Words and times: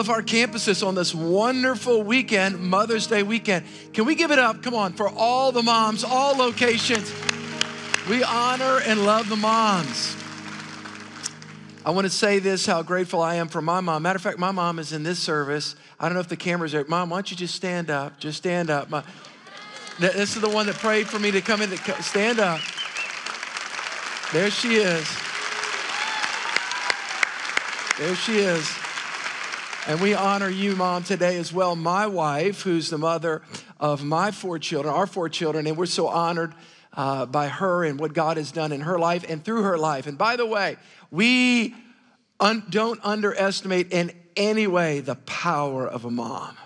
of 0.00 0.10
our 0.10 0.22
campuses 0.22 0.84
on 0.84 0.94
this 0.94 1.14
wonderful 1.14 2.02
weekend, 2.02 2.58
Mother's 2.58 3.06
Day 3.06 3.22
weekend. 3.22 3.66
Can 3.92 4.06
we 4.06 4.14
give 4.14 4.30
it 4.30 4.38
up, 4.38 4.62
come 4.62 4.74
on, 4.74 4.94
for 4.94 5.08
all 5.08 5.52
the 5.52 5.62
moms, 5.62 6.02
all 6.02 6.34
locations? 6.34 7.12
We 8.08 8.24
honor 8.24 8.80
and 8.84 9.04
love 9.04 9.28
the 9.28 9.36
moms. 9.36 10.16
I 11.84 11.90
want 11.90 12.06
to 12.06 12.10
say 12.10 12.38
this 12.38 12.66
how 12.66 12.82
grateful 12.82 13.20
I 13.20 13.36
am 13.36 13.48
for 13.48 13.60
my 13.60 13.80
mom. 13.80 14.02
Matter 14.02 14.16
of 14.16 14.22
fact, 14.22 14.38
my 14.38 14.50
mom 14.50 14.78
is 14.78 14.92
in 14.92 15.02
this 15.02 15.18
service. 15.18 15.76
I 15.98 16.06
don't 16.06 16.14
know 16.14 16.20
if 16.20 16.28
the 16.28 16.36
cameras 16.36 16.74
are. 16.74 16.84
Mom, 16.86 17.10
why 17.10 17.18
don't 17.18 17.30
you 17.30 17.36
just 17.36 17.54
stand 17.54 17.90
up? 17.90 18.18
Just 18.18 18.38
stand 18.38 18.70
up. 18.70 18.88
My, 18.90 19.04
this 19.98 20.34
is 20.34 20.40
the 20.40 20.48
one 20.48 20.66
that 20.66 20.76
prayed 20.76 21.08
for 21.08 21.18
me 21.18 21.30
to 21.30 21.40
come 21.40 21.60
in. 21.60 21.70
To 21.70 22.02
stand 22.02 22.40
up. 22.40 22.60
There 24.32 24.50
she 24.50 24.76
is. 24.76 25.08
There 27.98 28.14
she 28.14 28.38
is. 28.38 28.79
And 29.86 29.98
we 30.00 30.12
honor 30.12 30.50
you, 30.50 30.76
Mom, 30.76 31.04
today 31.04 31.38
as 31.38 31.52
well. 31.52 31.74
My 31.74 32.06
wife, 32.06 32.62
who's 32.62 32.90
the 32.90 32.98
mother 32.98 33.40
of 33.78 34.04
my 34.04 34.30
four 34.30 34.58
children, 34.58 34.94
our 34.94 35.06
four 35.06 35.30
children, 35.30 35.66
and 35.66 35.76
we're 35.76 35.86
so 35.86 36.06
honored 36.06 36.54
uh, 36.92 37.24
by 37.24 37.48
her 37.48 37.84
and 37.84 37.98
what 37.98 38.12
God 38.12 38.36
has 38.36 38.52
done 38.52 38.72
in 38.72 38.82
her 38.82 38.98
life 38.98 39.24
and 39.26 39.42
through 39.42 39.62
her 39.62 39.78
life. 39.78 40.06
And 40.06 40.18
by 40.18 40.36
the 40.36 40.44
way, 40.44 40.76
we 41.10 41.74
un- 42.38 42.64
don't 42.68 43.00
underestimate 43.02 43.90
in 43.90 44.12
any 44.36 44.66
way 44.66 45.00
the 45.00 45.14
power 45.14 45.88
of 45.88 46.04
a 46.04 46.10
mom. 46.10 46.56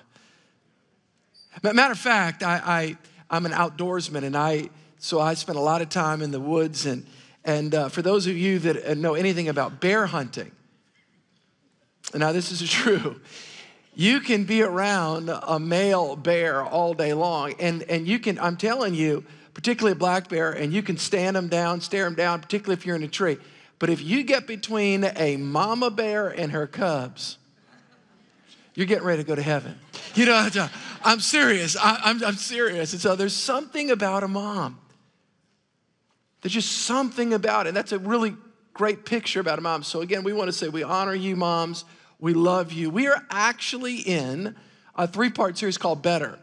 Matter 1.62 1.92
of 1.92 1.98
fact, 1.98 2.42
I, 2.42 2.60
I 2.64 2.98
I'm 3.30 3.46
an 3.46 3.52
outdoorsman, 3.52 4.24
and 4.24 4.36
I 4.36 4.70
so 4.98 5.20
I 5.20 5.34
spend 5.34 5.56
a 5.56 5.62
lot 5.62 5.82
of 5.82 5.88
time 5.88 6.20
in 6.20 6.32
the 6.32 6.40
woods. 6.40 6.84
And 6.84 7.06
and 7.44 7.74
uh, 7.74 7.88
for 7.88 8.02
those 8.02 8.26
of 8.26 8.36
you 8.36 8.58
that 8.58 8.98
know 8.98 9.14
anything 9.14 9.48
about 9.48 9.80
bear 9.80 10.06
hunting, 10.06 10.50
now, 12.18 12.32
this 12.32 12.50
is 12.50 12.62
true. 12.70 13.20
You 13.94 14.20
can 14.20 14.44
be 14.44 14.62
around 14.62 15.30
a 15.30 15.60
male 15.60 16.16
bear 16.16 16.64
all 16.64 16.94
day 16.94 17.12
long, 17.14 17.54
and, 17.60 17.82
and 17.84 18.08
you 18.08 18.18
can, 18.18 18.38
I'm 18.40 18.56
telling 18.56 18.94
you, 18.94 19.24
particularly 19.54 19.92
a 19.92 19.98
black 19.98 20.28
bear, 20.28 20.50
and 20.50 20.72
you 20.72 20.82
can 20.82 20.98
stand 20.98 21.36
them 21.36 21.48
down, 21.48 21.80
stare 21.80 22.04
them 22.04 22.16
down, 22.16 22.40
particularly 22.40 22.78
if 22.78 22.84
you're 22.84 22.96
in 22.96 23.04
a 23.04 23.08
tree. 23.08 23.38
But 23.78 23.90
if 23.90 24.02
you 24.02 24.24
get 24.24 24.46
between 24.46 25.04
a 25.04 25.36
mama 25.36 25.90
bear 25.90 26.28
and 26.28 26.50
her 26.52 26.66
cubs, 26.66 27.38
you're 28.74 28.86
getting 28.86 29.04
ready 29.04 29.22
to 29.22 29.26
go 29.26 29.36
to 29.36 29.42
heaven. 29.42 29.78
You 30.14 30.26
know, 30.26 30.48
I'm 31.04 31.20
serious. 31.20 31.76
I, 31.76 32.00
I'm, 32.04 32.24
I'm 32.24 32.34
serious. 32.34 32.92
And 32.92 33.00
so 33.00 33.14
there's 33.14 33.34
something 33.34 33.90
about 33.90 34.24
a 34.24 34.28
mom. 34.28 34.78
There's 36.40 36.52
just 36.52 36.72
something 36.72 37.32
about 37.32 37.66
it. 37.66 37.68
And 37.70 37.76
that's 37.76 37.92
a 37.92 37.98
really 37.98 38.34
great 38.72 39.04
picture 39.04 39.40
about 39.40 39.58
a 39.58 39.62
mom. 39.62 39.84
So 39.84 40.00
again, 40.00 40.24
we 40.24 40.32
want 40.32 40.48
to 40.48 40.52
say 40.52 40.68
we 40.68 40.82
honor 40.82 41.14
you, 41.14 41.36
moms. 41.36 41.84
We 42.18 42.34
love 42.34 42.72
you. 42.72 42.90
We 42.90 43.06
are 43.08 43.22
actually 43.30 43.96
in 43.96 44.54
a 44.94 45.06
three 45.06 45.30
part 45.30 45.58
series 45.58 45.78
called 45.78 46.02
Better. 46.02 46.38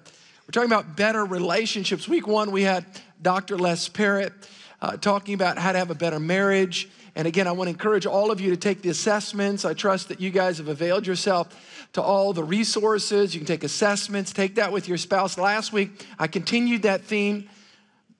We're 0.47 0.51
talking 0.51 0.71
about 0.71 0.97
better 0.97 1.23
relationships. 1.23 2.07
Week 2.07 2.27
one, 2.27 2.51
we 2.51 2.63
had 2.63 2.85
Dr. 3.21 3.57
Les 3.57 3.87
Parrott 3.87 4.33
uh, 4.81 4.97
talking 4.97 5.33
about 5.33 5.57
how 5.57 5.71
to 5.71 5.77
have 5.77 5.91
a 5.91 5.95
better 5.95 6.19
marriage. 6.19 6.89
And 7.15 7.27
again, 7.27 7.47
I 7.47 7.51
want 7.51 7.67
to 7.67 7.71
encourage 7.71 8.05
all 8.05 8.31
of 8.31 8.41
you 8.41 8.49
to 8.49 8.57
take 8.57 8.81
the 8.81 8.89
assessments. 8.89 9.65
I 9.65 9.73
trust 9.73 10.09
that 10.09 10.19
you 10.19 10.29
guys 10.29 10.57
have 10.57 10.67
availed 10.67 11.07
yourself 11.07 11.87
to 11.93 12.01
all 12.01 12.33
the 12.33 12.43
resources. 12.43 13.33
You 13.33 13.39
can 13.39 13.47
take 13.47 13.63
assessments, 13.63 14.33
take 14.33 14.55
that 14.55 14.71
with 14.71 14.87
your 14.87 14.97
spouse. 14.97 15.37
Last 15.37 15.71
week, 15.71 16.05
I 16.17 16.27
continued 16.27 16.83
that 16.83 17.03
theme. 17.03 17.49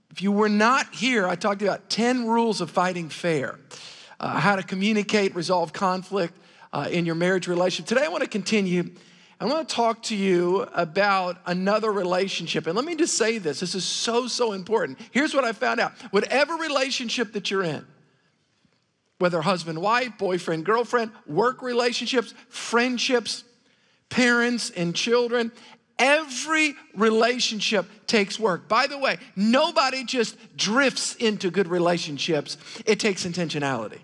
If 0.09 0.22
you 0.22 0.31
were 0.31 0.50
not 0.50 0.94
here, 0.94 1.28
I 1.28 1.35
talked 1.35 1.61
about 1.61 1.90
10 1.90 2.28
rules 2.28 2.59
of 2.59 2.69
fighting 2.69 3.09
fair, 3.09 3.57
uh, 4.19 4.40
how 4.40 4.57
to 4.57 4.63
communicate, 4.63 5.35
resolve 5.35 5.72
conflict, 5.72 6.38
uh, 6.74 6.88
in 6.92 7.06
your 7.06 7.16
marriage 7.16 7.48
relationship. 7.48 7.88
Today, 7.88 8.06
I 8.06 8.09
want 8.09 8.24
to 8.24 8.30
continue. 8.30 8.92
I 9.40 9.46
want 9.46 9.68
to 9.68 9.76
talk 9.76 10.04
to 10.04 10.16
you 10.16 10.68
about 10.74 11.38
another 11.46 11.92
relationship. 11.92 12.68
And 12.68 12.76
let 12.76 12.86
me 12.86 12.96
just 12.96 13.18
say 13.18 13.38
this 13.38 13.59
this 13.59 13.76
is 13.76 13.84
so, 13.84 14.28
so 14.28 14.54
important. 14.54 15.00
Here's 15.12 15.34
what 15.34 15.44
I 15.44 15.52
found 15.54 15.80
out 15.80 15.94
whatever 16.12 16.56
relationship 16.56 17.34
that 17.34 17.50
you're 17.50 17.64
in, 17.64 17.86
whether 19.20 19.42
husband, 19.42 19.82
wife, 19.82 20.18
boyfriend, 20.18 20.66
girlfriend, 20.66 21.12
work 21.26 21.62
relationships, 21.62 22.34
friendships, 22.50 23.44
parents, 24.09 24.70
and 24.70 24.96
children, 24.96 25.52
every 25.98 26.76
relationship 26.96 27.86
takes 28.08 28.40
work. 28.40 28.68
By 28.68 28.88
the 28.88 28.98
way, 28.98 29.18
nobody 29.36 30.03
just 30.03 30.38
drifts 30.56 31.16
into 31.16 31.50
good 31.50 31.68
relationships, 31.68 32.58
it 32.86 33.00
takes 33.00 33.26
intentionality. 33.26 34.00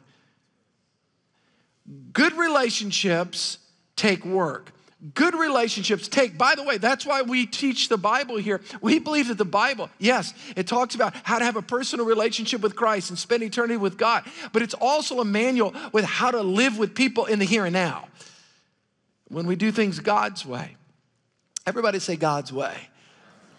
Good 2.13 2.33
relationships 2.33 3.59
take 3.95 4.25
work. 4.25 4.71
Good 5.13 5.35
relationships 5.35 6.07
take, 6.07 6.39
by 6.39 6.55
the 6.55 6.63
way, 6.63 6.79
that's 6.79 7.05
why 7.05 7.21
we 7.21 7.45
teach 7.45 7.87
the 7.87 7.97
Bible 7.97 8.37
here. 8.37 8.61
We 8.81 8.97
believe 8.97 9.27
that 9.27 9.37
the 9.37 9.45
Bible, 9.45 9.91
yes, 9.99 10.33
it 10.55 10.65
talks 10.65 10.95
about 10.95 11.15
how 11.23 11.37
to 11.37 11.45
have 11.45 11.55
a 11.55 11.61
personal 11.61 12.05
relationship 12.05 12.61
with 12.61 12.75
Christ 12.75 13.11
and 13.11 13.19
spend 13.19 13.43
eternity 13.43 13.77
with 13.77 13.97
God, 13.97 14.23
but 14.53 14.63
it's 14.63 14.73
also 14.73 15.19
a 15.19 15.25
manual 15.25 15.75
with 15.91 16.03
how 16.03 16.31
to 16.31 16.41
live 16.41 16.79
with 16.79 16.95
people 16.95 17.25
in 17.25 17.37
the 17.37 17.45
here 17.45 17.65
and 17.65 17.73
now. 17.73 18.07
When 19.27 19.45
we 19.45 19.55
do 19.55 19.71
things 19.71 19.99
God's 19.99 20.45
way, 20.45 20.75
everybody 21.67 21.99
say 21.99 22.15
God's 22.15 22.51
way. 22.51 22.75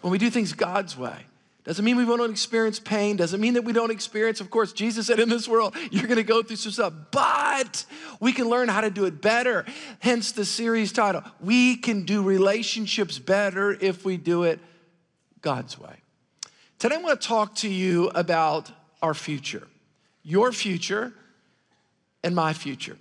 When 0.00 0.10
we 0.10 0.18
do 0.18 0.30
things 0.30 0.52
God's 0.52 0.96
way, 0.96 1.26
doesn't 1.68 1.84
mean 1.84 1.98
we 1.98 2.06
won't 2.06 2.30
experience 2.30 2.80
pain. 2.80 3.16
Doesn't 3.16 3.42
mean 3.42 3.52
that 3.52 3.62
we 3.62 3.74
don't 3.74 3.90
experience, 3.90 4.40
of 4.40 4.50
course, 4.50 4.72
Jesus 4.72 5.08
said 5.08 5.20
in 5.20 5.28
this 5.28 5.46
world, 5.46 5.76
you're 5.90 6.06
going 6.06 6.16
to 6.16 6.22
go 6.22 6.42
through 6.42 6.56
some 6.56 6.72
stuff, 6.72 6.94
but 7.10 7.84
we 8.20 8.32
can 8.32 8.48
learn 8.48 8.70
how 8.70 8.80
to 8.80 8.88
do 8.88 9.04
it 9.04 9.20
better. 9.20 9.66
Hence 9.98 10.32
the 10.32 10.46
series 10.46 10.92
title 10.92 11.22
We 11.42 11.76
Can 11.76 12.06
Do 12.06 12.22
Relationships 12.22 13.18
Better 13.18 13.76
If 13.78 14.02
We 14.06 14.16
Do 14.16 14.44
It 14.44 14.60
God's 15.42 15.78
Way. 15.78 15.96
Today, 16.78 16.94
I 16.94 17.02
want 17.02 17.20
to 17.20 17.28
talk 17.28 17.54
to 17.56 17.68
you 17.68 18.08
about 18.14 18.72
our 19.02 19.12
future, 19.12 19.68
your 20.22 20.52
future, 20.52 21.12
and 22.24 22.34
my 22.34 22.54
future. 22.54 22.96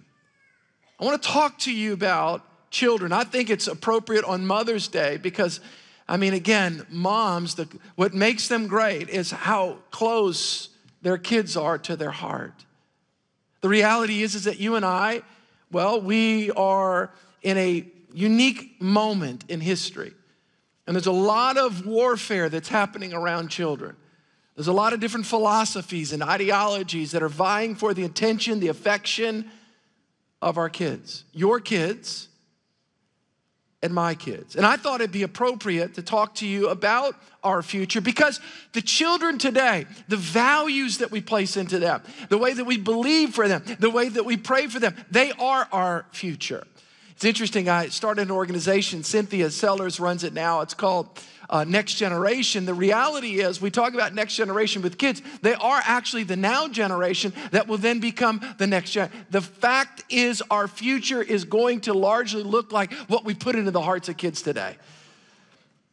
I 0.99 1.05
want 1.05 1.23
to 1.23 1.29
talk 1.29 1.57
to 1.59 1.71
you 1.71 1.93
about 1.93 2.43
children. 2.69 3.13
I 3.13 3.23
think 3.23 3.49
it's 3.49 3.67
appropriate 3.67 4.25
on 4.25 4.45
Mother's 4.45 4.89
Day 4.89 5.15
because 5.15 5.61
I 6.09 6.17
mean, 6.17 6.33
again, 6.33 6.85
moms, 6.89 7.55
the, 7.55 7.67
what 7.95 8.13
makes 8.13 8.47
them 8.47 8.67
great 8.67 9.09
is 9.09 9.31
how 9.31 9.79
close 9.91 10.69
their 11.01 11.17
kids 11.17 11.57
are 11.57 11.77
to 11.79 11.95
their 11.95 12.11
heart. 12.11 12.65
The 13.61 13.69
reality 13.69 14.23
is, 14.23 14.35
is 14.35 14.45
that 14.45 14.59
you 14.59 14.75
and 14.75 14.85
I, 14.85 15.21
well, 15.71 15.99
we 15.99 16.51
are 16.51 17.11
in 17.41 17.57
a 17.57 17.85
unique 18.13 18.81
moment 18.81 19.43
in 19.49 19.59
history. 19.59 20.13
And 20.85 20.95
there's 20.95 21.07
a 21.07 21.11
lot 21.11 21.57
of 21.57 21.85
warfare 21.85 22.47
that's 22.47 22.69
happening 22.69 23.13
around 23.13 23.49
children. 23.49 23.95
There's 24.55 24.69
a 24.69 24.73
lot 24.73 24.93
of 24.93 24.99
different 24.99 25.25
philosophies 25.25 26.13
and 26.13 26.23
ideologies 26.23 27.11
that 27.11 27.21
are 27.21 27.29
vying 27.29 27.75
for 27.75 27.93
the 27.93 28.05
attention, 28.05 28.59
the 28.59 28.69
affection 28.69 29.51
of 30.41 30.57
our 30.57 30.69
kids. 30.69 31.25
Your 31.33 31.59
kids 31.59 32.29
and 33.83 33.93
my 33.93 34.15
kids. 34.15 34.55
And 34.55 34.65
I 34.65 34.75
thought 34.75 35.01
it'd 35.01 35.11
be 35.11 35.23
appropriate 35.23 35.93
to 35.95 36.01
talk 36.01 36.35
to 36.35 36.47
you 36.47 36.69
about 36.69 37.15
our 37.43 37.61
future 37.61 38.01
because 38.01 38.39
the 38.73 38.81
children 38.81 39.37
today, 39.37 39.85
the 40.07 40.17
values 40.17 40.97
that 40.97 41.11
we 41.11 41.21
place 41.21 41.57
into 41.57 41.77
them, 41.77 42.01
the 42.29 42.37
way 42.37 42.53
that 42.53 42.65
we 42.65 42.77
believe 42.77 43.35
for 43.35 43.47
them, 43.47 43.63
the 43.79 43.89
way 43.89 44.09
that 44.09 44.25
we 44.25 44.35
pray 44.35 44.67
for 44.67 44.79
them, 44.79 44.95
they 45.11 45.31
are 45.33 45.67
our 45.71 46.05
future. 46.11 46.65
It's 47.11 47.25
interesting. 47.25 47.69
I 47.69 47.87
started 47.87 48.23
an 48.23 48.31
organization, 48.31 49.03
Cynthia 49.03 49.49
Sellers 49.49 49.99
runs 49.99 50.23
it 50.23 50.33
now. 50.33 50.61
It's 50.61 50.73
called 50.75 51.09
uh, 51.49 51.63
Next 51.63 51.95
Generation. 51.95 52.65
The 52.65 52.73
reality 52.73 53.39
is, 53.39 53.61
we 53.61 53.71
talk 53.71 53.93
about 53.93 54.13
next 54.13 54.35
generation 54.35 54.81
with 54.81 54.97
kids, 54.97 55.21
they 55.41 55.53
are 55.53 55.81
actually 55.83 56.23
the 56.23 56.35
now 56.35 56.67
generation 56.67 57.33
that 57.51 57.67
will 57.67 57.77
then 57.77 57.99
become 57.99 58.41
the 58.57 58.67
next 58.67 58.91
gen. 58.91 59.09
The 59.29 59.41
fact 59.41 60.03
is, 60.09 60.41
our 60.49 60.67
future 60.67 61.21
is 61.21 61.45
going 61.45 61.81
to 61.81 61.93
largely 61.93 62.43
look 62.43 62.71
like 62.71 62.93
what 63.07 63.25
we 63.25 63.33
put 63.33 63.55
into 63.55 63.71
the 63.71 63.81
hearts 63.81 64.09
of 64.09 64.17
kids 64.17 64.41
today. 64.41 64.77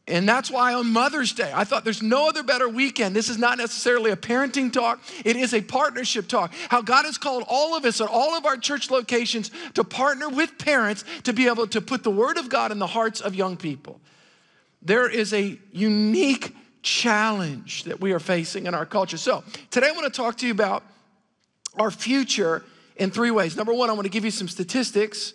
And 0.07 0.29
that's 0.29 0.51
why 0.51 0.75
on 0.75 0.93
Mother's 0.93 1.33
Day, 1.33 1.51
I 1.53 1.63
thought 1.63 1.83
there's 1.83 2.03
no 2.03 2.29
other 2.29 2.43
better 2.43 2.69
weekend. 2.69 3.15
This 3.15 3.27
is 3.27 3.39
not 3.39 3.57
necessarily 3.57 4.11
a 4.11 4.15
parenting 4.15 4.71
talk, 4.71 5.01
it 5.23 5.35
is 5.35 5.53
a 5.53 5.61
partnership 5.61 6.27
talk. 6.27 6.53
How 6.69 6.83
God 6.83 7.05
has 7.05 7.17
called 7.17 7.43
all 7.47 7.75
of 7.75 7.85
us 7.85 7.99
at 8.01 8.07
all 8.07 8.35
of 8.35 8.45
our 8.45 8.57
church 8.57 8.91
locations 8.91 9.49
to 9.73 9.83
partner 9.83 10.29
with 10.29 10.59
parents 10.59 11.03
to 11.23 11.33
be 11.33 11.47
able 11.47 11.65
to 11.67 11.81
put 11.81 12.03
the 12.03 12.11
Word 12.11 12.37
of 12.37 12.49
God 12.49 12.71
in 12.71 12.77
the 12.77 12.87
hearts 12.87 13.19
of 13.19 13.33
young 13.33 13.57
people. 13.57 13.99
There 14.85 15.09
is 15.09 15.33
a 15.33 15.59
unique 15.71 16.55
challenge 16.83 17.85
that 17.85 17.99
we 17.99 18.13
are 18.13 18.19
facing 18.19 18.67
in 18.67 18.75
our 18.75 18.85
culture. 18.85 19.17
So, 19.17 19.43
today 19.71 19.87
I 19.89 19.91
want 19.91 20.05
to 20.05 20.15
talk 20.15 20.37
to 20.37 20.45
you 20.45 20.51
about 20.51 20.83
our 21.77 21.89
future 21.89 22.63
in 22.95 23.09
three 23.09 23.31
ways. 23.31 23.57
Number 23.57 23.73
one, 23.73 23.89
I 23.89 23.93
want 23.93 24.05
to 24.05 24.11
give 24.11 24.23
you 24.23 24.31
some 24.31 24.47
statistics. 24.47 25.33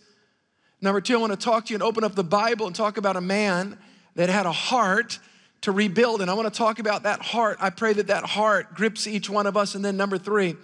Number 0.81 1.00
two, 1.00 1.14
I 1.14 1.17
want 1.19 1.32
to 1.32 1.38
talk 1.38 1.67
to 1.67 1.70
you 1.70 1.76
and 1.76 1.82
open 1.82 2.05
up 2.05 2.14
the 2.14 2.25
Bible 2.25 2.67
and 2.67 2.76
talk 2.76 2.97
about 2.97 3.17
a 3.17 3.20
man 3.20 3.76
that 4.14 4.29
had 4.29 4.47
a 4.47 4.52
heart 4.52 5.19
to 5.62 5.73
rebuild. 5.73 6.23
And 6.23 6.31
I 6.31 6.35
want 6.35 6.47
to 6.52 6.56
talk 6.56 6.79
about 6.79 7.02
that 7.02 7.20
heart. 7.20 7.58
I 7.61 7.70
pray 7.70 7.93
that 7.93 8.06
that 8.06 8.25
heart 8.25 8.75
grips 8.75 9.08
each 9.08 9.29
one 9.29 9.47
of 9.47 9.56
us. 9.56 9.75
And 9.75 9.85
then 9.85 9.97
number 9.97 10.17
three, 10.17 10.56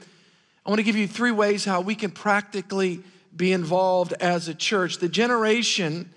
I 0.64 0.70
want 0.70 0.78
to 0.78 0.84
give 0.84 0.96
you 0.96 1.08
three 1.08 1.32
ways 1.32 1.64
how 1.64 1.80
we 1.80 1.96
can 1.96 2.12
practically 2.12 3.00
be 3.34 3.52
involved 3.52 4.14
as 4.20 4.46
a 4.46 4.54
church. 4.54 4.98
The 4.98 5.08
generation 5.08 6.10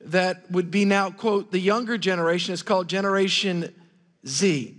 that 0.00 0.50
would 0.50 0.70
be 0.70 0.84
now, 0.84 1.10
quote, 1.10 1.50
the 1.50 1.58
younger 1.58 1.98
generation 1.98 2.54
is 2.54 2.62
called 2.62 2.88
Generation 2.88 3.74
Z. 4.26 4.78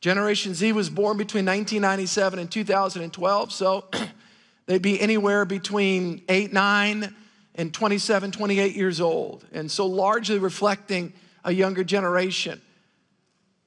Generation 0.00 0.54
Z 0.54 0.72
was 0.72 0.90
born 0.90 1.16
between 1.16 1.44
1997 1.44 2.38
and 2.38 2.50
2012, 2.50 3.52
so 3.52 3.84
they'd 4.66 4.82
be 4.82 5.00
anywhere 5.00 5.44
between 5.44 6.22
8, 6.28 6.52
9, 6.52 7.14
and 7.54 7.74
27, 7.74 8.32
28 8.32 8.74
years 8.74 9.00
old. 9.00 9.44
And 9.52 9.70
so 9.70 9.86
largely 9.86 10.38
reflecting 10.38 11.12
a 11.44 11.52
younger 11.52 11.84
generation. 11.84 12.60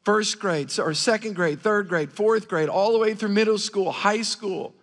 First 0.03 0.39
grade, 0.39 0.77
or 0.79 0.93
second 0.93 1.35
grade, 1.35 1.61
third 1.61 1.87
grade, 1.87 2.11
fourth 2.11 2.47
grade, 2.47 2.69
all 2.69 2.91
the 2.91 2.99
way 2.99 3.13
through 3.13 3.29
middle 3.29 3.57
school, 3.57 3.91
high 3.91 4.21
school, 4.21 4.73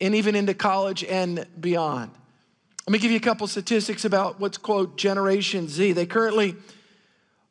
and 0.00 0.14
even 0.14 0.34
into 0.34 0.54
college 0.54 1.04
and 1.04 1.46
beyond. 1.60 2.10
Let 2.86 2.92
me 2.92 2.98
give 2.98 3.12
you 3.12 3.16
a 3.16 3.20
couple 3.20 3.46
statistics 3.46 4.04
about 4.04 4.40
what's 4.40 4.58
called 4.58 4.98
Generation 4.98 5.68
Z. 5.68 5.92
They 5.92 6.06
currently 6.06 6.56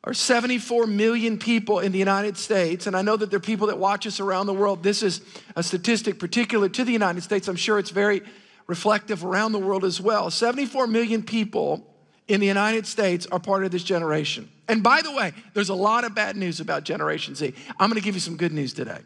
are 0.04 0.12
74 0.12 0.86
million 0.86 1.38
people 1.38 1.78
in 1.78 1.92
the 1.92 1.98
United 1.98 2.36
States, 2.36 2.86
and 2.86 2.94
I 2.94 3.02
know 3.02 3.16
that 3.16 3.30
there 3.30 3.38
are 3.38 3.40
people 3.40 3.68
that 3.68 3.78
watch 3.78 4.06
us 4.06 4.20
around 4.20 4.46
the 4.46 4.54
world. 4.54 4.82
This 4.82 5.02
is 5.02 5.22
a 5.56 5.62
statistic 5.62 6.18
particular 6.18 6.68
to 6.68 6.84
the 6.84 6.92
United 6.92 7.22
States. 7.22 7.48
I'm 7.48 7.56
sure 7.56 7.78
it's 7.78 7.90
very 7.90 8.22
reflective 8.66 9.24
around 9.24 9.52
the 9.52 9.58
world 9.58 9.84
as 9.84 10.00
well. 10.00 10.30
74 10.30 10.86
million 10.86 11.22
people 11.22 11.86
in 12.28 12.40
the 12.40 12.46
United 12.46 12.86
States 12.86 13.26
are 13.26 13.38
part 13.38 13.64
of 13.64 13.70
this 13.70 13.84
generation. 13.84 14.50
And 14.68 14.82
by 14.82 15.02
the 15.02 15.12
way, 15.12 15.32
there's 15.54 15.68
a 15.70 15.74
lot 15.74 16.04
of 16.04 16.14
bad 16.14 16.36
news 16.36 16.60
about 16.60 16.84
Generation 16.84 17.34
Z. 17.34 17.54
I'm 17.78 17.88
gonna 17.88 18.00
give 18.00 18.14
you 18.14 18.20
some 18.20 18.36
good 18.36 18.52
news 18.52 18.74
today. 18.74 19.00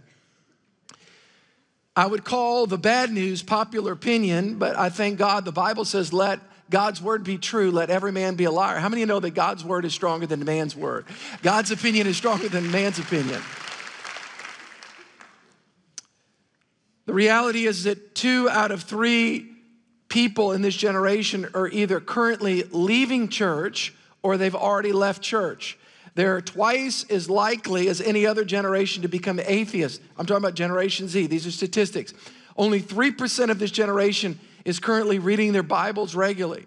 I 1.97 2.07
would 2.07 2.25
call 2.25 2.67
the 2.67 2.77
bad 2.77 3.11
news 3.11 3.43
popular 3.43 3.93
opinion, 3.93 4.59
but 4.59 4.77
I 4.77 4.91
thank 4.91 5.19
God 5.19 5.47
the 5.47 5.53
Bible 5.53 5.87
says, 5.87 6.13
let 6.13 6.41
God's 6.69 7.01
word 7.01 7.25
be 7.25 7.39
true, 7.39 7.71
let 7.71 7.89
every 7.89 8.13
man 8.13 8.35
be 8.35 8.45
a 8.45 8.51
liar. 8.51 8.79
How 8.79 8.91
many 8.91 9.01
you 9.01 9.07
know 9.07 9.21
that 9.21 9.31
God's 9.31 9.65
word 9.65 9.87
is 9.87 9.95
stronger 9.95 10.27
than 10.27 10.45
man's 10.45 10.77
word? 10.77 11.07
God's 11.43 11.71
opinion 11.71 12.07
is 12.07 12.19
stronger 12.19 12.51
than 12.51 12.71
man's 12.71 12.99
opinion. 12.99 13.41
The 17.07 17.15
reality 17.15 17.67
is 17.67 17.85
that 17.85 18.15
two 18.15 18.51
out 18.51 18.73
of 18.73 18.83
three 18.83 19.49
people 20.09 20.53
in 20.53 20.61
this 20.61 20.77
generation 20.77 21.49
are 21.55 21.69
either 21.69 22.01
currently 22.01 22.65
leaving 22.73 23.29
church 23.29 23.95
or 24.23 24.37
they've 24.37 24.55
already 24.55 24.93
left 24.93 25.23
church. 25.23 25.79
They're 26.17 26.41
twice 26.41 27.05
as 27.11 27.29
likely 27.29 27.89
as 27.89 28.01
any 28.01 28.25
other 28.25 28.43
generation 28.43 29.03
to 29.03 29.09
become 29.09 29.39
atheists. 29.39 30.01
I'm 30.17 30.25
talking 30.25 30.43
about 30.43 30.55
Generation 30.55 31.09
Z. 31.09 31.27
These 31.27 31.47
are 31.47 31.51
statistics. 31.51 32.15
Only 32.57 32.81
3% 32.81 33.51
of 33.51 33.59
this 33.59 33.71
generation 33.71 34.41
is 34.65 34.81
currently 34.81 35.19
reading 35.19 35.53
their 35.53 35.63
Bibles 35.63 36.15
regularly. 36.15 36.65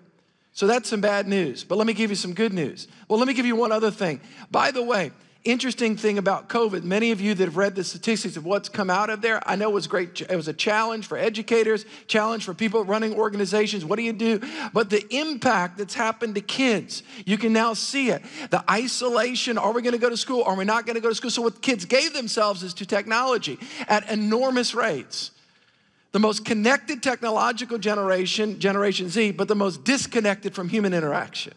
So 0.54 0.68
that's 0.68 0.88
some 0.88 1.02
bad 1.02 1.28
news. 1.28 1.64
But 1.64 1.80
let 1.80 1.88
me 1.88 1.94
give 1.94 2.12
you 2.12 2.16
some 2.16 2.36
good 2.36 2.54
news. 2.54 2.88
Well, 3.08 3.18
let 3.18 3.28
me 3.28 3.34
give 3.34 3.48
you 3.48 3.56
one 3.56 3.72
other 3.72 3.90
thing. 3.90 4.22
By 4.52 4.70
the 4.70 4.84
way, 4.84 5.12
interesting 5.44 5.96
thing 5.96 6.18
about 6.18 6.50
COVID, 6.50 6.84
many 6.84 7.12
of 7.12 7.22
you 7.22 7.34
that 7.34 7.46
have 7.46 7.58
read 7.58 7.76
the 7.76 7.84
statistics 7.84 8.36
of 8.38 8.46
what's 8.46 8.70
come 8.70 8.90
out 8.90 9.10
of 9.10 9.22
there, 9.22 9.42
I 9.48 9.56
know 9.56 9.70
it 9.70 9.74
was 9.74 9.88
great. 9.88 10.22
It 10.22 10.36
was 10.36 10.48
a 10.48 10.54
challenge 10.54 11.08
for 11.08 11.18
educators, 11.18 11.86
challenge 12.08 12.46
for 12.46 12.54
people 12.54 12.84
running 12.84 13.14
organizations. 13.14 13.86
What 13.86 13.98
do 13.98 14.04
you 14.04 14.14
do? 14.14 14.42
But 14.74 14.90
the 14.90 15.06
impact 15.16 15.78
that's 15.78 15.94
happened 15.94 16.36
to 16.36 16.42
kids, 16.42 17.04
you 17.26 17.38
can 17.38 17.54
now 17.54 17.74
see 17.74 18.10
it. 18.10 18.22
The 18.50 18.64
isolation, 18.70 19.58
are 19.58 19.72
we 19.72 19.82
going 19.82 19.94
to 19.94 20.00
go 20.00 20.10
to 20.10 20.18
school? 20.18 20.44
Are 20.44 20.56
we 20.56 20.66
not 20.66 20.86
going 20.86 20.96
to 20.96 21.02
go 21.02 21.10
to 21.10 21.16
school? 21.16 21.32
So 21.32 21.42
what 21.42 21.62
kids 21.62 21.86
gave 21.86 22.14
themselves 22.14 22.64
is 22.64 22.74
to 22.76 22.86
technology 22.86 23.60
at 23.88 24.10
enormous 24.10 24.76
rates 24.76 25.32
the 26.12 26.20
most 26.20 26.44
connected 26.44 27.04
technological 27.04 27.78
generation, 27.78 28.60
Generation 28.60 29.10
Z, 29.10 29.32
but 29.32 29.48
the 29.48 29.56
most 29.56 29.84
disconnected 29.84 30.56
from 30.56 30.70
human 30.70 30.94
interaction. 30.94 31.54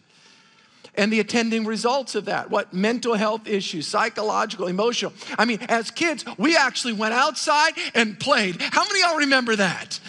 And 0.95 1.11
the 1.11 1.19
attending 1.19 1.65
results 1.65 2.13
of 2.13 2.25
that 2.25 2.51
what 2.51 2.73
mental 2.73 3.15
health 3.15 3.47
issues, 3.47 3.87
psychological, 3.87 4.67
emotional. 4.67 5.13
I 5.37 5.45
mean, 5.45 5.59
as 5.67 5.89
kids, 5.89 6.23
we 6.37 6.55
actually 6.55 6.93
went 6.93 7.13
outside 7.13 7.73
and 7.95 8.19
played. 8.19 8.61
How 8.61 8.85
many 8.85 9.01
y'all 9.01 9.17
remember 9.17 9.55
that? 9.55 9.99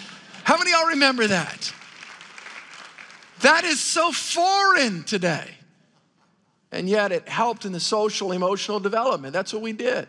How 0.44 0.58
many 0.58 0.72
y'all 0.72 0.88
remember 0.88 1.26
that? 1.26 1.72
That 3.40 3.64
is 3.64 3.80
so 3.80 4.12
foreign 4.12 5.04
today. 5.04 5.50
And 6.70 6.88
yet 6.88 7.12
it 7.12 7.28
helped 7.28 7.64
in 7.64 7.72
the 7.72 7.80
social, 7.80 8.32
emotional 8.32 8.80
development. 8.80 9.32
That's 9.32 9.52
what 9.52 9.62
we 9.62 9.72
did. 9.72 10.08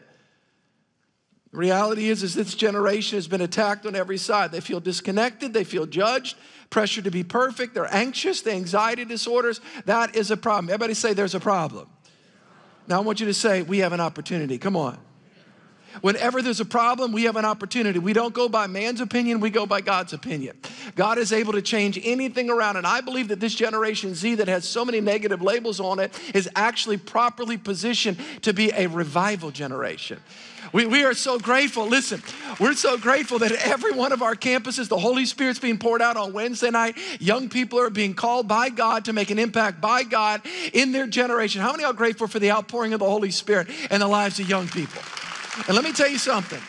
Reality 1.51 2.09
is, 2.09 2.21
is 2.23 2.33
this 2.33 2.53
generation 2.53 3.17
has 3.17 3.27
been 3.27 3.41
attacked 3.41 3.85
on 3.85 3.95
every 3.95 4.17
side. 4.17 4.51
They 4.51 4.59
feel 4.59 4.79
disconnected, 4.79 5.53
they 5.53 5.63
feel 5.63 5.85
judged, 5.85 6.35
pressure 6.69 7.01
to 7.01 7.11
be 7.11 7.23
perfect, 7.23 7.73
they're 7.73 7.93
anxious, 7.93 8.41
the 8.41 8.51
anxiety 8.51 9.05
disorders. 9.05 9.61
That 9.85 10.15
is 10.15 10.31
a 10.31 10.37
problem. 10.37 10.69
Everybody 10.69 10.93
say 10.93 11.13
there's 11.13 11.35
a 11.35 11.39
problem. 11.39 11.87
Now 12.87 12.97
I 12.97 12.99
want 13.01 13.19
you 13.19 13.25
to 13.25 13.33
say, 13.33 13.61
we 13.61 13.79
have 13.79 13.93
an 13.93 14.01
opportunity. 14.01 14.57
Come 14.57 14.75
on. 14.75 14.99
Whenever 16.01 16.41
there's 16.41 16.59
a 16.59 16.65
problem, 16.65 17.11
we 17.11 17.23
have 17.23 17.35
an 17.35 17.45
opportunity. 17.45 17.99
We 17.99 18.13
don't 18.13 18.33
go 18.33 18.49
by 18.49 18.67
man's 18.67 19.01
opinion, 19.01 19.39
we 19.39 19.49
go 19.49 19.65
by 19.65 19.81
God's 19.81 20.13
opinion. 20.13 20.57
God 20.95 21.17
is 21.17 21.31
able 21.31 21.53
to 21.53 21.61
change 21.61 21.99
anything 22.03 22.49
around. 22.49 22.77
And 22.77 22.87
I 22.87 23.01
believe 23.01 23.29
that 23.29 23.39
this 23.39 23.55
Generation 23.55 24.15
Z 24.15 24.35
that 24.35 24.47
has 24.47 24.67
so 24.67 24.85
many 24.85 25.01
negative 25.01 25.41
labels 25.41 25.79
on 25.79 25.99
it 25.99 26.17
is 26.33 26.49
actually 26.55 26.97
properly 26.97 27.57
positioned 27.57 28.17
to 28.41 28.53
be 28.53 28.71
a 28.71 28.87
revival 28.87 29.51
generation. 29.51 30.19
We, 30.73 30.85
we 30.85 31.03
are 31.03 31.13
so 31.13 31.39
grateful. 31.39 31.87
Listen, 31.87 32.21
we're 32.59 32.73
so 32.73 32.97
grateful 32.97 33.39
that 33.39 33.51
every 33.51 33.91
one 33.91 34.11
of 34.11 34.21
our 34.21 34.35
campuses, 34.35 34.89
the 34.89 34.97
Holy 34.97 35.25
Spirit's 35.25 35.59
being 35.59 35.77
poured 35.77 36.01
out 36.01 36.17
on 36.17 36.33
Wednesday 36.33 36.71
night. 36.71 36.97
Young 37.19 37.49
people 37.49 37.79
are 37.79 37.89
being 37.89 38.13
called 38.13 38.47
by 38.47 38.69
God 38.69 39.05
to 39.05 39.13
make 39.13 39.29
an 39.29 39.39
impact 39.39 39.79
by 39.79 40.03
God 40.03 40.41
in 40.73 40.91
their 40.91 41.07
generation. 41.07 41.61
How 41.61 41.71
many 41.71 41.83
are 41.83 41.93
grateful 41.93 42.27
for 42.27 42.39
the 42.39 42.51
outpouring 42.51 42.93
of 42.93 42.99
the 42.99 43.09
Holy 43.09 43.31
Spirit 43.31 43.69
in 43.91 43.99
the 43.99 44.07
lives 44.07 44.39
of 44.39 44.49
young 44.49 44.67
people? 44.67 45.01
And 45.67 45.75
let 45.75 45.83
me 45.83 45.91
tell 45.91 46.09
you 46.09 46.17
something. 46.17 46.61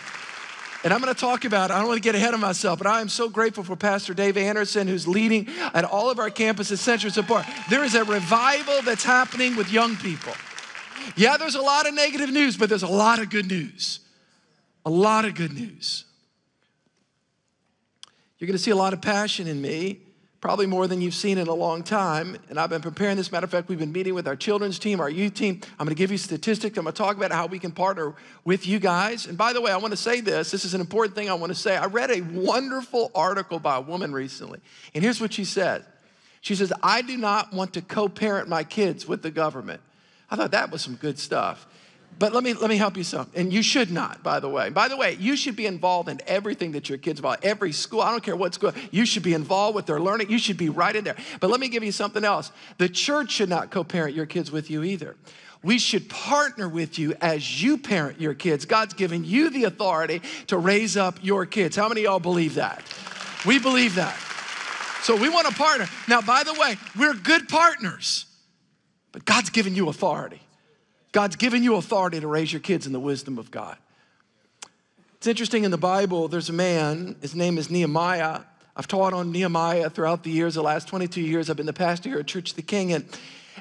And 0.84 0.92
I'm 0.92 1.00
going 1.00 1.12
to 1.12 1.20
talk 1.20 1.44
about, 1.44 1.70
it. 1.70 1.74
I 1.74 1.78
don't 1.78 1.88
want 1.88 1.96
to 1.96 2.06
get 2.06 2.14
ahead 2.14 2.32
of 2.32 2.38
myself, 2.38 2.78
but 2.78 2.86
I 2.86 3.00
am 3.00 3.08
so 3.08 3.28
grateful 3.28 3.64
for 3.64 3.74
Pastor 3.74 4.14
Dave 4.14 4.36
Anderson, 4.36 4.86
who's 4.86 5.08
leading 5.08 5.48
at 5.74 5.84
all 5.84 6.10
of 6.10 6.18
our 6.18 6.30
campuses, 6.30 6.78
Central 6.78 7.12
Support. 7.12 7.44
There 7.68 7.82
is 7.82 7.94
a 7.94 8.04
revival 8.04 8.82
that's 8.82 9.02
happening 9.02 9.56
with 9.56 9.72
young 9.72 9.96
people. 9.96 10.32
Yeah, 11.16 11.36
there's 11.36 11.56
a 11.56 11.62
lot 11.62 11.88
of 11.88 11.94
negative 11.94 12.30
news, 12.30 12.56
but 12.56 12.68
there's 12.68 12.84
a 12.84 12.88
lot 12.88 13.18
of 13.18 13.30
good 13.30 13.48
news. 13.48 14.00
A 14.84 14.90
lot 14.90 15.24
of 15.24 15.34
good 15.34 15.52
news. 15.52 16.04
You're 18.38 18.46
going 18.46 18.56
to 18.56 18.62
see 18.62 18.70
a 18.70 18.76
lot 18.76 18.92
of 18.92 19.00
passion 19.00 19.48
in 19.48 19.60
me, 19.60 20.00
probably 20.46 20.66
more 20.66 20.86
than 20.86 21.00
you've 21.00 21.12
seen 21.12 21.38
in 21.38 21.48
a 21.48 21.52
long 21.52 21.82
time. 21.82 22.36
And 22.48 22.60
I've 22.60 22.70
been 22.70 22.80
preparing 22.80 23.16
this. 23.16 23.32
Matter 23.32 23.42
of 23.42 23.50
fact, 23.50 23.68
we've 23.68 23.80
been 23.80 23.90
meeting 23.90 24.14
with 24.14 24.28
our 24.28 24.36
children's 24.36 24.78
team, 24.78 25.00
our 25.00 25.10
youth 25.10 25.34
team. 25.34 25.60
I'm 25.72 25.86
going 25.86 25.88
to 25.88 25.98
give 25.98 26.12
you 26.12 26.18
statistics. 26.18 26.78
I'm 26.78 26.84
going 26.84 26.94
to 26.94 26.96
talk 26.96 27.16
about 27.16 27.32
how 27.32 27.46
we 27.46 27.58
can 27.58 27.72
partner 27.72 28.14
with 28.44 28.64
you 28.64 28.78
guys. 28.78 29.26
And 29.26 29.36
by 29.36 29.52
the 29.52 29.60
way, 29.60 29.72
I 29.72 29.76
want 29.76 29.90
to 29.90 29.96
say 29.96 30.20
this. 30.20 30.52
This 30.52 30.64
is 30.64 30.72
an 30.72 30.80
important 30.80 31.16
thing 31.16 31.28
I 31.28 31.34
want 31.34 31.50
to 31.50 31.58
say. 31.58 31.76
I 31.76 31.86
read 31.86 32.12
a 32.12 32.20
wonderful 32.20 33.10
article 33.12 33.58
by 33.58 33.78
a 33.78 33.80
woman 33.80 34.12
recently. 34.12 34.60
And 34.94 35.02
here's 35.02 35.20
what 35.20 35.32
she 35.32 35.44
said. 35.44 35.84
She 36.42 36.54
says, 36.54 36.72
I 36.80 37.02
do 37.02 37.16
not 37.16 37.52
want 37.52 37.74
to 37.74 37.82
co 37.82 38.08
parent 38.08 38.48
my 38.48 38.62
kids 38.62 39.04
with 39.04 39.22
the 39.22 39.32
government. 39.32 39.80
I 40.30 40.36
thought 40.36 40.52
that 40.52 40.70
was 40.70 40.80
some 40.80 40.94
good 40.94 41.18
stuff. 41.18 41.66
But 42.18 42.32
let 42.32 42.42
me 42.42 42.54
let 42.54 42.70
me 42.70 42.76
help 42.76 42.96
you 42.96 43.04
some. 43.04 43.30
And 43.34 43.52
you 43.52 43.62
should 43.62 43.90
not, 43.90 44.22
by 44.22 44.40
the 44.40 44.48
way. 44.48 44.70
By 44.70 44.88
the 44.88 44.96
way, 44.96 45.16
you 45.20 45.36
should 45.36 45.54
be 45.54 45.66
involved 45.66 46.08
in 46.08 46.20
everything 46.26 46.72
that 46.72 46.88
your 46.88 46.96
kids 46.96 47.18
involved. 47.18 47.44
Every 47.44 47.72
school, 47.72 48.00
I 48.00 48.10
don't 48.10 48.22
care 48.22 48.36
what 48.36 48.54
school, 48.54 48.72
you 48.90 49.04
should 49.04 49.22
be 49.22 49.34
involved 49.34 49.76
with 49.76 49.84
their 49.86 50.00
learning. 50.00 50.30
You 50.30 50.38
should 50.38 50.56
be 50.56 50.70
right 50.70 50.96
in 50.96 51.04
there. 51.04 51.16
But 51.40 51.50
let 51.50 51.60
me 51.60 51.68
give 51.68 51.84
you 51.84 51.92
something 51.92 52.24
else. 52.24 52.52
The 52.78 52.88
church 52.88 53.32
should 53.32 53.50
not 53.50 53.70
co-parent 53.70 54.14
your 54.14 54.26
kids 54.26 54.50
with 54.50 54.70
you 54.70 54.82
either. 54.82 55.16
We 55.62 55.78
should 55.78 56.08
partner 56.08 56.68
with 56.68 56.98
you 56.98 57.14
as 57.20 57.62
you 57.62 57.76
parent 57.76 58.20
your 58.20 58.34
kids. 58.34 58.64
God's 58.64 58.94
given 58.94 59.24
you 59.24 59.50
the 59.50 59.64
authority 59.64 60.22
to 60.46 60.56
raise 60.58 60.96
up 60.96 61.18
your 61.22 61.44
kids. 61.44 61.76
How 61.76 61.88
many 61.88 62.02
y'all 62.02 62.20
believe 62.20 62.54
that? 62.54 62.82
We 63.44 63.58
believe 63.58 63.96
that. 63.96 64.16
So 65.02 65.16
we 65.16 65.28
want 65.28 65.48
to 65.48 65.54
partner. 65.54 65.86
Now, 66.08 66.20
by 66.20 66.44
the 66.44 66.54
way, 66.54 66.76
we're 66.98 67.14
good 67.14 67.48
partners. 67.48 68.26
But 69.12 69.24
God's 69.24 69.50
given 69.50 69.74
you 69.74 69.88
authority. 69.88 70.40
God's 71.16 71.36
given 71.36 71.62
you 71.62 71.76
authority 71.76 72.20
to 72.20 72.26
raise 72.26 72.52
your 72.52 72.60
kids 72.60 72.86
in 72.86 72.92
the 72.92 73.00
wisdom 73.00 73.38
of 73.38 73.50
God. 73.50 73.78
It's 75.14 75.26
interesting 75.26 75.64
in 75.64 75.70
the 75.70 75.78
Bible, 75.78 76.28
there's 76.28 76.50
a 76.50 76.52
man, 76.52 77.16
his 77.22 77.34
name 77.34 77.56
is 77.56 77.70
Nehemiah. 77.70 78.40
I've 78.76 78.86
taught 78.86 79.14
on 79.14 79.32
Nehemiah 79.32 79.88
throughout 79.88 80.24
the 80.24 80.30
years, 80.30 80.56
the 80.56 80.62
last 80.62 80.88
22 80.88 81.22
years. 81.22 81.48
I've 81.48 81.56
been 81.56 81.64
the 81.64 81.72
pastor 81.72 82.10
here 82.10 82.18
at 82.18 82.26
Church 82.26 82.50
of 82.50 82.56
the 82.56 82.60
King. 82.62 82.92
And, 82.92 83.06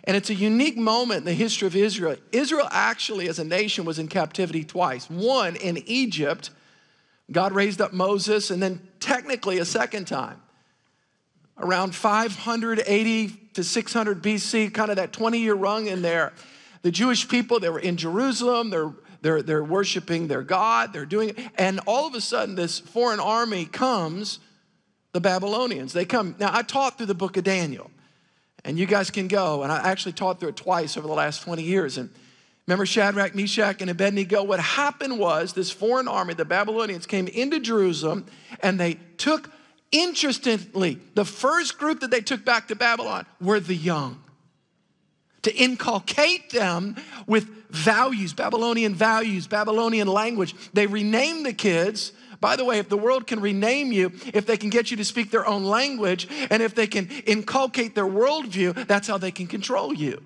and 0.03 0.17
it's 0.17 0.29
a 0.29 0.33
unique 0.33 0.75
moment 0.75 1.19
in 1.19 1.23
the 1.23 1.33
history 1.33 1.65
of 1.65 1.77
Israel. 1.77 2.17
Israel 2.33 2.67
actually, 2.71 3.29
as 3.29 3.39
a 3.39 3.45
nation, 3.45 3.85
was 3.85 3.99
in 3.99 4.09
captivity 4.09 4.65
twice. 4.65 5.09
One 5.09 5.55
in 5.55 5.77
Egypt, 5.85 6.49
God 7.31 7.53
raised 7.53 7.79
up 7.79 7.93
Moses, 7.93 8.51
and 8.51 8.61
then 8.61 8.85
technically 8.99 9.59
a 9.59 9.65
second 9.65 10.07
time 10.07 10.41
around 11.57 11.95
580 11.95 13.29
to 13.53 13.63
600 13.63 14.21
BC, 14.21 14.73
kind 14.73 14.89
of 14.89 14.97
that 14.97 15.13
20 15.13 15.39
year 15.39 15.53
run 15.53 15.87
in 15.87 16.01
there. 16.01 16.33
The 16.85 16.91
Jewish 16.91 17.27
people, 17.27 17.59
they 17.59 17.69
were 17.69 17.79
in 17.79 17.97
Jerusalem, 17.97 18.69
they're, 18.69 18.91
they're, 19.23 19.41
they're 19.41 19.63
worshiping 19.63 20.27
their 20.27 20.43
God, 20.43 20.93
they're 20.93 21.07
doing 21.07 21.29
it. 21.29 21.39
And 21.57 21.79
all 21.87 22.05
of 22.05 22.13
a 22.13 22.21
sudden, 22.21 22.53
this 22.53 22.77
foreign 22.77 23.19
army 23.19 23.65
comes, 23.65 24.37
the 25.11 25.19
Babylonians. 25.19 25.93
They 25.93 26.05
come. 26.05 26.35
Now, 26.37 26.51
I 26.53 26.61
taught 26.61 26.99
through 26.99 27.07
the 27.07 27.15
book 27.15 27.37
of 27.37 27.43
Daniel, 27.43 27.89
and 28.63 28.77
you 28.77 28.85
guys 28.85 29.09
can 29.09 29.27
go. 29.27 29.63
And 29.63 29.71
I 29.71 29.77
actually 29.77 30.11
taught 30.11 30.39
through 30.39 30.49
it 30.49 30.57
twice 30.57 30.95
over 30.95 31.07
the 31.07 31.13
last 31.15 31.41
20 31.41 31.63
years. 31.63 31.97
And 31.97 32.11
remember 32.67 32.85
Shadrach, 32.85 33.33
Meshach, 33.33 33.81
and 33.81 33.89
Abednego? 33.89 34.43
What 34.43 34.59
happened 34.59 35.17
was 35.17 35.53
this 35.53 35.71
foreign 35.71 36.07
army, 36.07 36.35
the 36.35 36.45
Babylonians, 36.45 37.07
came 37.07 37.25
into 37.25 37.59
Jerusalem 37.59 38.27
and 38.59 38.79
they 38.79 38.99
took, 39.17 39.49
interestingly, 39.91 40.99
the 41.15 41.25
first 41.25 41.79
group 41.79 42.01
that 42.01 42.11
they 42.11 42.21
took 42.21 42.45
back 42.45 42.67
to 42.67 42.75
Babylon 42.75 43.25
were 43.41 43.59
the 43.59 43.75
young 43.75 44.21
to 45.45 45.55
inculcate 45.55 46.49
them 46.49 46.95
with 47.27 47.47
values, 47.69 48.33
Babylonian 48.33 48.95
values, 48.95 49.47
Babylonian 49.47 50.07
language. 50.07 50.55
They 50.73 50.87
renamed 50.87 51.45
the 51.45 51.53
kids. 51.53 52.11
By 52.41 52.55
the 52.55 52.65
way, 52.65 52.79
if 52.79 52.89
the 52.89 52.97
world 52.97 53.27
can 53.27 53.39
rename 53.39 53.91
you, 53.91 54.11
if 54.33 54.45
they 54.45 54.57
can 54.57 54.69
get 54.69 54.91
you 54.91 54.97
to 54.97 55.05
speak 55.05 55.31
their 55.31 55.47
own 55.47 55.63
language, 55.63 56.27
and 56.49 56.61
if 56.61 56.75
they 56.75 56.87
can 56.87 57.09
inculcate 57.25 57.95
their 57.95 58.05
worldview, 58.05 58.87
that's 58.87 59.07
how 59.07 59.17
they 59.17 59.31
can 59.31 59.47
control 59.47 59.93
you. 59.93 60.21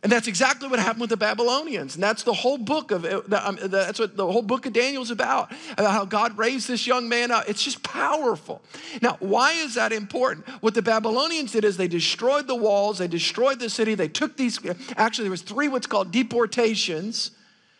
And 0.00 0.12
that's 0.12 0.28
exactly 0.28 0.68
what 0.68 0.78
happened 0.78 1.00
with 1.00 1.10
the 1.10 1.16
Babylonians. 1.16 1.96
And 1.96 2.02
that's 2.02 2.22
the 2.22 2.32
whole 2.32 2.56
book 2.56 2.92
of 2.92 3.04
um, 3.04 3.58
that's 3.64 3.98
what 3.98 4.16
the 4.16 4.30
whole 4.30 4.42
book 4.42 4.64
of 4.64 4.72
Daniel 4.72 5.02
is 5.02 5.10
about, 5.10 5.50
about 5.72 5.90
how 5.90 6.04
God 6.04 6.38
raised 6.38 6.68
this 6.68 6.86
young 6.86 7.08
man 7.08 7.32
up. 7.32 7.48
It's 7.48 7.64
just 7.64 7.82
powerful. 7.82 8.62
Now, 9.02 9.16
why 9.18 9.54
is 9.54 9.74
that 9.74 9.92
important? 9.92 10.46
What 10.62 10.74
the 10.74 10.82
Babylonians 10.82 11.50
did 11.50 11.64
is 11.64 11.76
they 11.76 11.88
destroyed 11.88 12.46
the 12.46 12.54
walls, 12.54 12.98
they 12.98 13.08
destroyed 13.08 13.58
the 13.58 13.68
city, 13.68 13.96
they 13.96 14.06
took 14.06 14.36
these, 14.36 14.60
actually, 14.96 15.24
there 15.24 15.32
was 15.32 15.42
three 15.42 15.66
what's 15.66 15.88
called 15.88 16.12
deportations. 16.12 17.32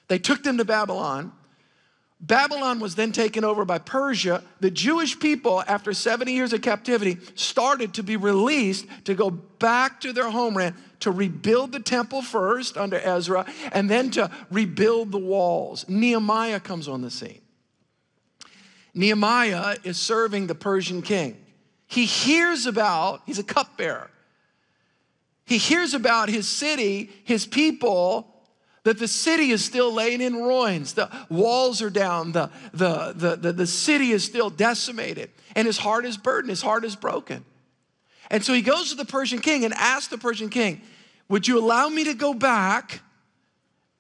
They 0.09 0.19
took 0.19 0.43
them 0.43 0.59
to 0.59 0.65
Babylon. 0.65 1.33
Babylon 2.21 2.81
was 2.81 2.97
then 2.97 3.13
taken 3.13 3.45
over 3.45 3.65
by 3.65 3.79
Persia. 3.79 4.43
The 4.59 4.73
Jewish 4.73 5.19
people, 5.21 5.63
after 5.69 5.93
70 5.93 6.33
years 6.33 6.53
of 6.53 6.63
captivity, 6.63 7.19
started 7.37 7.95
to 7.95 8.03
be 8.03 8.17
released 8.17 8.87
to 9.05 9.15
go 9.15 9.31
back 9.31 10.01
to 10.01 10.13
their 10.13 10.31
homeland 10.31 10.75
to 11.01 11.13
rebuild 11.13 11.71
the 11.71 11.81
temple 11.81 12.23
first 12.23 12.77
under 12.77 12.99
Ezra 12.99 13.47
and 13.71 13.89
then 13.89 14.11
to 14.11 14.31
rebuild 14.51 15.13
the 15.13 15.19
walls. 15.19 15.89
Nehemiah 15.89 16.59
comes 16.59 16.89
on 16.89 17.03
the 17.03 17.11
scene. 17.11 17.41
Nehemiah 18.95 19.77
is 19.85 19.97
serving 19.97 20.49
the 20.49 20.57
Persian 20.57 21.03
king. 21.03 21.37
He 21.87 22.05
hears 22.05 22.67
about, 22.67 23.23
he's 23.27 23.39
a 23.39 23.45
cupbearer. 23.45 24.11
He 25.45 25.57
hears 25.57 25.95
about 25.95 26.29
his 26.29 26.49
city, 26.49 27.11
his 27.25 27.47
people, 27.47 28.28
that 28.89 28.99
the 28.99 29.07
city 29.07 29.51
is 29.51 29.63
still 29.63 29.93
laying 29.93 30.23
in 30.23 30.35
ruins. 30.35 30.95
The 30.95 31.11
walls 31.29 31.83
are 31.83 31.91
down. 31.91 32.33
The, 32.33 32.49
the, 32.73 33.13
the, 33.15 33.37
the, 33.37 33.53
the 33.53 33.67
city 33.67 34.13
is 34.13 34.25
still 34.25 34.49
decimated. 34.49 35.29
And 35.55 35.67
his 35.67 35.77
heart 35.77 36.07
is 36.07 36.17
burdened. 36.17 36.49
His 36.49 36.63
heart 36.63 36.87
is 36.87 36.97
broken. 36.97 37.45
And 38.31 38.43
so 38.43 38.55
he 38.55 38.63
goes 38.63 38.89
to 38.89 38.97
the 38.97 39.05
Persian 39.05 39.41
king 39.41 39.67
and 39.67 39.75
asks 39.75 40.09
the 40.09 40.17
Persian 40.17 40.49
king, 40.49 40.81
Would 41.29 41.47
you 41.47 41.59
allow 41.59 41.91
me 41.91 42.05
to 42.05 42.15
go 42.15 42.33
back 42.33 43.03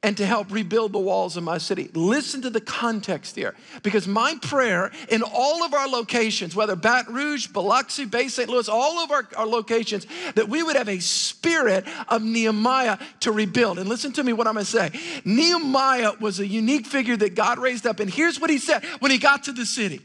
and 0.04 0.16
to 0.16 0.24
help 0.24 0.52
rebuild 0.52 0.92
the 0.92 0.98
walls 0.98 1.36
of 1.36 1.42
my 1.42 1.58
city. 1.58 1.90
Listen 1.92 2.40
to 2.42 2.50
the 2.50 2.60
context 2.60 3.34
here, 3.34 3.56
because 3.82 4.06
my 4.06 4.36
prayer 4.42 4.92
in 5.08 5.22
all 5.22 5.64
of 5.64 5.74
our 5.74 5.88
locations, 5.88 6.54
whether 6.54 6.76
Baton 6.76 7.14
Rouge, 7.14 7.48
Biloxi, 7.48 8.04
Bay 8.04 8.28
St. 8.28 8.48
Louis, 8.48 8.68
all 8.68 9.00
of 9.00 9.10
our, 9.10 9.26
our 9.36 9.46
locations, 9.46 10.06
that 10.36 10.48
we 10.48 10.62
would 10.62 10.76
have 10.76 10.88
a 10.88 11.00
spirit 11.00 11.84
of 12.08 12.22
Nehemiah 12.22 12.98
to 13.20 13.32
rebuild. 13.32 13.80
And 13.80 13.88
listen 13.88 14.12
to 14.12 14.22
me 14.22 14.32
what 14.32 14.46
I'm 14.46 14.54
gonna 14.54 14.64
say. 14.64 14.90
Nehemiah 15.24 16.12
was 16.20 16.38
a 16.38 16.46
unique 16.46 16.86
figure 16.86 17.16
that 17.16 17.34
God 17.34 17.58
raised 17.58 17.84
up, 17.84 17.98
and 17.98 18.08
here's 18.08 18.40
what 18.40 18.50
he 18.50 18.58
said 18.58 18.84
when 19.00 19.10
he 19.10 19.18
got 19.18 19.44
to 19.44 19.52
the 19.52 19.66
city. 19.66 20.00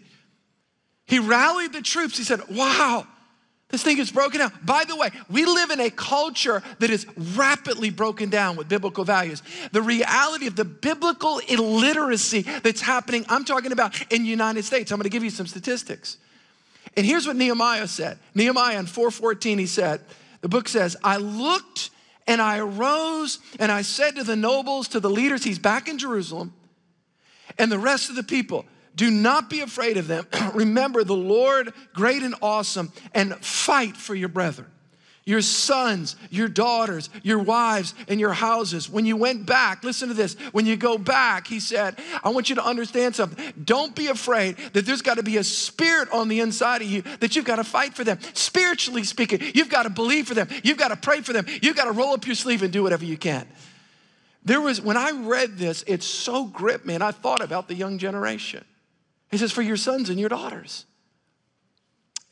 He 1.05 1.19
rallied 1.19 1.73
the 1.73 1.81
troops. 1.81 2.17
He 2.17 2.23
said, 2.23 2.41
Wow, 2.49 3.05
this 3.73 3.81
thing 3.81 3.97
is 3.97 4.11
broken 4.11 4.39
down. 4.39 4.51
By 4.63 4.83
the 4.87 4.95
way, 4.95 5.09
we 5.31 5.45
live 5.45 5.71
in 5.71 5.79
a 5.79 5.89
culture 5.89 6.61
that 6.77 6.91
is 6.91 7.07
rapidly 7.35 7.89
broken 7.89 8.29
down 8.29 8.55
with 8.55 8.69
biblical 8.69 9.03
values. 9.03 9.41
The 9.71 9.81
reality 9.81 10.45
of 10.45 10.55
the 10.55 10.63
biblical 10.63 11.39
illiteracy 11.39 12.43
that's 12.43 12.81
happening, 12.81 13.25
I'm 13.29 13.43
talking 13.43 13.71
about 13.71 13.99
in 14.13 14.21
the 14.21 14.29
United 14.29 14.63
States. 14.63 14.91
I'm 14.91 14.99
going 14.99 15.05
to 15.05 15.09
give 15.09 15.23
you 15.23 15.31
some 15.31 15.47
statistics. 15.47 16.17
And 16.95 17.03
here's 17.03 17.25
what 17.25 17.35
Nehemiah 17.35 17.87
said. 17.87 18.19
Nehemiah 18.35 18.77
in 18.77 18.85
4:14 18.85 19.57
he 19.57 19.65
said, 19.65 20.01
the 20.41 20.49
book 20.49 20.69
says, 20.69 20.95
"I 21.03 21.17
looked 21.17 21.89
and 22.27 22.43
I 22.43 22.59
arose 22.59 23.39
and 23.57 23.71
I 23.71 23.81
said 23.81 24.17
to 24.17 24.23
the 24.23 24.35
nobles, 24.35 24.87
to 24.89 24.99
the 24.99 25.09
leaders, 25.09 25.43
he's 25.43 25.57
back 25.57 25.87
in 25.87 25.97
Jerusalem, 25.97 26.53
and 27.57 27.71
the 27.71 27.79
rest 27.79 28.11
of 28.11 28.15
the 28.17 28.23
people, 28.23 28.65
do 28.95 29.09
not 29.09 29.49
be 29.49 29.61
afraid 29.61 29.97
of 29.97 30.07
them. 30.07 30.27
Remember 30.53 31.03
the 31.03 31.15
Lord, 31.15 31.73
great 31.93 32.23
and 32.23 32.35
awesome, 32.41 32.91
and 33.13 33.35
fight 33.43 33.97
for 33.97 34.15
your 34.15 34.29
brethren. 34.29 34.67
Your 35.25 35.41
sons, 35.41 36.17
your 36.29 36.49
daughters, 36.49 37.09
your 37.21 37.39
wives, 37.39 37.93
and 38.09 38.19
your 38.19 38.33
houses. 38.33 38.89
When 38.89 39.05
you 39.05 39.15
went 39.15 39.45
back, 39.45 39.81
listen 39.81 40.09
to 40.09 40.13
this. 40.13 40.33
When 40.51 40.65
you 40.65 40.75
go 40.75 40.97
back, 40.97 41.47
he 41.47 41.61
said, 41.61 41.97
I 42.25 42.29
want 42.29 42.49
you 42.49 42.55
to 42.55 42.65
understand 42.65 43.15
something. 43.15 43.53
Don't 43.63 43.95
be 43.95 44.07
afraid 44.07 44.57
that 44.73 44.85
there's 44.85 45.01
got 45.01 45.15
to 45.15 45.23
be 45.23 45.37
a 45.37 45.43
spirit 45.43 46.09
on 46.11 46.27
the 46.27 46.41
inside 46.41 46.81
of 46.81 46.89
you 46.89 47.03
that 47.21 47.37
you've 47.37 47.45
got 47.45 47.55
to 47.55 47.63
fight 47.63 47.93
for 47.93 48.03
them. 48.03 48.19
Spiritually 48.33 49.05
speaking, 49.05 49.39
you've 49.55 49.69
got 49.69 49.83
to 49.83 49.89
believe 49.89 50.27
for 50.27 50.33
them. 50.33 50.49
You've 50.61 50.77
got 50.77 50.89
to 50.89 50.97
pray 50.97 51.21
for 51.21 51.31
them. 51.31 51.45
You've 51.61 51.77
got 51.77 51.85
to 51.85 51.93
roll 51.93 52.13
up 52.13 52.25
your 52.25 52.35
sleeve 52.35 52.61
and 52.61 52.73
do 52.73 52.83
whatever 52.83 53.05
you 53.05 53.17
can. 53.17 53.47
There 54.43 54.59
was, 54.59 54.81
when 54.81 54.97
I 54.97 55.11
read 55.11 55.57
this, 55.57 55.85
it 55.87 56.03
so 56.03 56.43
gripped 56.43 56.85
me, 56.85 56.95
and 56.95 57.03
I 57.03 57.11
thought 57.11 57.41
about 57.41 57.69
the 57.69 57.75
young 57.75 57.97
generation. 57.97 58.65
He 59.33 59.39
says, 59.39 59.51
for 59.51 59.63
your 59.63 59.77
sons 59.77 60.11
and 60.11 60.19
your 60.19 60.29
daughters. 60.29 60.85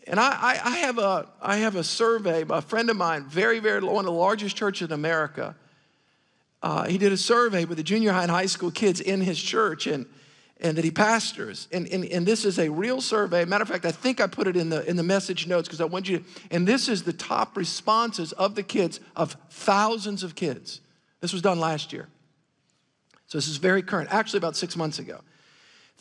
And 0.05 0.20
I, 0.20 0.29
I, 0.29 0.60
I, 0.63 0.77
have, 0.77 1.00
a, 1.00 1.27
I 1.41 1.58
have 1.58 1.75
a 1.75 1.84
survey, 1.84 2.43
by 2.43 2.60
a 2.60 2.62
friend 2.62 2.91
of 2.91 2.96
mine, 2.96 3.25
very, 3.25 3.58
very, 3.58 3.81
one 3.81 4.05
of 4.05 4.05
the 4.05 4.12
largest 4.12 4.55
churches 4.55 4.89
in 4.89 4.93
America. 4.93 5.55
Uh, 6.62 6.84
he 6.84 7.00
did 7.00 7.12
a 7.12 7.17
survey 7.17 7.65
with 7.65 7.79
the 7.79 7.84
junior 7.84 8.12
high 8.12 8.22
and 8.22 8.29
high 8.29 8.46
school 8.46 8.70
kids 8.70 9.01
in 9.01 9.20
his 9.20 9.41
church 9.41 9.88
and, 9.88 10.05
and 10.60 10.77
that 10.77 10.86
he 10.86 10.91
pastors. 10.91 11.67
And, 11.72 11.88
and, 11.88 12.05
and 12.05 12.24
this 12.24 12.46
is 12.46 12.60
a 12.60 12.70
real 12.70 13.01
survey. 13.01 13.46
Matter 13.46 13.63
of 13.63 13.70
fact, 13.70 13.86
I 13.86 13.91
think 13.91 14.22
I 14.22 14.27
put 14.27 14.46
it 14.46 14.55
in 14.55 14.70
the, 14.70 14.88
in 14.88 14.96
the 14.96 15.01
message 15.01 15.48
notes 15.48 15.67
because 15.67 15.81
I 15.81 15.86
want 15.86 16.08
you 16.08 16.20
to, 16.20 16.25
and 16.51 16.67
this 16.67 16.88
is 16.88 17.01
the 17.01 17.13
top 17.13 17.58
responses 17.58 18.31
of 18.34 18.53
the 18.53 18.62
kids, 18.62 19.00
of 19.15 19.36
thousands 19.50 20.22
of 20.22 20.36
kids. 20.36 20.81
This 21.20 21.34
was 21.34 21.41
done 21.41 21.60
last 21.60 21.93
year. 21.93 22.10
So 23.25 23.39
this 23.39 23.48
is 23.48 23.58
very 23.58 23.81
current, 23.81 24.10
actually 24.12 24.38
about 24.38 24.55
six 24.55 24.75
months 24.77 25.00
ago. 25.00 25.22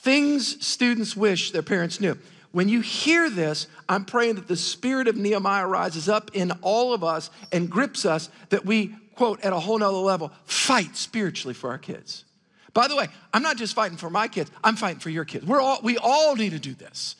Things 0.03 0.67
students 0.67 1.15
wish 1.15 1.51
their 1.51 1.63
parents 1.63 2.01
knew. 2.01 2.17
When 2.53 2.69
you 2.69 2.81
hear 2.81 3.29
this, 3.29 3.67
I'm 3.89 4.05
praying 4.05 4.37
that 4.37 4.49
the 4.49 4.57
spirit 4.57 5.09
of 5.09 5.17
Nehemiah 5.17 5.67
rises 5.67 6.09
up 6.09 6.31
in 6.33 6.53
all 6.63 6.95
of 6.95 7.05
us 7.05 7.31
and 7.53 7.71
grips 7.71 8.07
us 8.07 8.31
that 8.49 8.65
we, 8.65 8.95
quote, 9.15 9.45
at 9.45 9.53
a 9.53 9.61
whole 9.61 9.79
nother 9.79 9.99
level, 9.99 10.33
fight 10.47 10.97
spiritually 10.97 11.55
for 11.55 11.71
our 11.71 11.79
kids. 11.79 12.25
By 12.73 12.89
the 12.89 12.97
way, 12.97 13.09
I'm 13.35 13.43
not 13.43 13.57
just 13.57 13.75
fighting 13.75 13.99
for 13.99 14.11
my 14.11 14.27
kids, 14.27 14.51
I'm 14.65 14.77
fighting 14.77 15.01
for 15.01 15.11
your 15.11 15.25
kids. 15.25 15.45
We're 15.45 15.61
all, 15.61 15.81
we 15.83 15.99
all 15.99 16.35
need 16.35 16.51
to 16.51 16.59
do 16.59 16.75
this. 16.75 17.17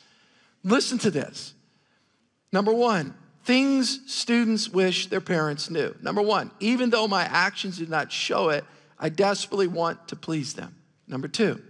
Listen 0.65 0.99
to 0.99 1.11
this. 1.11 1.55
Number 2.51 2.73
one, 2.73 3.15
things 3.45 4.01
students 4.13 4.69
wish 4.71 5.09
their 5.09 5.21
parents 5.21 5.71
knew. 5.71 5.95
Number 6.03 6.23
one, 6.23 6.51
even 6.61 6.91
though 6.91 7.07
my 7.07 7.25
actions 7.25 7.79
do 7.79 7.87
not 7.87 8.11
show 8.11 8.49
it, 8.49 8.65
I 8.99 9.11
desperately 9.11 9.67
want 9.67 10.09
to 10.09 10.17
please 10.17 10.55
them. 10.55 10.75
Number 11.07 11.29
two, 11.29 11.63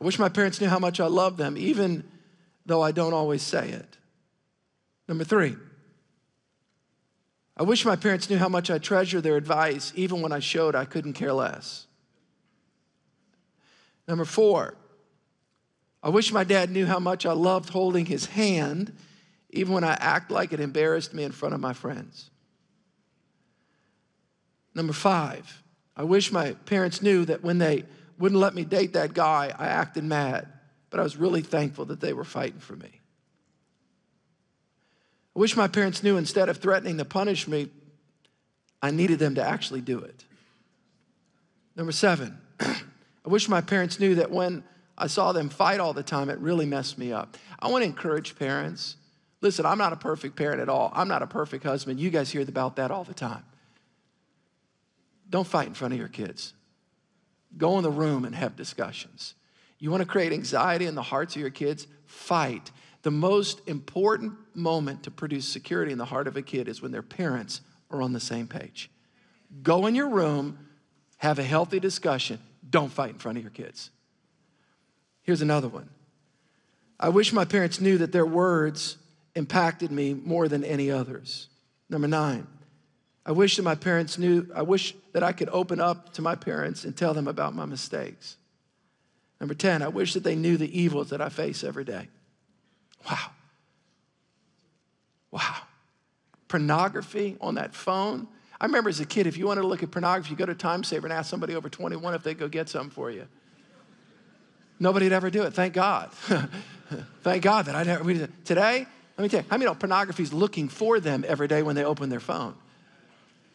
I 0.00 0.04
wish 0.04 0.18
my 0.18 0.28
parents 0.28 0.60
knew 0.60 0.68
how 0.68 0.78
much 0.78 0.98
I 0.98 1.06
love 1.06 1.36
them, 1.36 1.56
even 1.58 2.04
though 2.64 2.80
I 2.80 2.92
don't 2.92 3.12
always 3.12 3.42
say 3.42 3.68
it. 3.70 3.98
Number 5.06 5.24
three, 5.24 5.56
I 7.56 7.62
wish 7.62 7.84
my 7.84 7.96
parents 7.96 8.30
knew 8.30 8.38
how 8.38 8.48
much 8.48 8.70
I 8.70 8.78
treasure 8.78 9.20
their 9.20 9.36
advice, 9.36 9.92
even 9.94 10.22
when 10.22 10.32
I 10.32 10.38
showed 10.38 10.74
I 10.74 10.86
couldn't 10.86 11.12
care 11.12 11.32
less. 11.32 11.86
Number 14.08 14.24
four, 14.24 14.74
I 16.02 16.08
wish 16.08 16.32
my 16.32 16.44
dad 16.44 16.70
knew 16.70 16.86
how 16.86 16.98
much 16.98 17.26
I 17.26 17.32
loved 17.32 17.68
holding 17.68 18.06
his 18.06 18.26
hand, 18.26 18.96
even 19.50 19.74
when 19.74 19.84
I 19.84 19.92
act 20.00 20.30
like 20.30 20.54
it 20.54 20.60
embarrassed 20.60 21.12
me 21.12 21.24
in 21.24 21.32
front 21.32 21.54
of 21.54 21.60
my 21.60 21.74
friends. 21.74 22.30
Number 24.74 24.94
five, 24.94 25.62
I 25.94 26.04
wish 26.04 26.32
my 26.32 26.52
parents 26.64 27.02
knew 27.02 27.26
that 27.26 27.42
when 27.42 27.58
they 27.58 27.84
wouldn't 28.20 28.40
let 28.40 28.54
me 28.54 28.64
date 28.64 28.92
that 28.92 29.14
guy, 29.14 29.52
I 29.58 29.66
acted 29.66 30.04
mad. 30.04 30.46
But 30.90 31.00
I 31.00 31.02
was 31.02 31.16
really 31.16 31.40
thankful 31.40 31.86
that 31.86 32.00
they 32.00 32.12
were 32.12 32.24
fighting 32.24 32.60
for 32.60 32.76
me. 32.76 33.00
I 35.34 35.38
wish 35.38 35.56
my 35.56 35.68
parents 35.68 36.02
knew 36.02 36.18
instead 36.18 36.48
of 36.48 36.58
threatening 36.58 36.98
to 36.98 37.04
punish 37.04 37.48
me, 37.48 37.70
I 38.82 38.90
needed 38.90 39.18
them 39.18 39.36
to 39.36 39.42
actually 39.42 39.80
do 39.80 40.00
it. 40.00 40.24
Number 41.76 41.92
seven, 41.92 42.38
I 42.60 42.74
wish 43.24 43.48
my 43.48 43.62
parents 43.62 43.98
knew 43.98 44.16
that 44.16 44.30
when 44.30 44.64
I 44.98 45.06
saw 45.06 45.32
them 45.32 45.48
fight 45.48 45.80
all 45.80 45.94
the 45.94 46.02
time, 46.02 46.28
it 46.28 46.38
really 46.40 46.66
messed 46.66 46.98
me 46.98 47.12
up. 47.12 47.38
I 47.58 47.68
want 47.68 47.82
to 47.82 47.86
encourage 47.86 48.38
parents. 48.38 48.96
Listen, 49.40 49.64
I'm 49.64 49.78
not 49.78 49.94
a 49.94 49.96
perfect 49.96 50.36
parent 50.36 50.60
at 50.60 50.68
all. 50.68 50.92
I'm 50.94 51.08
not 51.08 51.22
a 51.22 51.26
perfect 51.26 51.64
husband. 51.64 51.98
You 51.98 52.10
guys 52.10 52.30
hear 52.30 52.42
about 52.42 52.76
that 52.76 52.90
all 52.90 53.04
the 53.04 53.14
time. 53.14 53.44
Don't 55.30 55.46
fight 55.46 55.68
in 55.68 55.74
front 55.74 55.94
of 55.94 55.98
your 55.98 56.08
kids. 56.08 56.52
Go 57.56 57.76
in 57.78 57.82
the 57.82 57.90
room 57.90 58.24
and 58.24 58.34
have 58.34 58.56
discussions. 58.56 59.34
You 59.78 59.90
want 59.90 60.02
to 60.02 60.08
create 60.08 60.32
anxiety 60.32 60.86
in 60.86 60.94
the 60.94 61.02
hearts 61.02 61.34
of 61.34 61.40
your 61.40 61.50
kids? 61.50 61.86
Fight. 62.06 62.70
The 63.02 63.10
most 63.10 63.66
important 63.66 64.34
moment 64.54 65.04
to 65.04 65.10
produce 65.10 65.48
security 65.48 65.90
in 65.90 65.98
the 65.98 66.04
heart 66.04 66.28
of 66.28 66.36
a 66.36 66.42
kid 66.42 66.68
is 66.68 66.82
when 66.82 66.92
their 66.92 67.02
parents 67.02 67.62
are 67.90 68.02
on 68.02 68.12
the 68.12 68.20
same 68.20 68.46
page. 68.46 68.90
Go 69.62 69.86
in 69.86 69.94
your 69.94 70.08
room, 70.08 70.58
have 71.16 71.38
a 71.38 71.42
healthy 71.42 71.80
discussion. 71.80 72.38
Don't 72.68 72.92
fight 72.92 73.10
in 73.10 73.18
front 73.18 73.38
of 73.38 73.42
your 73.42 73.50
kids. 73.50 73.90
Here's 75.22 75.42
another 75.42 75.68
one. 75.68 75.88
I 76.98 77.08
wish 77.08 77.32
my 77.32 77.44
parents 77.44 77.80
knew 77.80 77.98
that 77.98 78.12
their 78.12 78.26
words 78.26 78.98
impacted 79.34 79.90
me 79.90 80.12
more 80.14 80.48
than 80.48 80.62
any 80.62 80.90
others. 80.90 81.48
Number 81.88 82.06
nine, 82.06 82.46
I 83.24 83.32
wish 83.32 83.56
that 83.56 83.62
my 83.62 83.74
parents 83.74 84.18
knew, 84.18 84.48
I 84.54 84.62
wish 84.62 84.94
that 85.12 85.22
I 85.22 85.32
could 85.32 85.50
open 85.52 85.80
up 85.80 86.12
to 86.14 86.22
my 86.22 86.34
parents 86.34 86.84
and 86.84 86.96
tell 86.96 87.12
them 87.12 87.28
about 87.28 87.54
my 87.54 87.66
mistakes. 87.66 88.36
Number 89.40 89.54
10, 89.54 89.82
I 89.82 89.88
wish 89.88 90.14
that 90.14 90.24
they 90.24 90.34
knew 90.34 90.56
the 90.56 90.78
evils 90.78 91.10
that 91.10 91.20
I 91.20 91.28
face 91.28 91.64
every 91.64 91.84
day. 91.84 92.08
Wow. 93.08 93.30
Wow. 95.30 95.56
Pornography 96.48 97.36
on 97.40 97.54
that 97.54 97.74
phone. 97.74 98.26
I 98.60 98.66
remember 98.66 98.90
as 98.90 99.00
a 99.00 99.06
kid, 99.06 99.26
if 99.26 99.38
you 99.38 99.46
wanted 99.46 99.62
to 99.62 99.66
look 99.66 99.82
at 99.82 99.90
pornography, 99.90 100.30
you 100.30 100.36
go 100.36 100.46
to 100.46 100.54
Time 100.54 100.84
Saver 100.84 101.06
and 101.06 101.12
ask 101.12 101.30
somebody 101.30 101.54
over 101.54 101.68
21 101.68 102.14
if 102.14 102.22
they'd 102.22 102.38
go 102.38 102.48
get 102.48 102.68
some 102.68 102.90
for 102.90 103.10
you. 103.10 103.26
Nobody'd 104.78 105.12
ever 105.12 105.30
do 105.30 105.42
it, 105.42 105.54
thank 105.54 105.74
God. 105.74 106.10
thank 107.22 107.42
God 107.42 107.66
that 107.66 107.76
I 107.76 107.82
never. 107.82 108.28
Today, 108.44 108.86
let 109.16 109.22
me 109.22 109.28
tell 109.28 109.40
you, 109.40 109.46
how 109.48 109.56
many 109.56 109.66
know 109.66 109.74
pornography 109.74 110.22
is 110.22 110.32
looking 110.32 110.68
for 110.68 111.00
them 111.00 111.24
every 111.26 111.48
day 111.48 111.62
when 111.62 111.76
they 111.76 111.84
open 111.84 112.08
their 112.08 112.20
phone? 112.20 112.54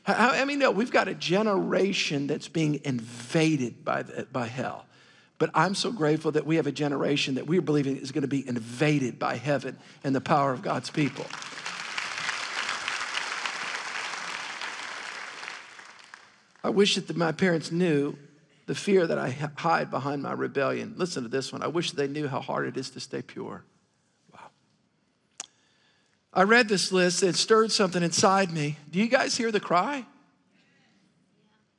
I 0.08 0.46
mean, 0.46 0.60
no, 0.60 0.70
we've 0.72 0.92
got 0.92 1.08
a 1.08 1.16
generation 1.16 2.28
that's 2.28 2.48
being 2.48 2.80
invaded 2.84 3.84
by, 3.84 4.04
the, 4.04 4.28
by 4.32 4.46
hell. 4.48 4.86
But 5.38 5.50
I'm 5.54 5.76
so 5.76 5.92
grateful 5.92 6.32
that 6.34 6.46
we 6.46 6.56
have 6.58 6.68
a 6.68 6.72
generation 6.72 7.36
that 7.36 7.48
we're 7.48 7.62
believing 7.62 7.98
is 7.98 8.12
going 8.12 8.22
to 8.22 8.28
be 8.28 8.48
invaded 8.48 9.20
by 9.20 9.36
heaven 9.36 9.78
and 10.04 10.16
the 10.16 10.22
power 10.22 10.54
of 10.54 10.62
God's 10.62 10.90
people. 10.90 11.26
I 16.64 16.70
wish 16.70 16.96
that 16.96 17.16
my 17.16 17.32
parents 17.32 17.72
knew 17.72 18.16
the 18.66 18.76
fear 18.76 19.06
that 19.06 19.20
I 19.20 19.30
hide 19.58 19.92
behind 19.92 20.24
my 20.24 20.34
rebellion. 20.34 20.96
Listen 20.98 21.24
to 21.24 21.30
this 21.30 21.52
one. 21.52 21.62
I 21.62 21.68
wish 21.68 21.92
they 21.92 22.08
knew 22.08 22.28
how 22.28 22.40
hard 22.40 22.68
it 22.68 22.78
is 22.78 22.90
to 22.92 23.00
stay 23.00 23.22
pure. 23.22 23.64
I 26.36 26.44
read 26.44 26.68
this 26.68 26.92
list, 26.92 27.24
it 27.24 27.36
stirred 27.36 27.72
something 27.72 28.04
inside 28.04 28.51
me. 28.51 28.77
Do 28.92 29.00
you 29.00 29.08
guys 29.08 29.38
hear 29.38 29.51
the 29.51 29.62
cry? 29.62 30.06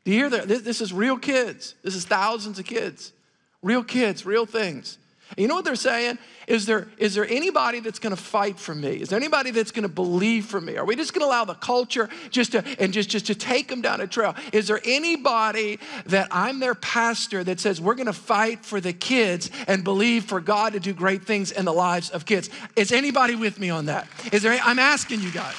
Do 0.04 0.10
you 0.10 0.16
hear 0.16 0.30
that? 0.30 0.48
This 0.48 0.80
is 0.80 0.92
real 0.92 1.18
kids. 1.18 1.74
This 1.82 1.94
is 1.94 2.06
thousands 2.06 2.58
of 2.58 2.64
kids. 2.64 3.12
Real 3.60 3.84
kids, 3.84 4.24
real 4.24 4.46
things. 4.46 4.98
You 5.36 5.48
know 5.48 5.56
what 5.56 5.64
they're 5.64 5.74
saying? 5.74 6.18
Is 6.46 6.66
there, 6.66 6.86
is 6.98 7.14
there 7.14 7.26
anybody 7.28 7.80
that's 7.80 7.98
gonna 7.98 8.14
fight 8.14 8.58
for 8.58 8.74
me? 8.74 9.00
Is 9.00 9.08
there 9.08 9.18
anybody 9.18 9.50
that's 9.50 9.72
gonna 9.72 9.88
believe 9.88 10.46
for 10.46 10.60
me? 10.60 10.76
Are 10.76 10.84
we 10.84 10.94
just 10.94 11.12
gonna 11.12 11.26
allow 11.26 11.44
the 11.44 11.54
culture 11.54 12.08
just 12.30 12.52
to 12.52 12.64
and 12.78 12.92
just, 12.92 13.10
just 13.10 13.26
to 13.26 13.34
take 13.34 13.66
them 13.66 13.82
down 13.82 14.00
a 14.00 14.06
trail? 14.06 14.36
Is 14.52 14.68
there 14.68 14.80
anybody 14.84 15.80
that 16.06 16.28
I'm 16.30 16.60
their 16.60 16.76
pastor 16.76 17.42
that 17.42 17.58
says 17.58 17.80
we're 17.80 17.96
gonna 17.96 18.12
fight 18.12 18.64
for 18.64 18.80
the 18.80 18.92
kids 18.92 19.50
and 19.66 19.82
believe 19.82 20.24
for 20.24 20.40
God 20.40 20.74
to 20.74 20.80
do 20.80 20.94
great 20.94 21.24
things 21.24 21.50
in 21.50 21.64
the 21.64 21.72
lives 21.72 22.10
of 22.10 22.24
kids? 22.24 22.48
Is 22.76 22.92
anybody 22.92 23.34
with 23.34 23.58
me 23.58 23.68
on 23.68 23.86
that? 23.86 24.06
Is 24.32 24.42
there 24.42 24.56
I'm 24.62 24.78
asking 24.78 25.22
you 25.22 25.32
guys. 25.32 25.56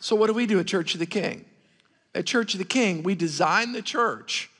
So 0.00 0.16
what 0.16 0.26
do 0.26 0.32
we 0.32 0.46
do 0.46 0.58
at 0.58 0.66
Church 0.66 0.94
of 0.94 0.98
the 0.98 1.06
King? 1.06 1.44
At 2.16 2.26
Church 2.26 2.54
of 2.54 2.58
the 2.58 2.64
King, 2.64 3.04
we 3.04 3.14
design 3.14 3.72
the 3.72 3.82
church 3.82 4.50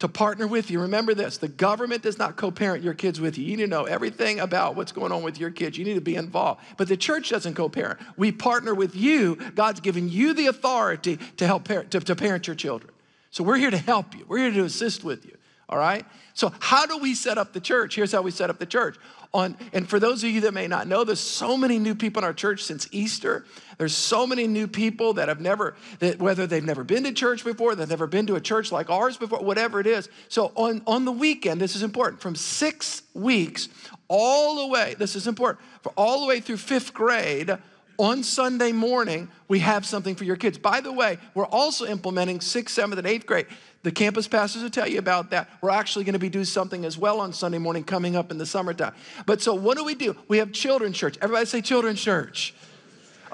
to 0.00 0.08
partner 0.08 0.46
with 0.46 0.70
you. 0.70 0.80
Remember 0.80 1.14
this 1.14 1.38
the 1.38 1.48
government 1.48 2.02
does 2.02 2.18
not 2.18 2.36
co 2.36 2.50
parent 2.50 2.82
your 2.82 2.94
kids 2.94 3.20
with 3.20 3.38
you. 3.38 3.44
You 3.44 3.56
need 3.56 3.64
to 3.64 3.68
know 3.68 3.84
everything 3.84 4.40
about 4.40 4.76
what's 4.76 4.92
going 4.92 5.12
on 5.12 5.22
with 5.22 5.38
your 5.38 5.50
kids. 5.50 5.78
You 5.78 5.84
need 5.84 5.94
to 5.94 6.00
be 6.00 6.16
involved. 6.16 6.62
But 6.76 6.88
the 6.88 6.96
church 6.96 7.30
doesn't 7.30 7.54
co 7.54 7.68
parent. 7.68 8.00
We 8.16 8.32
partner 8.32 8.74
with 8.74 8.96
you. 8.96 9.36
God's 9.54 9.80
given 9.80 10.08
you 10.08 10.34
the 10.34 10.46
authority 10.46 11.18
to 11.36 11.46
help 11.46 11.64
parent, 11.64 11.90
to, 11.92 12.00
to 12.00 12.16
parent 12.16 12.46
your 12.46 12.56
children. 12.56 12.92
So 13.30 13.42
we're 13.44 13.56
here 13.56 13.70
to 13.70 13.78
help 13.78 14.14
you, 14.16 14.24
we're 14.28 14.38
here 14.38 14.52
to 14.52 14.64
assist 14.64 15.04
with 15.04 15.24
you. 15.24 15.36
All 15.68 15.78
right? 15.78 16.04
So, 16.34 16.52
how 16.60 16.86
do 16.86 16.98
we 16.98 17.14
set 17.14 17.38
up 17.38 17.52
the 17.52 17.60
church? 17.60 17.94
Here's 17.94 18.12
how 18.12 18.22
we 18.22 18.30
set 18.30 18.50
up 18.50 18.58
the 18.58 18.66
church. 18.66 18.96
On, 19.34 19.56
and 19.72 19.88
for 19.88 19.98
those 19.98 20.22
of 20.22 20.30
you 20.30 20.42
that 20.42 20.54
may 20.54 20.68
not 20.68 20.86
know, 20.86 21.02
there's 21.02 21.18
so 21.18 21.56
many 21.56 21.80
new 21.80 21.96
people 21.96 22.20
in 22.20 22.24
our 22.24 22.32
church 22.32 22.62
since 22.62 22.88
Easter. 22.92 23.44
There's 23.78 23.92
so 23.94 24.28
many 24.28 24.46
new 24.46 24.68
people 24.68 25.14
that 25.14 25.26
have 25.26 25.40
never, 25.40 25.74
that 25.98 26.20
whether 26.20 26.46
they've 26.46 26.64
never 26.64 26.84
been 26.84 27.02
to 27.02 27.12
church 27.12 27.44
before, 27.44 27.74
they've 27.74 27.88
never 27.88 28.06
been 28.06 28.28
to 28.28 28.36
a 28.36 28.40
church 28.40 28.70
like 28.70 28.90
ours 28.90 29.16
before, 29.16 29.40
whatever 29.40 29.80
it 29.80 29.88
is. 29.88 30.08
So 30.28 30.52
on, 30.54 30.82
on 30.86 31.04
the 31.04 31.10
weekend, 31.10 31.60
this 31.60 31.74
is 31.74 31.82
important, 31.82 32.22
from 32.22 32.36
six 32.36 33.02
weeks 33.12 33.68
all 34.06 34.64
the 34.64 34.68
way, 34.68 34.94
this 34.98 35.16
is 35.16 35.26
important, 35.26 35.64
for 35.82 35.92
all 35.96 36.20
the 36.20 36.26
way 36.26 36.38
through 36.38 36.58
fifth 36.58 36.94
grade, 36.94 37.58
on 37.98 38.22
Sunday 38.22 38.72
morning, 38.72 39.28
we 39.48 39.60
have 39.60 39.86
something 39.86 40.14
for 40.14 40.24
your 40.24 40.36
kids. 40.36 40.58
By 40.58 40.80
the 40.80 40.92
way, 40.92 41.18
we're 41.34 41.46
also 41.46 41.86
implementing 41.86 42.40
sixth, 42.40 42.74
seventh, 42.74 42.98
and 42.98 43.06
eighth 43.06 43.26
grade. 43.26 43.46
The 43.84 43.92
campus 43.92 44.26
pastors 44.26 44.62
will 44.62 44.70
tell 44.70 44.88
you 44.88 44.98
about 44.98 45.30
that. 45.30 45.48
We're 45.60 45.70
actually 45.70 46.04
going 46.04 46.14
to 46.14 46.18
be 46.18 46.30
doing 46.30 46.46
something 46.46 46.86
as 46.86 46.96
well 46.96 47.20
on 47.20 47.34
Sunday 47.34 47.58
morning 47.58 47.84
coming 47.84 48.16
up 48.16 48.30
in 48.30 48.38
the 48.38 48.46
summertime. 48.46 48.94
But 49.26 49.42
so 49.42 49.54
what 49.54 49.76
do 49.76 49.84
we 49.84 49.94
do? 49.94 50.16
We 50.26 50.38
have 50.38 50.52
children's 50.52 50.96
church. 50.96 51.18
Everybody 51.20 51.44
say 51.44 51.60
children's 51.60 52.00
church. 52.00 52.54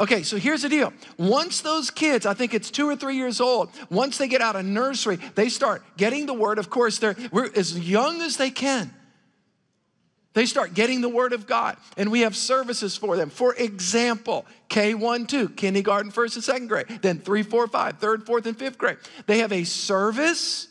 Okay, 0.01 0.25
so 0.25 0.39
here's 0.39 0.63
the 0.63 0.69
deal. 0.69 0.93
Once 1.19 1.61
those 1.61 1.91
kids, 1.91 2.27
I 2.27 2.35
think 2.35 2.53
it's 2.53 2.71
two 2.71 2.89
or 2.89 2.97
three 2.97 3.17
years 3.17 3.41
old, 3.41 3.71
once 3.91 4.19
they 4.19 4.27
get 4.27 4.41
out 4.41 4.57
of 4.57 4.65
nursery, 4.65 5.17
they 5.37 5.49
start 5.49 5.85
getting 5.97 6.27
the 6.27 6.35
word. 6.35 6.59
Of 6.59 6.69
course, 6.69 6.99
they're 6.99 7.17
we're 7.31 7.51
as 7.55 7.79
young 7.79 8.21
as 8.21 8.37
they 8.37 8.51
can. 8.51 8.93
They 10.33 10.47
start 10.47 10.75
getting 10.75 11.01
the 11.01 11.09
Word 11.09 11.33
of 11.33 11.47
God, 11.47 11.77
and 11.97 12.11
we 12.11 12.21
have 12.21 12.37
services 12.37 12.97
for 12.97 13.17
them. 13.17 13.31
For 13.31 13.55
example, 13.55 14.47
K1, 14.69 15.27
2, 15.27 15.49
kindergarten, 15.51 16.13
first 16.13 16.37
and 16.37 16.45
second 16.45 16.69
grade, 16.69 16.87
then 17.03 17.19
3, 17.19 17.43
4, 17.43 17.67
5, 17.67 17.99
third, 17.99 18.27
fourth, 18.27 18.47
and 18.47 18.57
fifth 18.57 18.79
grade. 18.79 18.99
They 19.27 19.39
have 19.39 19.53
a 19.53 19.65
service, 19.65 20.69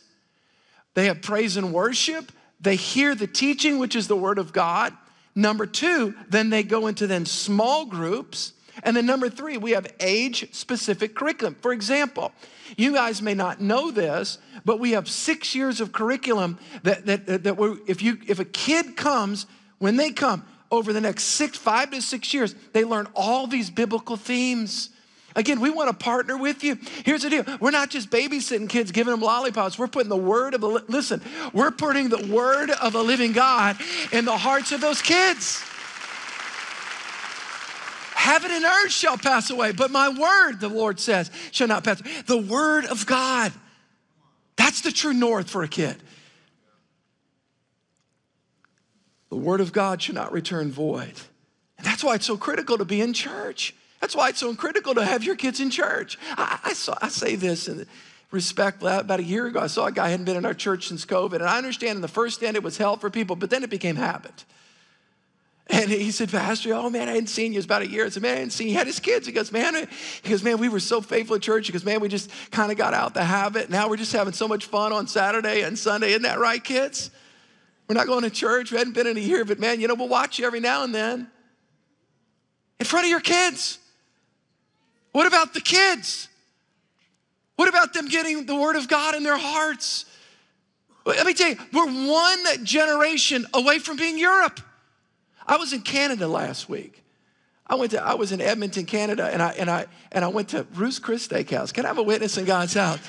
they 0.94 1.08
have 1.08 1.22
praise 1.22 1.58
and 1.58 1.74
worship, 1.74 2.32
they 2.62 2.76
hear 2.76 3.16
the 3.16 3.28
teaching, 3.28 3.80
which 3.80 3.96
is 3.96 4.08
the 4.08 4.16
Word 4.16 4.38
of 4.38 4.54
God. 4.54 4.94
Number 5.36 5.66
two, 5.66 6.16
then 6.28 6.50
they 6.50 6.64
go 6.64 6.88
into 6.88 7.08
then 7.08 7.26
small 7.26 7.86
groups. 7.86 8.54
And 8.84 8.96
then 8.96 9.06
number 9.06 9.30
three, 9.30 9.58
we 9.58 9.72
have 9.72 9.88
age 10.00 10.54
specific 10.54 11.16
curriculum. 11.16 11.56
For 11.62 11.72
example, 11.72 12.32
you 12.78 12.94
guys 12.94 13.22
may 13.22 13.34
not 13.34 13.62
know 13.62 13.92
this, 13.92 14.38
but 14.66 14.80
we 14.80 14.92
have 14.92 15.10
six 15.10 15.56
years 15.56 15.82
of 15.82 15.92
curriculum 15.92 16.60
that, 16.84 17.06
that, 17.06 17.26
that, 17.26 17.44
that 17.44 17.82
if, 17.88 18.02
you, 18.02 18.20
if 18.28 18.40
a 18.40 18.46
kid 18.46 18.96
comes, 18.96 19.46
when 19.80 19.96
they 19.96 20.12
come 20.12 20.46
over 20.72 20.94
the 20.94 21.02
next 21.02 21.24
six, 21.24 21.58
five 21.58 21.92
to 21.92 22.02
six 22.02 22.34
years, 22.34 22.56
they 22.74 22.84
learn 22.84 23.08
all 23.16 23.48
these 23.48 23.70
biblical 23.70 24.18
themes. 24.18 24.90
Again, 25.36 25.60
we 25.60 25.70
want 25.70 25.90
to 25.90 25.96
partner 25.96 26.38
with 26.38 26.64
you. 26.64 26.78
Here's 27.06 27.22
the 27.22 27.30
deal. 27.30 27.46
We're 27.60 27.72
not 27.72 27.90
just 27.90 28.10
babysitting 28.10 28.68
kids, 28.68 28.92
giving 28.92 29.12
them 29.12 29.22
lollipops. 29.22 29.78
We're 29.78 29.88
putting 29.88 30.10
the 30.10 30.18
word 30.18 30.54
of 30.54 30.62
the, 30.62 30.68
listen, 30.68 31.22
we're 31.54 31.72
putting 31.72 32.10
the 32.10 32.28
word 32.34 32.72
of 32.72 32.96
a 32.96 33.02
living 33.02 33.32
God 33.32 33.78
in 34.12 34.26
the 34.26 34.38
hearts 34.38 34.72
of 34.72 34.82
those 34.82 35.02
kids. 35.02 35.64
Heaven 38.30 38.52
and 38.52 38.64
earth 38.64 38.92
shall 38.92 39.18
pass 39.18 39.50
away, 39.50 39.72
but 39.72 39.90
my 39.90 40.08
word, 40.08 40.60
the 40.60 40.70
Lord 40.70 41.00
says, 41.00 41.32
shall 41.52 41.68
not 41.68 41.84
pass. 41.84 42.00
The 42.28 42.38
word 42.38 42.86
of 42.86 43.08
God. 43.08 43.52
That's 44.56 44.82
the 44.82 44.92
true 44.92 45.14
north 45.14 45.50
for 45.50 45.64
a 45.64 45.68
kid. 45.68 45.96
The 49.30 49.36
word 49.36 49.62
of 49.62 49.74
God 49.74 50.00
should 50.04 50.14
not 50.14 50.32
return 50.32 50.72
void. 50.72 51.14
And 51.80 51.88
that's 51.88 52.04
why 52.04 52.14
it's 52.14 52.28
so 52.28 52.38
critical 52.38 52.78
to 52.78 52.86
be 52.86 53.02
in 53.02 53.14
church. 53.14 53.74
That's 54.00 54.16
why 54.16 54.30
it's 54.30 54.40
so 54.40 54.54
critical 54.54 54.94
to 54.94 55.04
have 55.04 55.24
your 55.24 55.36
kids 55.36 55.60
in 55.60 55.72
church. 55.72 56.20
I, 56.38 56.60
I, 56.66 56.74
saw, 56.74 56.94
I 57.02 57.08
say 57.08 57.36
this 57.36 57.68
in 57.68 57.88
respect. 58.30 58.84
About 58.84 59.20
a 59.20 59.24
year 59.24 59.48
ago, 59.48 59.60
I 59.60 59.66
saw 59.68 59.88
a 59.88 59.92
guy 59.92 60.10
hadn't 60.10 60.26
been 60.26 60.38
in 60.38 60.46
our 60.46 60.54
church 60.54 60.88
since 60.88 61.04
COVID. 61.04 61.38
And 61.38 61.46
I 61.46 61.58
understand 61.58 61.96
in 61.96 62.02
the 62.04 62.08
first 62.08 62.44
end 62.44 62.56
it 62.56 62.62
was 62.62 62.78
hell 62.78 62.96
for 62.96 63.10
people, 63.10 63.36
but 63.36 63.50
then 63.50 63.64
it 63.64 63.72
became 63.72 63.96
habit. 63.96 64.46
And 65.72 65.90
he 65.90 66.10
said, 66.10 66.32
Pastor, 66.32 66.74
oh 66.74 66.90
man, 66.90 67.08
I 67.08 67.12
hadn't 67.12 67.28
seen 67.28 67.52
you. 67.52 67.58
It 67.58 67.60
was 67.60 67.66
about 67.66 67.84
a 67.84 67.88
year. 67.88 68.06
I 68.06 68.10
said, 68.10 68.24
man, 68.24 68.32
I 68.32 68.36
hadn't 68.38 68.52
seen 68.52 68.68
you. 68.68 68.74
He 68.74 68.78
had 68.78 68.88
his 68.88 69.00
kids. 69.00 69.28
He 69.28 69.32
goes, 69.32 69.52
man, 69.52 69.88
he 70.24 70.30
goes, 70.30 70.42
man, 70.42 70.58
we 70.58 70.68
were 70.68 70.80
so 70.80 71.00
faithful 71.00 71.36
at 71.36 71.44
church. 71.44 71.68
He 71.68 71.74
goes, 71.74 71.86
man, 71.86 72.00
we 72.00 72.08
just 72.08 72.32
kind 72.50 72.72
of 72.72 72.78
got 72.78 72.96
out 72.96 73.14
the 73.14 73.24
habit. 73.24 73.70
Now 73.70 73.88
we're 73.88 73.98
just 73.98 74.12
having 74.12 74.34
so 74.34 74.48
much 74.48 74.66
fun 74.66 74.92
on 74.92 75.06
Saturday 75.06 75.62
and 75.62 75.78
Sunday. 75.78 76.10
Isn't 76.10 76.24
that 76.24 76.40
right, 76.40 76.64
kids? 76.64 77.12
We're 77.88 77.96
not 77.96 78.08
going 78.08 78.24
to 78.24 78.32
church. 78.32 78.72
We 78.72 78.80
hadn't 78.80 78.94
been 78.94 79.06
in 79.06 79.16
a 79.16 79.20
year, 79.20 79.46
but 79.46 79.60
man, 79.60 79.80
you 79.80 79.88
know, 79.88 79.94
we'll 79.94 80.08
watch 80.08 80.40
you 80.40 80.46
every 80.46 80.60
now 80.60 80.84
and 80.84 80.94
then 80.94 81.28
in 82.80 82.86
front 82.86 83.06
of 83.06 83.12
your 83.12 83.20
kids. 83.20 83.78
What 85.12 85.28
about 85.28 85.54
the 85.54 85.62
kids? 85.62 86.30
What 87.58 87.70
about 87.70 87.94
them 87.94 88.08
getting 88.08 88.46
the 88.46 88.56
word 88.56 88.76
of 88.76 88.88
God 88.88 89.16
in 89.16 89.24
their 89.24 89.38
hearts? 89.38 90.06
Let 91.06 91.26
me 91.26 91.34
tell 91.34 91.50
you, 91.50 91.58
we're 91.74 92.08
one 92.08 92.66
generation 92.66 93.46
away 93.54 93.80
from 93.80 93.98
being 93.98 94.18
Europe. 94.18 94.62
I 95.50 95.58
was 95.58 95.74
in 95.74 95.82
Canada 95.82 96.28
last 96.28 96.70
week. 96.70 97.04
I 97.66 97.76
went 97.76 97.92
to, 97.92 98.04
I 98.04 98.14
was 98.14 98.32
in 98.32 98.40
Edmonton, 98.40 98.86
Canada, 98.86 99.30
and 99.32 99.42
I, 99.42 99.50
and 99.54 99.70
I, 99.70 99.88
and 100.12 100.24
I 100.24 100.28
went 100.28 100.50
to 100.50 100.66
Ruth's 100.76 101.00
Chris 101.00 101.28
Steakhouse. 101.28 101.74
Can 101.74 101.86
I 101.86 101.88
have 101.88 101.98
a 101.98 102.04
witness 102.04 102.38
in 102.38 102.46
God's 102.46 102.76
house? 102.76 103.00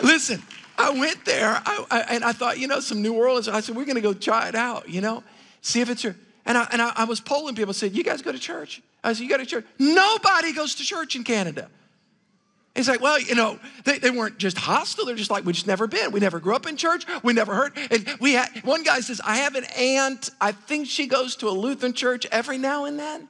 Listen, 0.00 0.40
I 0.78 0.90
went 0.90 1.24
there 1.24 1.60
I, 1.66 1.84
I, 1.90 2.00
and 2.14 2.24
I 2.24 2.32
thought, 2.32 2.58
you 2.58 2.68
know, 2.68 2.78
some 2.78 3.02
New 3.02 3.14
Orleans. 3.14 3.48
I 3.48 3.60
said, 3.60 3.74
we're 3.76 3.84
going 3.84 3.96
to 3.96 4.00
go 4.00 4.12
try 4.14 4.48
it 4.48 4.54
out, 4.54 4.88
you 4.88 5.00
know, 5.00 5.24
see 5.62 5.80
if 5.80 5.90
it's 5.90 6.04
your. 6.04 6.14
And 6.46 6.56
I, 6.56 6.68
and 6.72 6.80
I, 6.80 6.92
I 6.94 7.04
was 7.04 7.20
polling 7.20 7.56
people, 7.56 7.74
said, 7.74 7.92
you 7.92 8.04
guys 8.04 8.22
go 8.22 8.32
to 8.32 8.38
church? 8.38 8.82
I 9.02 9.12
said, 9.12 9.24
you 9.24 9.28
go 9.28 9.36
to 9.36 9.46
church? 9.46 9.66
Nobody 9.78 10.52
goes 10.52 10.76
to 10.76 10.84
church 10.84 11.16
in 11.16 11.24
Canada. 11.24 11.68
It's 12.76 12.88
like, 12.88 13.00
well, 13.00 13.20
you 13.20 13.34
know, 13.34 13.58
they, 13.84 13.98
they 13.98 14.10
weren't 14.10 14.38
just 14.38 14.56
hostile. 14.56 15.04
They're 15.04 15.16
just 15.16 15.30
like, 15.30 15.44
we 15.44 15.52
just 15.52 15.66
never 15.66 15.86
been. 15.86 16.12
We 16.12 16.20
never 16.20 16.38
grew 16.38 16.54
up 16.54 16.66
in 16.66 16.76
church. 16.76 17.04
We 17.22 17.32
never 17.32 17.52
heard. 17.52 17.76
And 17.90 18.08
we 18.20 18.34
had, 18.34 18.48
one 18.64 18.84
guy 18.84 19.00
says, 19.00 19.20
I 19.24 19.38
have 19.38 19.56
an 19.56 19.64
aunt. 19.76 20.30
I 20.40 20.52
think 20.52 20.86
she 20.86 21.06
goes 21.06 21.36
to 21.36 21.48
a 21.48 21.50
Lutheran 21.50 21.94
church 21.94 22.26
every 22.30 22.58
now 22.58 22.84
and 22.84 22.98
then. 22.98 23.28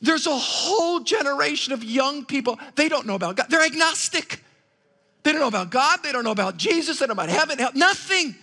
There's 0.00 0.26
a 0.26 0.36
whole 0.36 1.00
generation 1.00 1.72
of 1.72 1.84
young 1.84 2.24
people, 2.24 2.58
they 2.74 2.88
don't 2.88 3.06
know 3.06 3.14
about 3.14 3.36
God. 3.36 3.46
They're 3.48 3.64
agnostic. 3.64 4.42
They 5.22 5.32
don't 5.32 5.40
know 5.40 5.48
about 5.48 5.70
God. 5.70 6.00
They 6.02 6.12
don't 6.12 6.24
know 6.24 6.30
about 6.30 6.56
Jesus. 6.56 6.98
They 6.98 7.06
don't 7.06 7.16
know 7.16 7.24
about 7.24 7.34
heaven, 7.34 7.58
hell, 7.58 7.72
nothing. 7.74 8.34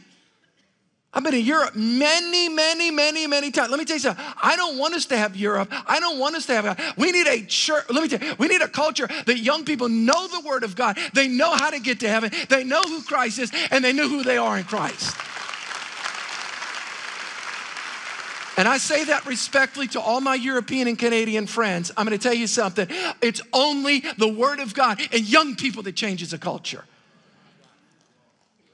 I've 1.15 1.23
been 1.23 1.35
in 1.35 1.45
Europe 1.45 1.75
many, 1.75 2.49
many, 2.49 2.89
many, 2.89 3.27
many 3.27 3.51
times. 3.51 3.69
Let 3.69 3.77
me 3.77 3.85
tell 3.85 3.97
you 3.97 4.01
something. 4.01 4.25
I 4.41 4.55
don't 4.55 4.79
want 4.79 4.95
us 4.95 5.05
to 5.07 5.17
have 5.17 5.35
Europe. 5.35 5.69
I 5.85 5.99
don't 5.99 6.17
want 6.17 6.35
us 6.35 6.47
to 6.47 6.59
have. 6.59 6.95
We 6.97 7.11
need 7.11 7.27
a 7.27 7.45
church. 7.45 7.85
Let 7.89 8.01
me 8.01 8.09
tell 8.09 8.27
you. 8.27 8.35
We 8.39 8.47
need 8.47 8.61
a 8.61 8.67
culture 8.67 9.07
that 9.07 9.37
young 9.37 9.63
people 9.63 9.89
know 9.89 10.27
the 10.27 10.41
Word 10.41 10.63
of 10.63 10.75
God. 10.75 10.97
They 11.13 11.27
know 11.27 11.51
how 11.51 11.69
to 11.69 11.79
get 11.79 11.99
to 11.99 12.09
heaven. 12.09 12.31
They 12.49 12.63
know 12.63 12.81
who 12.81 13.03
Christ 13.03 13.37
is, 13.37 13.51
and 13.69 13.83
they 13.83 13.93
know 13.93 14.09
who 14.09 14.23
they 14.23 14.37
are 14.37 14.57
in 14.57 14.63
Christ. 14.63 15.15
And 18.57 18.67
I 18.67 18.77
say 18.77 19.05
that 19.05 19.25
respectfully 19.25 19.87
to 19.89 20.01
all 20.01 20.21
my 20.21 20.35
European 20.35 20.87
and 20.87 20.97
Canadian 20.97 21.47
friends. 21.47 21.91
I'm 21.95 22.07
going 22.07 22.17
to 22.17 22.23
tell 22.23 22.35
you 22.35 22.47
something. 22.47 22.87
It's 23.21 23.41
only 23.51 23.99
the 24.17 24.27
Word 24.27 24.59
of 24.59 24.73
God 24.73 24.99
and 25.11 25.27
young 25.27 25.55
people 25.55 25.83
that 25.83 25.95
changes 25.95 26.33
a 26.33 26.37
culture. 26.39 26.85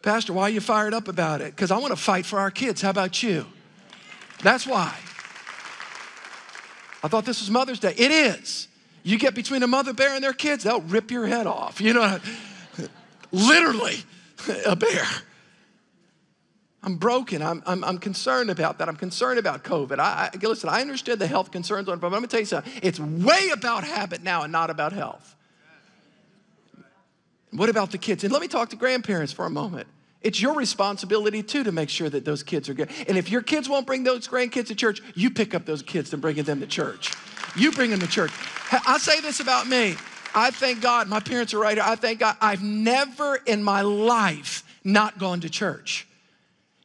Pastor, 0.02 0.34
why 0.34 0.44
are 0.44 0.50
you 0.50 0.62
fired 0.62 0.94
up 0.94 1.08
about 1.08 1.42
it? 1.42 1.56
Because 1.56 1.72
I 1.72 1.78
want 1.78 1.92
to 1.92 2.02
fight 2.02 2.26
for 2.26 2.40
our 2.40 2.52
kids. 2.52 2.82
How 2.82 2.90
about 2.90 3.22
you? 3.22 3.46
That's 4.42 4.66
why. 4.66 4.96
I 7.04 7.08
thought 7.08 7.26
this 7.26 7.42
was 7.42 7.50
Mother's 7.50 7.80
Day. 7.80 7.94
It 7.98 8.12
is. 8.12 8.68
You 9.04 9.18
get 9.18 9.34
between 9.34 9.64
a 9.64 9.68
mother 9.68 9.94
bear 9.94 10.16
and 10.16 10.24
their 10.24 10.34
kids, 10.34 10.64
they'll 10.64 10.82
rip 10.82 11.12
your 11.12 11.28
head 11.28 11.48
off. 11.48 11.82
You 11.82 11.94
know, 11.94 12.20
literally 13.32 13.98
a 14.66 14.76
bear. 14.76 15.06
I'm 16.82 16.96
broken. 16.96 17.42
I'm, 17.42 17.62
I'm, 17.66 17.84
I'm, 17.84 17.98
concerned 17.98 18.50
about 18.50 18.78
that. 18.78 18.88
I'm 18.88 18.96
concerned 18.96 19.38
about 19.38 19.66
COVID. 19.66 20.00
I, 20.00 20.30
I, 20.34 20.38
listen, 20.48 20.70
I 20.70 20.80
understand 20.80 21.20
the 21.20 21.28
health 21.28 21.52
concerns 21.52 21.90
on 21.90 21.96
it, 21.96 22.02
but 22.02 22.08
I'm 22.08 22.12
going 22.12 22.24
to 22.24 22.30
tell 22.30 22.40
you 22.40 22.46
something. 22.46 22.72
It's 22.82 23.00
way 23.00 23.50
about 23.52 23.84
habit 23.84 24.24
now 24.24 24.44
and 24.44 24.52
not 24.52 24.70
about 24.70 24.94
health. 24.94 25.36
What 27.52 27.70
about 27.70 27.92
the 27.92 27.98
kids? 27.98 28.24
And 28.24 28.32
let 28.32 28.42
me 28.42 28.48
talk 28.48 28.70
to 28.70 28.76
grandparents 28.76 29.34
for 29.34 29.46
a 29.46 29.50
moment. 29.50 29.88
It's 30.22 30.42
your 30.42 30.54
responsibility 30.54 31.42
too 31.42 31.64
to 31.64 31.72
make 31.72 31.90
sure 31.90 32.10
that 32.10 32.26
those 32.26 32.44
kids 32.44 32.68
are 32.70 32.74
good. 32.74 32.90
And 33.08 33.18
if 33.18 33.30
your 33.30 33.42
kids 33.42 33.70
won't 33.70 33.88
bring 33.88 34.04
those 34.04 34.28
grandkids 34.28 34.68
to 34.68 34.76
church, 34.76 35.02
you 35.16 35.30
pick 35.30 35.56
up 35.56 35.66
those 35.66 35.82
kids 35.82 36.12
and 36.12 36.22
bring 36.22 36.36
them 36.36 36.60
to 36.60 36.68
church. 36.68 37.14
You 37.56 37.72
bring 37.72 37.90
them 37.90 38.02
to 38.02 38.08
church. 38.08 38.32
I 38.72 38.98
say 38.98 39.22
this 39.22 39.40
about 39.40 39.68
me. 39.68 39.96
I 40.36 40.52
thank 40.52 40.82
God, 40.82 41.08
my 41.08 41.20
parents 41.20 41.54
are 41.54 41.60
right 41.60 41.76
here. 41.76 41.86
I 41.86 41.96
thank 41.96 42.20
God, 42.20 42.36
I've 42.42 42.62
never 42.62 43.38
in 43.38 43.64
my 43.64 43.82
life 43.82 44.64
not 44.84 45.18
gone 45.18 45.40
to 45.42 45.50
church. 45.50 46.06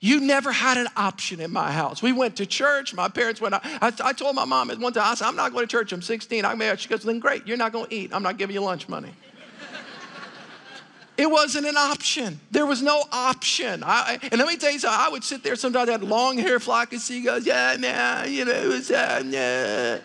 You 0.01 0.21
never 0.21 0.53
had 0.53 0.77
an 0.77 0.89
option 0.97 1.41
in 1.41 1.51
my 1.51 1.73
house. 1.73 2.03
We 2.03 2.13
went 2.13 2.37
to 2.37 2.47
church. 2.47 2.95
My 2.95 3.09
parents 3.09 3.41
went. 3.41 3.55
I, 3.55 3.93
I 4.03 4.13
told 4.13 4.37
my 4.37 4.45
mom 4.45 4.71
at 4.71 4.79
one 4.79 4.93
time, 4.93 5.05
I 5.07 5.15
said, 5.15 5.27
I'm 5.27 5.37
not 5.37 5.53
going 5.53 5.67
to 5.67 5.71
church. 5.71 5.93
I'm 5.93 6.03
16. 6.03 6.45
I'm 6.45 6.59
married. 6.59 6.81
She 6.81 6.89
goes, 6.89 7.03
then 7.03 7.19
great. 7.19 7.47
You're 7.47 7.57
not 7.57 7.73
going 7.73 7.87
to 7.87 7.95
eat. 7.95 8.15
I'm 8.15 8.23
not 8.23 8.37
giving 8.37 8.55
you 8.55 8.61
lunch 8.61 8.87
money. 8.89 9.15
It 11.17 11.31
wasn't 11.31 11.67
an 11.67 11.77
option. 11.77 12.41
There 12.51 12.67
was 12.67 12.83
no 12.83 13.05
option. 13.13 13.85
I, 13.85 14.19
and 14.23 14.39
let 14.39 14.49
me 14.49 14.57
tell 14.57 14.73
you 14.73 14.81
something. 14.81 15.01
I 15.01 15.09
would 15.11 15.23
sit 15.23 15.45
there 15.45 15.55
sometimes. 15.55 15.89
I 15.89 15.93
had 15.93 16.03
long 16.03 16.39
hair, 16.39 16.59
flock 16.59 16.93
of 16.93 17.01
seagulls. 17.01 17.47
Yeah, 17.47 17.77
nah, 17.79 18.25
you 18.25 18.45
know, 18.45 18.53
it 18.53 18.67
was, 18.67 18.91
uh. 18.91 20.01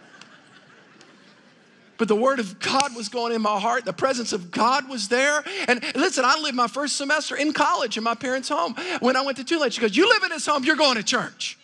But 1.98 2.08
the 2.08 2.15
word 2.15 2.39
of 2.39 2.60
God 2.60 2.95
was 2.95 3.10
going 3.10 3.34
in 3.34 3.41
my 3.41 3.60
heart. 3.60 3.84
The 3.84 3.91
presence 3.91 4.32
of 4.32 4.52
God 4.52 4.88
was 4.88 5.10
there. 5.10 5.43
And 5.67 5.84
listen, 5.95 6.24
I 6.24 6.39
lived 6.39 6.56
my 6.56 6.67
first 6.67 6.95
semester 6.95 7.36
in 7.36 7.52
college 7.52 7.98
in 7.98 8.04
my 8.04 8.15
parents' 8.15 8.48
home. 8.48 8.74
When 9.02 9.17
I 9.17 9.22
went 9.22 9.38
to 9.38 9.43
Tulane, 9.43 9.69
she 9.72 9.82
goes, 9.82 9.98
You 9.98 10.08
live 10.08 10.24
in 10.24 10.30
this 10.30 10.45
home, 10.45 10.63
you're 10.63 10.78
going 10.78 10.95
to 10.95 11.04
church. 11.04 11.58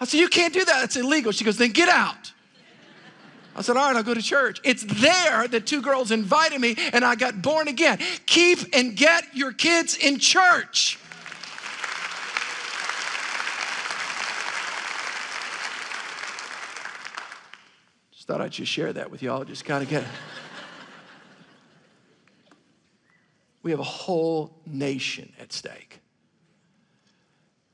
I 0.00 0.04
said, 0.04 0.20
You 0.20 0.28
can't 0.28 0.54
do 0.54 0.64
that. 0.64 0.84
It's 0.84 0.96
illegal. 0.96 1.32
She 1.32 1.44
goes, 1.44 1.56
Then 1.56 1.70
get 1.70 1.88
out. 1.88 2.32
I 3.58 3.60
said, 3.60 3.76
all 3.76 3.88
right, 3.88 3.96
I'll 3.96 4.04
go 4.04 4.14
to 4.14 4.22
church. 4.22 4.60
It's 4.62 4.84
there 4.84 5.48
that 5.48 5.66
two 5.66 5.82
girls 5.82 6.12
invited 6.12 6.60
me 6.60 6.76
and 6.92 7.04
I 7.04 7.16
got 7.16 7.42
born 7.42 7.66
again. 7.66 7.98
Keep 8.24 8.72
and 8.72 8.94
get 8.94 9.34
your 9.34 9.52
kids 9.52 9.96
in 9.96 10.20
church. 10.20 10.96
Just 18.12 18.28
thought 18.28 18.40
I'd 18.40 18.52
just 18.52 18.70
share 18.70 18.92
that 18.92 19.10
with 19.10 19.24
y'all, 19.24 19.42
just 19.44 19.64
kind 19.64 19.82
of 19.82 19.90
get 19.90 20.02
it. 20.02 20.08
we 23.64 23.72
have 23.72 23.80
a 23.80 23.82
whole 23.82 24.54
nation 24.66 25.32
at 25.40 25.52
stake. 25.52 25.98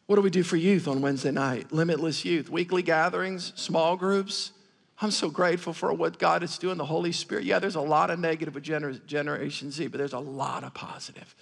What 0.06 0.16
do 0.16 0.22
we 0.22 0.30
do 0.30 0.42
for 0.42 0.56
youth 0.56 0.88
on 0.88 1.02
Wednesday 1.02 1.30
night? 1.30 1.72
Limitless 1.72 2.24
youth, 2.24 2.48
weekly 2.48 2.80
gatherings, 2.80 3.52
small 3.54 3.98
groups. 3.98 4.52
I'm 5.00 5.10
so 5.10 5.28
grateful 5.28 5.72
for 5.72 5.92
what 5.92 6.18
God 6.18 6.42
is 6.42 6.56
doing, 6.56 6.78
the 6.78 6.84
Holy 6.84 7.12
Spirit. 7.12 7.44
Yeah, 7.44 7.58
there's 7.58 7.74
a 7.74 7.80
lot 7.80 8.10
of 8.10 8.18
negative 8.18 8.54
with 8.54 8.64
gener- 8.64 9.04
Generation 9.06 9.70
Z, 9.70 9.88
but 9.88 9.98
there's 9.98 10.12
a 10.12 10.18
lot 10.18 10.62
of 10.62 10.72
positive. 10.72 11.34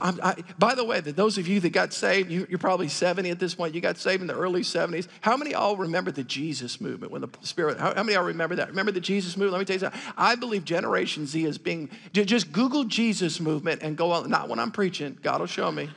I, 0.00 0.36
by 0.58 0.76
the 0.76 0.84
way, 0.84 1.00
that 1.00 1.16
those 1.16 1.38
of 1.38 1.48
you 1.48 1.58
that 1.58 1.70
got 1.70 1.92
saved, 1.92 2.30
you, 2.30 2.46
are 2.52 2.58
probably 2.58 2.86
70 2.86 3.30
at 3.30 3.40
this 3.40 3.54
point. 3.54 3.74
You 3.74 3.80
got 3.80 3.98
saved 3.98 4.20
in 4.20 4.28
the 4.28 4.34
early 4.34 4.60
70s. 4.60 5.08
How 5.22 5.36
many 5.36 5.54
all 5.54 5.76
remember 5.76 6.12
the 6.12 6.22
Jesus 6.22 6.80
movement 6.80 7.10
when 7.10 7.20
the 7.20 7.28
Spirit? 7.42 7.80
How, 7.80 7.92
how 7.92 8.04
many 8.04 8.16
all 8.16 8.24
remember 8.24 8.54
that? 8.56 8.68
Remember 8.68 8.92
the 8.92 9.00
Jesus 9.00 9.36
movement? 9.36 9.54
Let 9.54 9.58
me 9.58 9.64
tell 9.64 9.74
you 9.74 9.80
something. 9.80 10.00
I 10.16 10.36
believe 10.36 10.64
Generation 10.64 11.26
Z 11.26 11.44
is 11.44 11.58
being. 11.58 11.90
Just 12.12 12.52
Google 12.52 12.84
Jesus 12.84 13.40
movement 13.40 13.82
and 13.82 13.96
go 13.96 14.12
on. 14.12 14.30
Not 14.30 14.48
when 14.48 14.60
I'm 14.60 14.70
preaching. 14.70 15.18
God 15.20 15.40
will 15.40 15.48
show 15.48 15.72
me. 15.72 15.90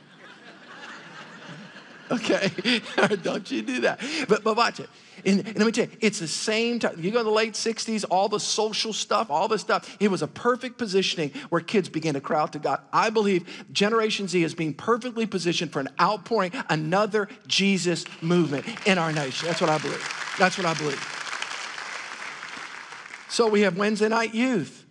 Okay, 2.10 2.50
don't 3.22 3.50
you 3.50 3.62
do 3.62 3.80
that. 3.82 4.00
But 4.28 4.44
but 4.44 4.56
watch 4.56 4.80
it. 4.80 4.88
And, 5.24 5.40
and, 5.40 5.56
let 5.58 5.66
me 5.66 5.72
tell 5.72 5.86
you, 5.86 5.90
it's 6.00 6.18
the 6.18 6.28
same 6.28 6.78
time. 6.78 7.02
You 7.02 7.10
go 7.10 7.18
to 7.18 7.24
the 7.24 7.30
late 7.30 7.54
60s, 7.54 8.04
all 8.10 8.28
the 8.28 8.38
social 8.38 8.92
stuff, 8.92 9.30
all 9.30 9.48
this 9.48 9.60
stuff. 9.60 9.96
It 9.98 10.08
was 10.08 10.22
a 10.22 10.28
perfect 10.28 10.78
positioning 10.78 11.30
where 11.48 11.60
kids 11.60 11.88
began 11.88 12.14
to 12.14 12.20
crowd 12.20 12.52
to 12.52 12.58
God. 12.58 12.80
I 12.92 13.10
believe 13.10 13.64
Generation 13.72 14.28
Z 14.28 14.42
is 14.42 14.54
being 14.54 14.74
perfectly 14.74 15.26
positioned 15.26 15.72
for 15.72 15.80
an 15.80 15.88
outpouring, 16.00 16.52
another 16.68 17.28
Jesus 17.46 18.04
movement 18.20 18.66
in 18.86 18.98
our 18.98 19.10
nation. 19.10 19.48
That's 19.48 19.60
what 19.60 19.70
I 19.70 19.78
believe. 19.78 20.34
That's 20.38 20.58
what 20.58 20.66
I 20.66 20.74
believe. 20.74 21.00
So 23.28 23.48
we 23.48 23.62
have 23.62 23.76
Wednesday 23.76 24.08
night 24.08 24.34
youth. 24.34 24.84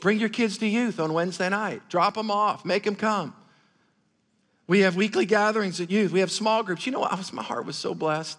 Bring 0.00 0.18
your 0.18 0.28
kids 0.28 0.58
to 0.58 0.66
youth 0.66 0.98
on 0.98 1.12
Wednesday 1.12 1.48
night. 1.48 1.82
Drop 1.88 2.14
them 2.14 2.30
off, 2.30 2.64
make 2.64 2.82
them 2.82 2.96
come. 2.96 3.34
We 4.72 4.80
have 4.80 4.96
weekly 4.96 5.26
gatherings 5.26 5.82
at 5.82 5.90
youth. 5.90 6.12
We 6.12 6.20
have 6.20 6.30
small 6.30 6.62
groups. 6.62 6.86
You 6.86 6.92
know 6.92 7.00
what? 7.00 7.12
I 7.12 7.16
Was, 7.16 7.30
my 7.30 7.42
heart 7.42 7.66
was 7.66 7.76
so 7.76 7.94
blessed. 7.94 8.38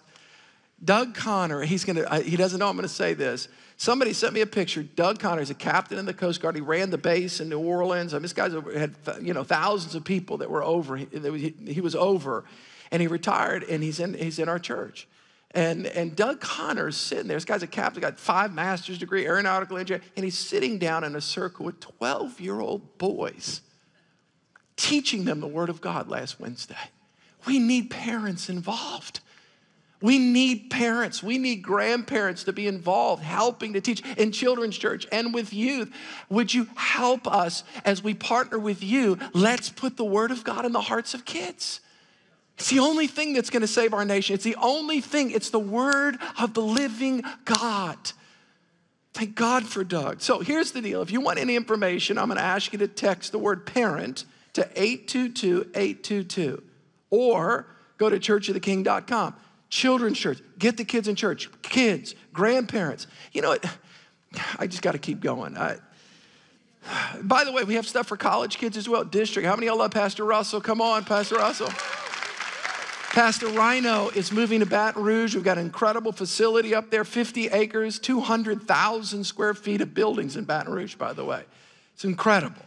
Doug 0.84 1.14
Connor, 1.14 1.62
he's 1.62 1.84
gonna, 1.84 2.22
he 2.22 2.36
doesn't 2.36 2.58
know 2.58 2.68
I'm 2.68 2.74
gonna 2.74 2.88
say 2.88 3.14
this. 3.14 3.46
Somebody 3.76 4.12
sent 4.12 4.34
me 4.34 4.40
a 4.40 4.46
picture. 4.46 4.82
Doug 4.82 5.20
Connor 5.20 5.42
is 5.42 5.50
a 5.50 5.54
captain 5.54 5.96
in 5.96 6.06
the 6.06 6.12
Coast 6.12 6.40
Guard. 6.40 6.56
He 6.56 6.60
ran 6.60 6.90
the 6.90 6.98
base 6.98 7.38
in 7.38 7.48
New 7.48 7.60
Orleans. 7.60 8.14
I 8.14 8.16
mean, 8.16 8.22
this 8.22 8.32
guy 8.32 8.50
had, 8.76 8.96
you 9.22 9.32
know, 9.32 9.44
thousands 9.44 9.94
of 9.94 10.02
people 10.02 10.38
that 10.38 10.50
were 10.50 10.64
over. 10.64 10.96
He, 10.96 11.54
he 11.68 11.80
was 11.80 11.94
over, 11.94 12.42
and 12.90 13.00
he 13.00 13.06
retired, 13.06 13.62
and 13.62 13.80
he's 13.84 14.00
in, 14.00 14.14
he's 14.14 14.40
in 14.40 14.48
our 14.48 14.58
church. 14.58 15.06
And, 15.52 15.86
and 15.86 16.16
Doug 16.16 16.40
Connor's 16.40 16.96
sitting 16.96 17.28
there. 17.28 17.36
This 17.36 17.44
guy's 17.44 17.62
a 17.62 17.68
captain, 17.68 18.00
got 18.00 18.18
five 18.18 18.52
master's 18.52 18.98
degree, 18.98 19.24
aeronautical 19.24 19.78
engineer, 19.78 20.02
and 20.16 20.24
he's 20.24 20.36
sitting 20.36 20.78
down 20.78 21.04
in 21.04 21.14
a 21.14 21.20
circle 21.20 21.64
with 21.64 21.78
12 21.78 22.40
year 22.40 22.58
old 22.58 22.98
boys, 22.98 23.60
teaching 24.76 25.24
them 25.24 25.40
the 25.40 25.46
Word 25.46 25.68
of 25.68 25.80
God 25.80 26.08
last 26.08 26.40
Wednesday. 26.40 26.76
We 27.46 27.58
need 27.58 27.90
parents 27.90 28.48
involved. 28.48 29.20
We 30.04 30.18
need 30.18 30.70
parents, 30.70 31.22
we 31.22 31.38
need 31.38 31.62
grandparents 31.62 32.44
to 32.44 32.52
be 32.52 32.66
involved, 32.66 33.22
helping 33.22 33.72
to 33.72 33.80
teach 33.80 34.02
in 34.18 34.32
children's 34.32 34.76
church 34.76 35.06
and 35.10 35.32
with 35.32 35.54
youth. 35.54 35.90
Would 36.28 36.52
you 36.52 36.68
help 36.74 37.26
us 37.26 37.64
as 37.86 38.04
we 38.04 38.12
partner 38.12 38.58
with 38.58 38.82
you? 38.82 39.18
Let's 39.32 39.70
put 39.70 39.96
the 39.96 40.04
word 40.04 40.30
of 40.30 40.44
God 40.44 40.66
in 40.66 40.72
the 40.72 40.82
hearts 40.82 41.14
of 41.14 41.24
kids. 41.24 41.80
It's 42.58 42.68
the 42.68 42.80
only 42.80 43.06
thing 43.06 43.32
that's 43.32 43.48
going 43.48 43.62
to 43.62 43.66
save 43.66 43.94
our 43.94 44.04
nation. 44.04 44.34
It's 44.34 44.44
the 44.44 44.56
only 44.56 45.00
thing. 45.00 45.30
It's 45.30 45.48
the 45.48 45.58
word 45.58 46.18
of 46.38 46.52
the 46.52 46.60
living 46.60 47.22
God. 47.46 47.96
Thank 49.14 49.34
God 49.34 49.64
for 49.64 49.84
Doug. 49.84 50.20
So 50.20 50.40
here's 50.40 50.72
the 50.72 50.82
deal. 50.82 51.00
If 51.00 51.12
you 51.12 51.22
want 51.22 51.38
any 51.38 51.56
information, 51.56 52.18
I'm 52.18 52.28
going 52.28 52.36
to 52.36 52.44
ask 52.44 52.74
you 52.74 52.78
to 52.80 52.88
text 52.88 53.32
the 53.32 53.38
word 53.38 53.64
parent 53.64 54.26
to 54.54 54.62
822 54.74 55.70
822 55.74 56.62
or 57.10 57.66
go 57.98 58.08
to 58.08 58.18
churchoftheking.com. 58.18 59.34
Children's 59.68 60.18
church, 60.18 60.38
get 60.58 60.76
the 60.76 60.84
kids 60.84 61.08
in 61.08 61.16
church, 61.16 61.50
kids, 61.62 62.14
grandparents. 62.32 63.06
You 63.32 63.42
know 63.42 63.50
what? 63.50 63.64
I 64.58 64.66
just 64.66 64.82
got 64.82 64.92
to 64.92 64.98
keep 64.98 65.20
going. 65.20 65.56
I, 65.56 65.76
By 67.22 67.44
the 67.44 67.52
way, 67.52 67.64
we 67.64 67.74
have 67.74 67.86
stuff 67.86 68.06
for 68.06 68.16
college 68.16 68.58
kids 68.58 68.76
as 68.76 68.88
well. 68.88 69.04
District. 69.04 69.46
How 69.46 69.54
many 69.54 69.66
of 69.66 69.72
y'all 69.72 69.78
love 69.78 69.90
Pastor 69.90 70.24
Russell? 70.24 70.60
Come 70.60 70.80
on, 70.80 71.04
Pastor 71.04 71.36
Russell. 71.36 71.70
Pastor 73.14 73.46
Rhino 73.46 74.08
is 74.08 74.32
moving 74.32 74.58
to 74.58 74.66
Baton 74.66 75.02
Rouge. 75.02 75.36
We've 75.36 75.44
got 75.44 75.56
an 75.56 75.66
incredible 75.66 76.10
facility 76.10 76.74
up 76.74 76.90
there 76.90 77.04
50 77.04 77.46
acres, 77.48 78.00
200,000 78.00 79.24
square 79.24 79.54
feet 79.54 79.80
of 79.80 79.94
buildings 79.94 80.36
in 80.36 80.44
Baton 80.44 80.72
Rouge, 80.72 80.96
by 80.96 81.12
the 81.12 81.24
way. 81.24 81.44
It's 81.94 82.04
incredible. 82.04 82.60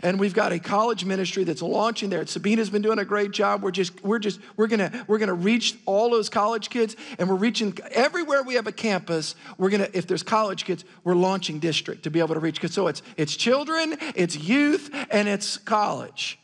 And 0.00 0.20
we've 0.20 0.34
got 0.34 0.52
a 0.52 0.58
college 0.58 1.06
ministry 1.06 1.44
that's 1.44 1.62
launching 1.62 2.10
there. 2.10 2.26
Sabina's 2.26 2.68
been 2.68 2.82
doing 2.82 2.98
a 2.98 3.04
great 3.04 3.30
job. 3.30 3.62
We're 3.62 3.70
just, 3.70 4.04
we're 4.04 4.18
just, 4.18 4.40
we're 4.56 4.66
gonna, 4.66 5.04
we're 5.06 5.16
gonna 5.16 5.32
reach 5.32 5.74
all 5.86 6.10
those 6.10 6.28
college 6.28 6.68
kids, 6.68 6.96
and 7.18 7.30
we're 7.30 7.36
reaching 7.36 7.76
everywhere 7.92 8.42
we 8.42 8.54
have 8.54 8.66
a 8.66 8.72
campus. 8.72 9.34
We're 9.56 9.70
gonna, 9.70 9.88
if 9.94 10.06
there's 10.06 10.22
college 10.22 10.66
kids, 10.66 10.84
we're 11.02 11.14
launching 11.14 11.60
district 11.60 12.02
to 12.02 12.10
be 12.10 12.18
able 12.18 12.34
to 12.34 12.40
reach. 12.40 12.60
Cause 12.60 12.74
so 12.74 12.88
it's 12.88 13.00
it's 13.16 13.36
children, 13.36 13.96
it's 14.14 14.36
youth, 14.36 14.90
and 15.10 15.28
it's 15.28 15.56
college. 15.56 16.38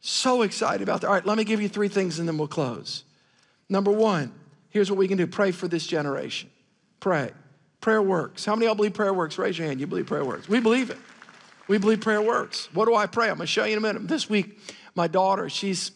So 0.00 0.42
excited 0.42 0.82
about 0.82 1.02
that. 1.02 1.08
All 1.08 1.14
right, 1.14 1.26
let 1.26 1.36
me 1.36 1.44
give 1.44 1.60
you 1.60 1.68
three 1.68 1.88
things 1.88 2.18
and 2.18 2.26
then 2.26 2.38
we'll 2.38 2.48
close. 2.48 3.04
Number 3.68 3.90
one, 3.90 4.32
here's 4.70 4.90
what 4.90 4.98
we 4.98 5.08
can 5.08 5.18
do 5.18 5.26
pray 5.26 5.50
for 5.50 5.68
this 5.68 5.86
generation. 5.86 6.48
Pray. 7.00 7.32
Prayer 7.80 8.00
works. 8.00 8.44
How 8.44 8.54
many 8.54 8.66
of 8.66 8.70
y'all 8.70 8.74
believe 8.76 8.94
prayer 8.94 9.12
works? 9.12 9.36
Raise 9.36 9.58
your 9.58 9.66
hand. 9.66 9.80
You 9.80 9.86
believe 9.86 10.06
prayer 10.06 10.24
works. 10.24 10.48
We 10.48 10.60
believe 10.60 10.90
it. 10.90 10.98
We 11.68 11.78
believe 11.78 12.00
prayer 12.00 12.22
works. 12.22 12.68
What 12.72 12.86
do 12.86 12.94
I 12.94 13.06
pray? 13.06 13.28
I'm 13.28 13.36
going 13.36 13.46
to 13.46 13.52
show 13.52 13.64
you 13.64 13.72
in 13.72 13.78
a 13.78 13.80
minute. 13.80 14.06
This 14.06 14.30
week, 14.30 14.58
my 14.94 15.08
daughter, 15.08 15.48
she's 15.48 15.90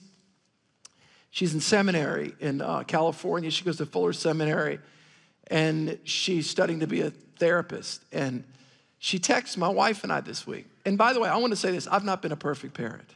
she's 1.30 1.54
in 1.54 1.60
seminary 1.60 2.34
in 2.40 2.60
uh, 2.60 2.82
California. 2.82 3.50
She 3.50 3.64
goes 3.64 3.76
to 3.76 3.86
Fuller 3.86 4.12
Seminary, 4.12 4.80
and 5.46 5.98
she's 6.04 6.50
studying 6.50 6.80
to 6.80 6.86
be 6.86 7.02
a 7.02 7.10
therapist. 7.10 8.04
And 8.12 8.44
she 8.98 9.18
texts 9.18 9.56
my 9.56 9.68
wife 9.68 10.02
and 10.02 10.12
I 10.12 10.20
this 10.20 10.46
week. 10.46 10.66
And 10.84 10.98
by 10.98 11.12
the 11.12 11.20
way, 11.20 11.28
I 11.28 11.36
want 11.36 11.52
to 11.52 11.56
say 11.56 11.70
this: 11.70 11.86
I've 11.86 12.04
not 12.04 12.20
been 12.20 12.32
a 12.32 12.36
perfect 12.36 12.74
parent. 12.74 13.14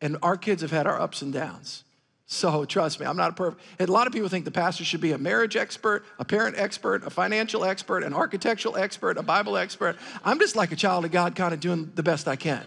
And 0.00 0.16
our 0.22 0.36
kids 0.36 0.62
have 0.62 0.72
had 0.72 0.88
our 0.88 1.00
ups 1.00 1.22
and 1.22 1.32
downs. 1.32 1.84
So 2.32 2.64
trust 2.64 2.98
me, 2.98 3.04
I'm 3.04 3.16
not 3.18 3.30
a 3.30 3.34
perfect. 3.34 3.62
A 3.78 3.86
lot 3.86 4.06
of 4.06 4.12
people 4.14 4.30
think 4.30 4.46
the 4.46 4.50
pastor 4.50 4.84
should 4.84 5.02
be 5.02 5.12
a 5.12 5.18
marriage 5.18 5.54
expert, 5.54 6.02
a 6.18 6.24
parent 6.24 6.56
expert, 6.58 7.04
a 7.04 7.10
financial 7.10 7.62
expert, 7.62 8.02
an 8.02 8.14
architectural 8.14 8.74
expert, 8.74 9.18
a 9.18 9.22
Bible 9.22 9.58
expert. 9.58 9.98
I'm 10.24 10.38
just 10.38 10.56
like 10.56 10.72
a 10.72 10.76
child 10.76 11.04
of 11.04 11.10
God, 11.10 11.36
kind 11.36 11.52
of 11.52 11.60
doing 11.60 11.92
the 11.94 12.02
best 12.02 12.26
I 12.26 12.36
can. 12.36 12.64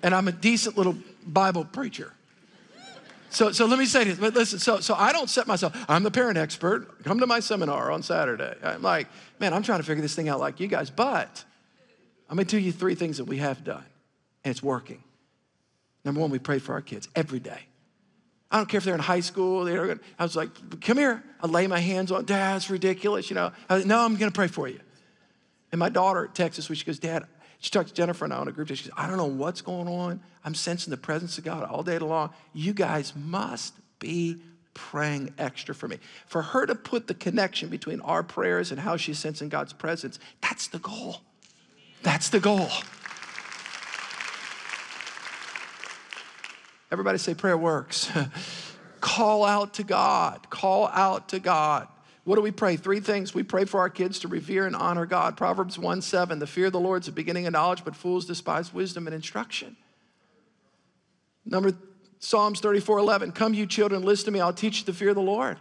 And 0.00 0.14
I'm 0.14 0.28
a 0.28 0.32
decent 0.32 0.78
little 0.78 0.94
Bible 1.26 1.64
preacher. 1.64 2.12
So, 3.30 3.50
so 3.50 3.66
let 3.66 3.80
me 3.80 3.84
say 3.84 4.04
this, 4.04 4.16
but 4.16 4.32
listen, 4.32 4.60
so, 4.60 4.78
so 4.78 4.94
I 4.94 5.10
don't 5.10 5.28
set 5.28 5.48
myself, 5.48 5.76
I'm 5.88 6.04
the 6.04 6.12
parent 6.12 6.38
expert, 6.38 7.02
come 7.02 7.18
to 7.18 7.26
my 7.26 7.40
seminar 7.40 7.90
on 7.90 8.04
Saturday. 8.04 8.54
I'm 8.62 8.80
like, 8.80 9.08
man, 9.40 9.52
I'm 9.52 9.64
trying 9.64 9.80
to 9.80 9.84
figure 9.84 10.02
this 10.02 10.14
thing 10.14 10.28
out 10.28 10.38
like 10.38 10.60
you 10.60 10.68
guys, 10.68 10.88
but 10.88 11.44
I'm 12.30 12.36
gonna 12.36 12.44
tell 12.44 12.60
you 12.60 12.70
three 12.70 12.94
things 12.94 13.16
that 13.16 13.24
we 13.24 13.38
have 13.38 13.64
done, 13.64 13.84
and 14.44 14.52
it's 14.52 14.62
working. 14.62 15.02
Number 16.04 16.20
one, 16.20 16.30
we 16.30 16.38
pray 16.38 16.60
for 16.60 16.74
our 16.74 16.80
kids 16.80 17.08
every 17.16 17.40
day. 17.40 17.66
I 18.50 18.58
don't 18.58 18.68
care 18.68 18.78
if 18.78 18.84
they're 18.84 18.94
in 18.94 19.00
high 19.00 19.20
school. 19.20 19.64
They're, 19.64 19.98
I 20.18 20.22
was 20.22 20.36
like, 20.36 20.80
come 20.80 20.98
here. 20.98 21.22
I 21.40 21.46
lay 21.46 21.66
my 21.66 21.80
hands 21.80 22.12
on, 22.12 22.24
Dad, 22.24 22.56
it's 22.56 22.70
ridiculous. 22.70 23.28
You 23.28 23.34
know, 23.34 23.52
I, 23.68 23.82
no, 23.82 24.04
I'm 24.04 24.16
going 24.16 24.30
to 24.30 24.34
pray 24.34 24.46
for 24.46 24.68
you. 24.68 24.80
And 25.72 25.78
my 25.78 25.88
daughter 25.88 26.30
texts 26.32 26.70
us, 26.70 26.76
she 26.76 26.84
goes, 26.84 26.98
Dad, 26.98 27.24
she 27.58 27.70
talks 27.70 27.90
to 27.90 27.96
Jennifer 27.96 28.24
and 28.24 28.32
I 28.32 28.38
on 28.38 28.48
a 28.48 28.52
group. 28.52 28.68
She 28.68 28.76
goes, 28.76 28.90
I 28.96 29.08
don't 29.08 29.16
know 29.16 29.26
what's 29.26 29.62
going 29.62 29.88
on. 29.88 30.20
I'm 30.44 30.54
sensing 30.54 30.90
the 30.90 30.96
presence 30.96 31.38
of 31.38 31.44
God 31.44 31.64
all 31.64 31.82
day 31.82 31.98
long. 31.98 32.30
You 32.52 32.72
guys 32.72 33.14
must 33.16 33.74
be 33.98 34.36
praying 34.74 35.32
extra 35.38 35.74
for 35.74 35.88
me. 35.88 35.98
For 36.26 36.42
her 36.42 36.66
to 36.66 36.74
put 36.74 37.08
the 37.08 37.14
connection 37.14 37.68
between 37.68 38.00
our 38.02 38.22
prayers 38.22 38.70
and 38.70 38.80
how 38.80 38.96
she's 38.96 39.18
sensing 39.18 39.48
God's 39.48 39.72
presence, 39.72 40.18
that's 40.40 40.68
the 40.68 40.78
goal. 40.78 41.22
That's 42.02 42.28
the 42.28 42.40
goal. 42.40 42.68
Everybody 46.90 47.18
say 47.18 47.34
prayer 47.34 47.58
works. 47.58 48.10
Call 49.00 49.44
out 49.44 49.74
to 49.74 49.82
God. 49.82 50.48
Call 50.50 50.88
out 50.88 51.28
to 51.30 51.38
God. 51.38 51.88
What 52.24 52.36
do 52.36 52.42
we 52.42 52.50
pray? 52.50 52.76
Three 52.76 53.00
things. 53.00 53.34
We 53.34 53.44
pray 53.44 53.64
for 53.64 53.80
our 53.80 53.88
kids 53.88 54.18
to 54.20 54.28
revere 54.28 54.66
and 54.66 54.74
honor 54.74 55.06
God. 55.06 55.36
Proverbs 55.36 55.78
1 55.78 56.02
7, 56.02 56.38
the 56.38 56.46
fear 56.46 56.66
of 56.66 56.72
the 56.72 56.80
Lord 56.80 57.02
is 57.02 57.06
the 57.06 57.12
beginning 57.12 57.46
of 57.46 57.52
knowledge, 57.52 57.84
but 57.84 57.94
fools 57.94 58.26
despise 58.26 58.74
wisdom 58.74 59.06
and 59.06 59.14
instruction. 59.14 59.76
Number 61.44 61.72
Psalms 62.18 62.60
34 62.60 62.98
11, 62.98 63.32
come 63.32 63.54
you 63.54 63.66
children, 63.66 64.02
listen 64.02 64.26
to 64.26 64.30
me, 64.32 64.40
I'll 64.40 64.52
teach 64.52 64.80
you 64.80 64.86
the 64.86 64.92
fear 64.92 65.10
of 65.10 65.14
the 65.14 65.22
Lord. 65.22 65.58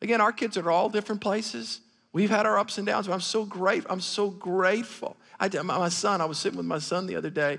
Again, 0.00 0.20
our 0.20 0.32
kids 0.32 0.56
are 0.56 0.70
all 0.70 0.88
different 0.88 1.20
places. 1.20 1.80
We've 2.12 2.30
had 2.30 2.46
our 2.46 2.58
ups 2.58 2.78
and 2.78 2.86
downs, 2.86 3.06
but 3.06 3.14
I'm 3.14 3.20
so 3.20 3.44
grateful. 3.44 3.90
I'm 3.90 4.00
so 4.00 4.30
grateful. 4.30 5.16
I, 5.38 5.48
my 5.62 5.88
son, 5.88 6.20
I 6.20 6.24
was 6.24 6.38
sitting 6.38 6.56
with 6.56 6.66
my 6.66 6.78
son 6.78 7.06
the 7.06 7.16
other 7.16 7.30
day, 7.30 7.58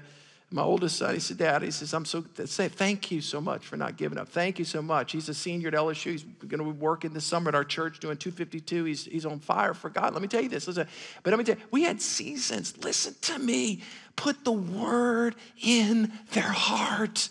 my 0.53 0.61
oldest 0.61 0.97
son, 0.97 1.15
he 1.15 1.19
said, 1.19 1.39
Dad, 1.39 1.63
he 1.63 1.71
says, 1.71 1.95
I'm 1.95 2.05
so, 2.05 2.23
say, 2.45 2.67
thank 2.67 3.09
you 3.09 3.21
so 3.21 3.41
much 3.41 3.65
for 3.65 3.75
not 3.75 3.97
giving 3.97 4.19
up. 4.19 4.29
Thank 4.29 4.59
you 4.59 4.65
so 4.65 4.83
much. 4.83 5.11
He's 5.11 5.27
a 5.27 5.33
senior 5.33 5.69
at 5.69 5.73
LSU. 5.73 6.11
He's 6.11 6.23
going 6.23 6.59
to 6.59 6.71
be 6.71 6.79
working 6.79 7.11
this 7.11 7.25
summer 7.25 7.49
at 7.49 7.55
our 7.55 7.63
church 7.63 7.99
doing 7.99 8.17
252. 8.17 8.83
He's, 8.83 9.05
he's 9.05 9.25
on 9.25 9.39
fire 9.39 9.73
for 9.73 9.89
God. 9.89 10.13
Let 10.13 10.21
me 10.21 10.27
tell 10.27 10.43
you 10.43 10.49
this. 10.49 10.67
Listen, 10.67 10.87
but 11.23 11.31
let 11.31 11.39
me 11.39 11.43
tell 11.43 11.55
you, 11.55 11.61
we 11.71 11.81
had 11.81 11.99
seasons. 11.99 12.77
Listen 12.83 13.15
to 13.21 13.39
me. 13.39 13.81
Put 14.15 14.45
the 14.45 14.51
word 14.51 15.35
in 15.59 16.13
their 16.33 16.43
heart. 16.43 17.29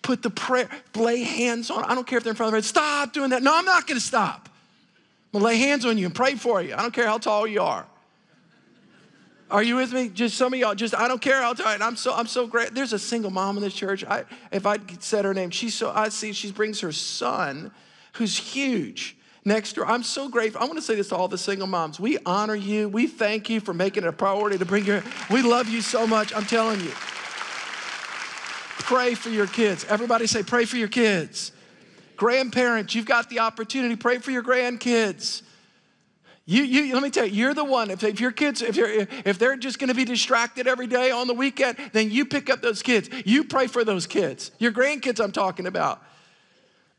Put 0.00 0.22
the 0.22 0.30
prayer, 0.30 0.70
lay 0.94 1.22
hands 1.22 1.70
on. 1.70 1.84
I 1.84 1.94
don't 1.94 2.06
care 2.06 2.16
if 2.16 2.24
they're 2.24 2.32
in 2.32 2.36
front 2.36 2.48
of 2.48 2.52
them. 2.54 2.62
Stop 2.62 3.12
doing 3.12 3.30
that. 3.30 3.42
No, 3.42 3.54
I'm 3.54 3.66
not 3.66 3.86
going 3.86 4.00
to 4.00 4.04
stop. 4.04 4.48
I'm 5.34 5.40
going 5.40 5.42
to 5.42 5.46
lay 5.46 5.68
hands 5.68 5.84
on 5.84 5.98
you 5.98 6.06
and 6.06 6.14
pray 6.14 6.36
for 6.36 6.62
you. 6.62 6.72
I 6.74 6.80
don't 6.80 6.94
care 6.94 7.06
how 7.06 7.18
tall 7.18 7.46
you 7.46 7.60
are. 7.60 7.86
Are 9.52 9.62
you 9.62 9.76
with 9.76 9.92
me? 9.92 10.08
Just 10.08 10.36
some 10.36 10.54
of 10.54 10.58
y'all, 10.58 10.74
just 10.74 10.94
I 10.94 11.06
don't 11.06 11.20
care. 11.20 11.42
I'll 11.42 11.54
tell 11.54 11.76
you. 11.76 11.84
I'm 11.84 11.94
so 11.94 12.14
I'm 12.14 12.26
so 12.26 12.46
great. 12.46 12.74
There's 12.74 12.92
a 12.92 12.98
single 12.98 13.30
mom 13.30 13.56
in 13.58 13.62
this 13.62 13.74
church. 13.74 14.02
I 14.04 14.24
if 14.50 14.66
I 14.66 14.78
said 14.98 15.24
her 15.24 15.34
name, 15.34 15.50
she's 15.50 15.74
so 15.74 15.90
I 15.90 16.08
see 16.08 16.32
she 16.32 16.50
brings 16.50 16.80
her 16.80 16.90
son, 16.90 17.70
who's 18.14 18.36
huge 18.36 19.16
next 19.44 19.74
door. 19.74 19.86
I'm 19.86 20.02
so 20.02 20.28
grateful. 20.28 20.62
I 20.62 20.64
want 20.64 20.78
to 20.78 20.82
say 20.82 20.94
this 20.94 21.08
to 21.10 21.16
all 21.16 21.28
the 21.28 21.38
single 21.38 21.66
moms. 21.66 22.00
We 22.00 22.18
honor 22.24 22.54
you. 22.54 22.88
We 22.88 23.06
thank 23.06 23.50
you 23.50 23.60
for 23.60 23.74
making 23.74 24.04
it 24.04 24.06
a 24.06 24.12
priority 24.12 24.58
to 24.58 24.64
bring 24.64 24.86
your. 24.86 25.04
We 25.30 25.42
love 25.42 25.68
you 25.68 25.82
so 25.82 26.06
much. 26.06 26.34
I'm 26.34 26.46
telling 26.46 26.80
you. 26.80 26.90
Pray 28.78 29.14
for 29.14 29.28
your 29.28 29.46
kids. 29.46 29.84
Everybody 29.88 30.26
say, 30.26 30.42
pray 30.42 30.64
for 30.64 30.76
your 30.76 30.88
kids. 30.88 31.52
Grandparents, 32.16 32.94
you've 32.94 33.06
got 33.06 33.30
the 33.30 33.40
opportunity. 33.40 33.96
Pray 33.96 34.18
for 34.18 34.30
your 34.30 34.42
grandkids. 34.42 35.42
You, 36.44 36.64
you, 36.64 36.94
let 36.94 37.02
me 37.02 37.10
tell 37.10 37.26
you, 37.26 37.34
you're 37.34 37.54
the 37.54 37.64
one. 37.64 37.90
If, 37.90 38.02
if 38.02 38.18
your 38.18 38.32
kids, 38.32 38.62
if, 38.62 38.76
you're, 38.76 39.06
if 39.24 39.38
they're 39.38 39.56
just 39.56 39.78
going 39.78 39.88
to 39.88 39.94
be 39.94 40.04
distracted 40.04 40.66
every 40.66 40.88
day 40.88 41.10
on 41.12 41.28
the 41.28 41.34
weekend, 41.34 41.78
then 41.92 42.10
you 42.10 42.24
pick 42.24 42.50
up 42.50 42.60
those 42.60 42.82
kids. 42.82 43.08
You 43.24 43.44
pray 43.44 43.68
for 43.68 43.84
those 43.84 44.06
kids. 44.06 44.50
Your 44.58 44.72
grandkids, 44.72 45.22
I'm 45.22 45.32
talking 45.32 45.66
about. 45.66 46.02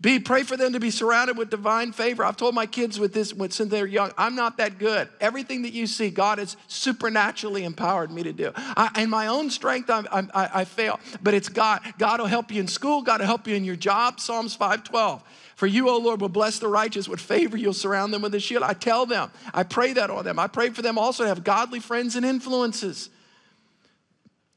Be 0.03 0.19
pray 0.19 0.43
for 0.43 0.57
them 0.57 0.73
to 0.73 0.81
be 0.81 0.91
surrounded 0.91 1.37
with 1.37 1.49
divine 1.49 1.93
favor. 1.93 2.25
I've 2.25 2.35
told 2.35 2.53
my 2.53 2.65
kids 2.65 2.99
with 2.99 3.13
this 3.13 3.33
since 3.51 3.71
they're 3.71 3.85
young, 3.85 4.11
I'm 4.17 4.35
not 4.35 4.57
that 4.57 4.77
good. 4.77 5.07
Everything 5.21 5.61
that 5.61 5.71
you 5.71 5.87
see, 5.87 6.09
God 6.09 6.39
has 6.39 6.57
supernaturally 6.67 7.63
empowered 7.63 8.11
me 8.11 8.21
to 8.23 8.33
do. 8.33 8.51
I, 8.57 9.01
in 9.01 9.09
my 9.09 9.27
own 9.27 9.49
strength, 9.49 9.89
I, 9.89 10.03
I, 10.11 10.49
I 10.53 10.65
fail, 10.65 10.99
but 11.21 11.33
it's 11.33 11.47
God. 11.47 11.79
God 11.97 12.19
will 12.19 12.27
help 12.27 12.51
you 12.51 12.59
in 12.59 12.67
school. 12.67 13.01
God 13.01 13.21
will 13.21 13.27
help 13.27 13.47
you 13.47 13.55
in 13.55 13.63
your 13.63 13.77
job. 13.77 14.19
Psalms 14.19 14.53
512. 14.55 15.23
For 15.55 15.67
you, 15.67 15.87
O 15.87 15.97
Lord, 15.97 16.19
will 16.19 16.27
bless 16.27 16.59
the 16.59 16.67
righteous 16.67 17.07
with 17.07 17.21
favor. 17.21 17.55
You'll 17.55 17.71
surround 17.71 18.13
them 18.13 18.23
with 18.23 18.35
a 18.35 18.41
shield. 18.41 18.63
I 18.63 18.73
tell 18.73 19.05
them, 19.05 19.31
I 19.53 19.63
pray 19.63 19.93
that 19.93 20.09
on 20.09 20.25
them. 20.25 20.37
I 20.37 20.47
pray 20.47 20.69
for 20.71 20.81
them 20.81 20.97
also 20.97 21.23
to 21.23 21.29
have 21.29 21.45
godly 21.45 21.79
friends 21.79 22.17
and 22.17 22.25
influences. 22.25 23.09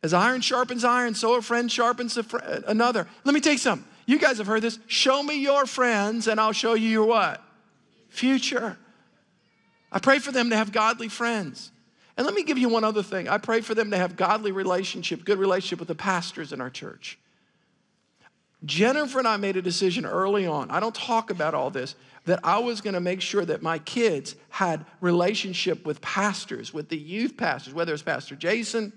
As 0.03 0.13
iron 0.13 0.41
sharpens 0.41 0.83
iron, 0.83 1.15
so 1.15 1.37
a 1.37 1.43
friend 1.43 1.71
sharpens 1.71 2.19
another. 2.67 3.07
Let 3.23 3.33
me 3.33 3.41
take 3.41 3.61
something. 3.61 3.89
You 4.07 4.19
guys 4.19 4.39
have 4.39 4.47
heard 4.47 4.63
this. 4.63 4.79
Show 4.87 5.23
me 5.23 5.41
your 5.43 5.67
friends, 5.67 6.29
and 6.29 6.41
I'll 6.41 6.53
show 6.53 6.75
you 6.75 6.89
your 6.89 7.07
what? 7.07 7.43
Future. 8.09 8.79
I 9.91 9.99
pray 9.99 10.21
for 10.21 10.33
them 10.33 10.51
to 10.51 10.57
have 10.57 10.73
godly 10.73 11.09
friends. 11.09 11.73
And 12.17 12.25
let 12.25 12.35
me 12.35 12.45
give 12.45 12.57
you 12.57 12.69
one 12.69 12.85
other 12.85 13.03
thing. 13.03 13.29
I 13.29 13.39
pray 13.39 13.61
for 13.61 13.75
them 13.75 13.91
to 13.91 13.99
have 13.99 14.17
godly 14.17 14.53
relationship, 14.53 15.25
good 15.25 15.39
relationship 15.39 15.81
with 15.81 15.89
the 15.89 15.95
pastors 15.95 16.53
in 16.53 16.61
our 16.61 16.71
church. 16.71 17.19
Jennifer 18.65 19.19
and 19.19 19.29
I 19.29 19.37
made 19.37 19.57
a 19.57 19.63
decision 19.63 20.07
early 20.07 20.47
on. 20.47 20.71
I 20.71 20.81
don't 20.81 20.95
talk 20.95 21.31
about 21.31 21.55
all 21.55 21.71
this 21.71 21.95
that 22.25 22.41
I 22.43 22.59
was 22.59 22.81
going 22.81 22.95
to 22.95 23.01
make 23.01 23.21
sure 23.21 23.45
that 23.45 23.63
my 23.63 23.79
kids 23.79 24.35
had 24.49 24.85
relationship 25.01 25.87
with 25.87 26.01
pastors, 26.01 26.75
with 26.75 26.89
the 26.89 26.97
youth 26.97 27.37
pastors, 27.37 27.75
whether 27.75 27.93
it's 27.93 28.03
Pastor 28.03 28.35
Jason, 28.35 28.93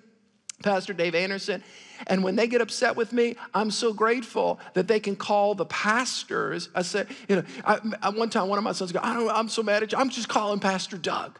Pastor 0.63 0.93
Dave 0.93 1.15
Anderson. 1.15 1.63
And 2.07 2.23
when 2.23 2.35
they 2.35 2.47
get 2.47 2.61
upset 2.61 2.95
with 2.95 3.11
me, 3.11 3.35
I'm 3.53 3.71
so 3.71 3.93
grateful 3.93 4.59
that 4.73 4.87
they 4.87 4.99
can 4.99 5.15
call 5.15 5.55
the 5.55 5.65
pastors. 5.65 6.69
I 6.73 6.81
said, 6.81 7.07
you 7.27 7.37
know, 7.37 7.43
I, 7.65 7.79
I, 8.01 8.09
one 8.09 8.29
time 8.29 8.47
one 8.47 8.57
of 8.57 8.63
my 8.63 8.71
sons 8.71 8.91
go, 8.91 8.99
I 9.01 9.13
don't, 9.13 9.29
I'm 9.29 9.49
so 9.49 9.63
mad 9.63 9.83
at 9.83 9.91
you. 9.91 9.97
I'm 9.97 10.09
just 10.09 10.29
calling 10.29 10.59
Pastor 10.59 10.97
Doug. 10.97 11.39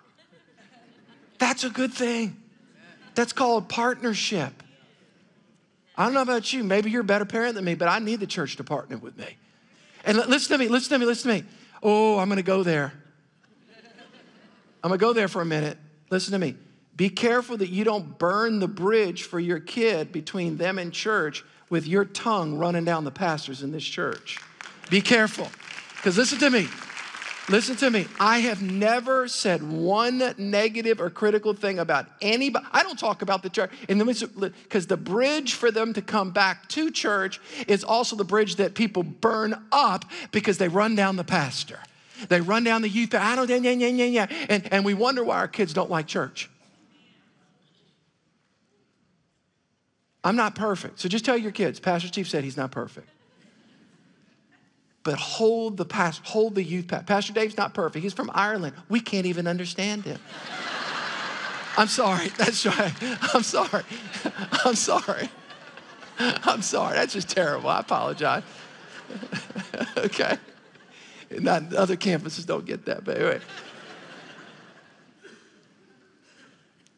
That's 1.38 1.64
a 1.64 1.70
good 1.70 1.94
thing. 1.94 2.38
That's 3.16 3.34
called 3.34 3.70
partnership. 3.70 4.64
I 5.98 6.06
don't 6.06 6.14
know 6.14 6.22
about 6.22 6.54
you. 6.54 6.64
Maybe 6.64 6.92
you're 6.92 7.02
a 7.02 7.06
better 7.06 7.26
parent 7.26 7.56
than 7.56 7.66
me, 7.66 7.76
but 7.76 7.88
I 7.88 8.00
need 8.00 8.20
the 8.20 8.28
church 8.28 8.56
to 8.58 8.64
partner 8.64 8.98
with 8.98 9.18
me. 9.18 9.38
And 10.06 10.18
listen 10.18 10.58
to 10.58 10.64
me, 10.64 10.70
listen 10.70 10.92
to 10.92 11.00
me, 11.00 11.06
listen 11.06 11.32
to 11.32 11.42
me. 11.42 11.48
Oh, 11.84 12.18
I'm 12.18 12.30
going 12.30 12.38
to 12.38 12.44
go 12.44 12.64
there. 12.64 12.94
I'm 14.82 14.90
going 14.90 15.00
to 15.00 15.06
go 15.06 15.12
there 15.12 15.28
for 15.28 15.42
a 15.42 15.46
minute. 15.46 15.78
Listen 16.10 16.32
to 16.32 16.40
me. 16.40 16.56
Be 17.00 17.10
careful 17.10 17.56
that 17.56 17.70
you 17.70 17.86
don't 17.86 18.18
burn 18.18 18.60
the 18.60 18.68
bridge 18.68 19.24
for 19.24 19.40
your 19.40 19.62
kid 19.62 20.12
between 20.12 20.58
them 20.58 20.78
and 20.78 20.92
church 20.92 21.46
with 21.70 21.88
your 21.88 22.04
tongue 22.04 22.58
running 22.58 22.84
down 22.84 23.06
the 23.06 23.10
pastors 23.10 23.64
in 23.64 23.72
this 23.72 23.86
church. 23.86 24.38
Be 24.90 25.00
careful. 25.00 25.48
Because 25.96 26.18
listen 26.18 26.40
to 26.40 26.50
me. 26.50 26.68
Listen 27.48 27.78
to 27.78 27.90
me. 27.90 28.06
I 28.20 28.40
have 28.40 28.62
never 28.62 29.30
said 29.30 29.64
one 29.64 30.34
negative 30.38 31.00
or 31.00 31.10
critical 31.10 31.54
thing 31.54 31.80
about 31.80 32.06
anybody. 32.22 32.66
I 32.74 32.84
don't 32.84 33.00
talk 33.00 33.22
about 33.22 33.44
the 33.44 33.50
church. 33.50 33.72
And 33.88 34.06
because 34.06 34.88
the 34.88 34.98
bridge 34.98 35.54
for 35.54 35.72
them 35.72 35.94
to 35.94 36.02
come 36.02 36.32
back 36.32 36.68
to 36.68 36.92
church 36.92 37.40
is 37.66 37.86
also 37.86 38.18
the 38.18 38.26
bridge 38.26 38.58
that 38.58 38.76
people 38.76 39.04
burn 39.04 39.56
up 39.72 40.04
because 40.34 40.58
they 40.58 40.68
run 40.68 40.98
down 40.98 41.16
the 41.16 41.24
pastor. 41.24 41.80
They 42.28 42.42
run 42.42 42.66
down 42.66 42.82
the 42.82 42.90
youth. 42.90 43.16
I 43.16 43.38
don't, 43.38 43.50
yeah, 43.50 43.56
yeah, 43.56 43.88
yeah, 43.88 44.04
yeah. 44.04 44.46
And, 44.50 44.68
and 44.74 44.84
we 44.84 44.94
wonder 44.94 45.24
why 45.24 45.38
our 45.38 45.48
kids 45.48 45.72
don't 45.72 45.90
like 45.90 46.06
church. 46.06 46.50
I'm 50.24 50.36
not 50.36 50.56
perfect. 50.56 51.00
So 51.00 51.10
just 51.10 51.26
tell 51.26 51.38
your 51.38 51.52
kids, 51.52 51.80
Pastor 51.80 52.08
Steve 52.08 52.28
said 52.28 52.44
he's 52.44 52.58
not 52.58 52.72
perfect 52.72 53.10
but 55.04 55.18
hold 55.18 55.78
the 55.78 55.86
past, 55.86 56.22
hold 56.24 56.56
the 56.56 56.64
youth. 56.64 56.88
Pastor 57.06 57.34
Dave's 57.34 57.58
not 57.58 57.74
perfect. 57.74 58.04
He's 58.04 58.14
from 58.14 58.30
Ireland. 58.34 58.76
We 58.90 59.00
can't 59.00 59.26
even 59.26 59.48
understand 59.48 60.04
him. 60.04 60.20
I'm 61.78 61.88
sorry. 61.88 62.28
That's 62.38 62.66
right. 62.66 62.94
I'm 63.34 63.44
sorry. 63.44 63.84
I'm 64.66 64.76
sorry. 64.76 65.30
I'm 66.20 66.62
sorry. 66.62 66.96
That's 66.96 67.14
just 67.14 67.30
terrible. 67.30 67.70
I 67.70 67.80
apologize. 67.80 68.44
okay. 69.98 70.38
Not 71.32 71.74
other 71.74 71.96
campuses 71.96 72.46
don't 72.46 72.66
get 72.66 72.86
that, 72.86 73.06
but 73.06 73.18
anyway. 73.18 73.40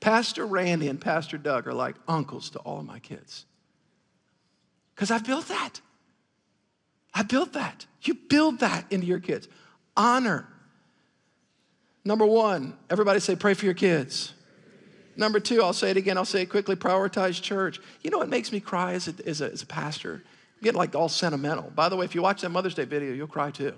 Pastor 0.01 0.45
Randy 0.45 0.87
and 0.87 0.99
Pastor 0.99 1.37
Doug 1.37 1.67
are 1.67 1.73
like 1.73 1.95
uncles 2.07 2.49
to 2.49 2.59
all 2.59 2.79
of 2.79 2.85
my 2.85 2.99
kids. 2.99 3.45
Because 4.93 5.11
I've 5.11 5.25
built 5.25 5.47
that. 5.47 5.79
I 7.13 7.23
built 7.23 7.53
that. 7.53 7.85
You 8.01 8.15
build 8.15 8.59
that 8.59 8.91
into 8.91 9.05
your 9.05 9.19
kids. 9.19 9.47
Honor. 9.95 10.47
Number 12.03 12.25
one, 12.25 12.77
everybody 12.89 13.19
say, 13.19 13.35
pray 13.35 13.53
for 13.53 13.65
your 13.65 13.75
kids. 13.75 14.33
Number 15.15 15.39
two, 15.39 15.61
I'll 15.61 15.73
say 15.73 15.91
it 15.91 15.97
again, 15.97 16.17
I'll 16.17 16.25
say 16.25 16.41
it 16.41 16.47
quickly 16.47 16.75
prioritize 16.75 17.39
church. 17.39 17.79
You 18.01 18.09
know 18.09 18.17
what 18.17 18.29
makes 18.29 18.51
me 18.51 18.59
cry 18.59 18.93
as 18.93 19.07
a, 19.07 19.13
as 19.27 19.41
a, 19.41 19.51
as 19.51 19.61
a 19.61 19.67
pastor? 19.67 20.23
I 20.59 20.63
get 20.63 20.73
like 20.73 20.95
all 20.95 21.09
sentimental. 21.09 21.69
By 21.75 21.89
the 21.89 21.95
way, 21.95 22.05
if 22.05 22.15
you 22.15 22.23
watch 22.23 22.41
that 22.41 22.49
Mother's 22.49 22.73
Day 22.73 22.85
video, 22.85 23.13
you'll 23.13 23.27
cry 23.27 23.51
too. 23.51 23.73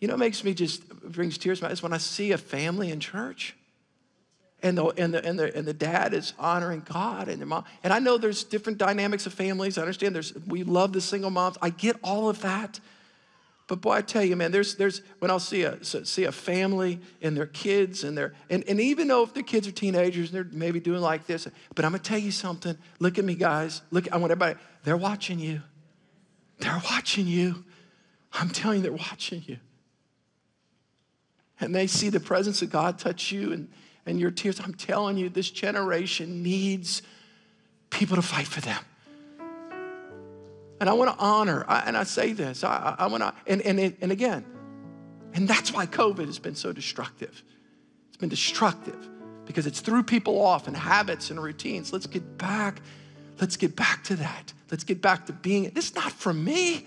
You 0.00 0.08
know 0.08 0.14
what 0.14 0.20
makes 0.20 0.44
me 0.44 0.52
just 0.52 0.86
brings 0.90 1.38
tears 1.38 1.60
to 1.60 1.64
my 1.64 1.70
eyes 1.70 1.82
when 1.82 1.94
I 1.94 1.98
see 1.98 2.32
a 2.32 2.38
family 2.38 2.90
in 2.90 3.00
church 3.00 3.54
and 4.66 4.76
the, 4.76 4.86
and 4.86 5.14
the, 5.14 5.24
and 5.24 5.38
the, 5.38 5.56
and 5.56 5.66
the 5.66 5.72
dad 5.72 6.12
is 6.12 6.32
honoring 6.38 6.82
God 6.84 7.28
and 7.28 7.40
the 7.40 7.46
mom. 7.46 7.64
And 7.84 7.92
I 7.92 8.00
know 8.00 8.18
there's 8.18 8.42
different 8.42 8.78
dynamics 8.78 9.24
of 9.24 9.32
families. 9.32 9.78
I 9.78 9.82
understand 9.82 10.12
there's, 10.12 10.34
we 10.46 10.64
love 10.64 10.92
the 10.92 11.00
single 11.00 11.30
moms. 11.30 11.56
I 11.62 11.70
get 11.70 11.96
all 12.02 12.28
of 12.28 12.40
that. 12.42 12.80
But 13.68 13.80
boy, 13.80 13.92
I 13.92 14.02
tell 14.02 14.24
you, 14.24 14.34
man, 14.34 14.50
there's, 14.50 14.74
there's 14.74 15.02
when 15.20 15.30
I'll 15.30 15.38
see 15.38 15.62
a, 15.62 15.82
see 15.84 16.24
a 16.24 16.32
family 16.32 17.00
and 17.22 17.36
their 17.36 17.46
kids 17.46 18.02
and 18.02 18.18
their, 18.18 18.34
and, 18.50 18.64
and 18.68 18.80
even 18.80 19.06
though 19.06 19.22
if 19.22 19.34
the 19.34 19.42
kids 19.42 19.68
are 19.68 19.72
teenagers 19.72 20.32
and 20.32 20.36
they're 20.36 20.58
maybe 20.58 20.80
doing 20.80 21.00
like 21.00 21.26
this, 21.26 21.46
but 21.74 21.84
I'm 21.84 21.92
gonna 21.92 22.02
tell 22.02 22.18
you 22.18 22.32
something. 22.32 22.76
Look 22.98 23.18
at 23.18 23.24
me, 23.24 23.34
guys. 23.34 23.82
Look, 23.92 24.12
I 24.12 24.16
want 24.16 24.32
everybody, 24.32 24.58
they're 24.82 24.96
watching 24.96 25.38
you. 25.38 25.62
They're 26.58 26.82
watching 26.90 27.26
you. 27.26 27.64
I'm 28.32 28.50
telling 28.50 28.78
you, 28.78 28.82
they're 28.82 28.92
watching 28.92 29.44
you. 29.46 29.58
And 31.60 31.74
they 31.74 31.86
see 31.86 32.08
the 32.08 32.20
presence 32.20 32.62
of 32.62 32.70
God 32.70 32.98
touch 32.98 33.30
you 33.32 33.52
and, 33.52 33.68
and 34.06 34.18
your 34.20 34.30
tears. 34.30 34.60
I'm 34.60 34.74
telling 34.74 35.16
you, 35.16 35.28
this 35.28 35.50
generation 35.50 36.42
needs 36.42 37.02
people 37.90 38.16
to 38.16 38.22
fight 38.22 38.46
for 38.46 38.60
them. 38.60 38.82
And 40.80 40.90
I 40.90 40.92
want 40.92 41.16
to 41.16 41.22
honor, 41.22 41.64
I, 41.66 41.80
and 41.80 41.96
I 41.96 42.04
say 42.04 42.32
this, 42.32 42.62
I, 42.62 42.94
I 42.98 43.06
want 43.06 43.22
to, 43.22 43.34
and, 43.46 43.62
and, 43.62 43.96
and 44.00 44.12
again, 44.12 44.44
and 45.32 45.48
that's 45.48 45.72
why 45.72 45.86
COVID 45.86 46.26
has 46.26 46.38
been 46.38 46.54
so 46.54 46.72
destructive. 46.72 47.42
It's 48.08 48.16
been 48.16 48.28
destructive 48.28 49.08
because 49.46 49.66
it's 49.66 49.80
threw 49.80 50.02
people 50.02 50.40
off 50.40 50.66
and 50.66 50.76
habits 50.76 51.30
and 51.30 51.42
routines. 51.42 51.92
Let's 51.92 52.06
get 52.06 52.36
back, 52.36 52.82
let's 53.40 53.56
get 53.56 53.74
back 53.74 54.04
to 54.04 54.16
that. 54.16 54.52
Let's 54.70 54.84
get 54.84 55.00
back 55.00 55.26
to 55.26 55.32
being, 55.32 55.70
this 55.70 55.90
is 55.90 55.94
not 55.94 56.12
for 56.12 56.32
me, 56.32 56.86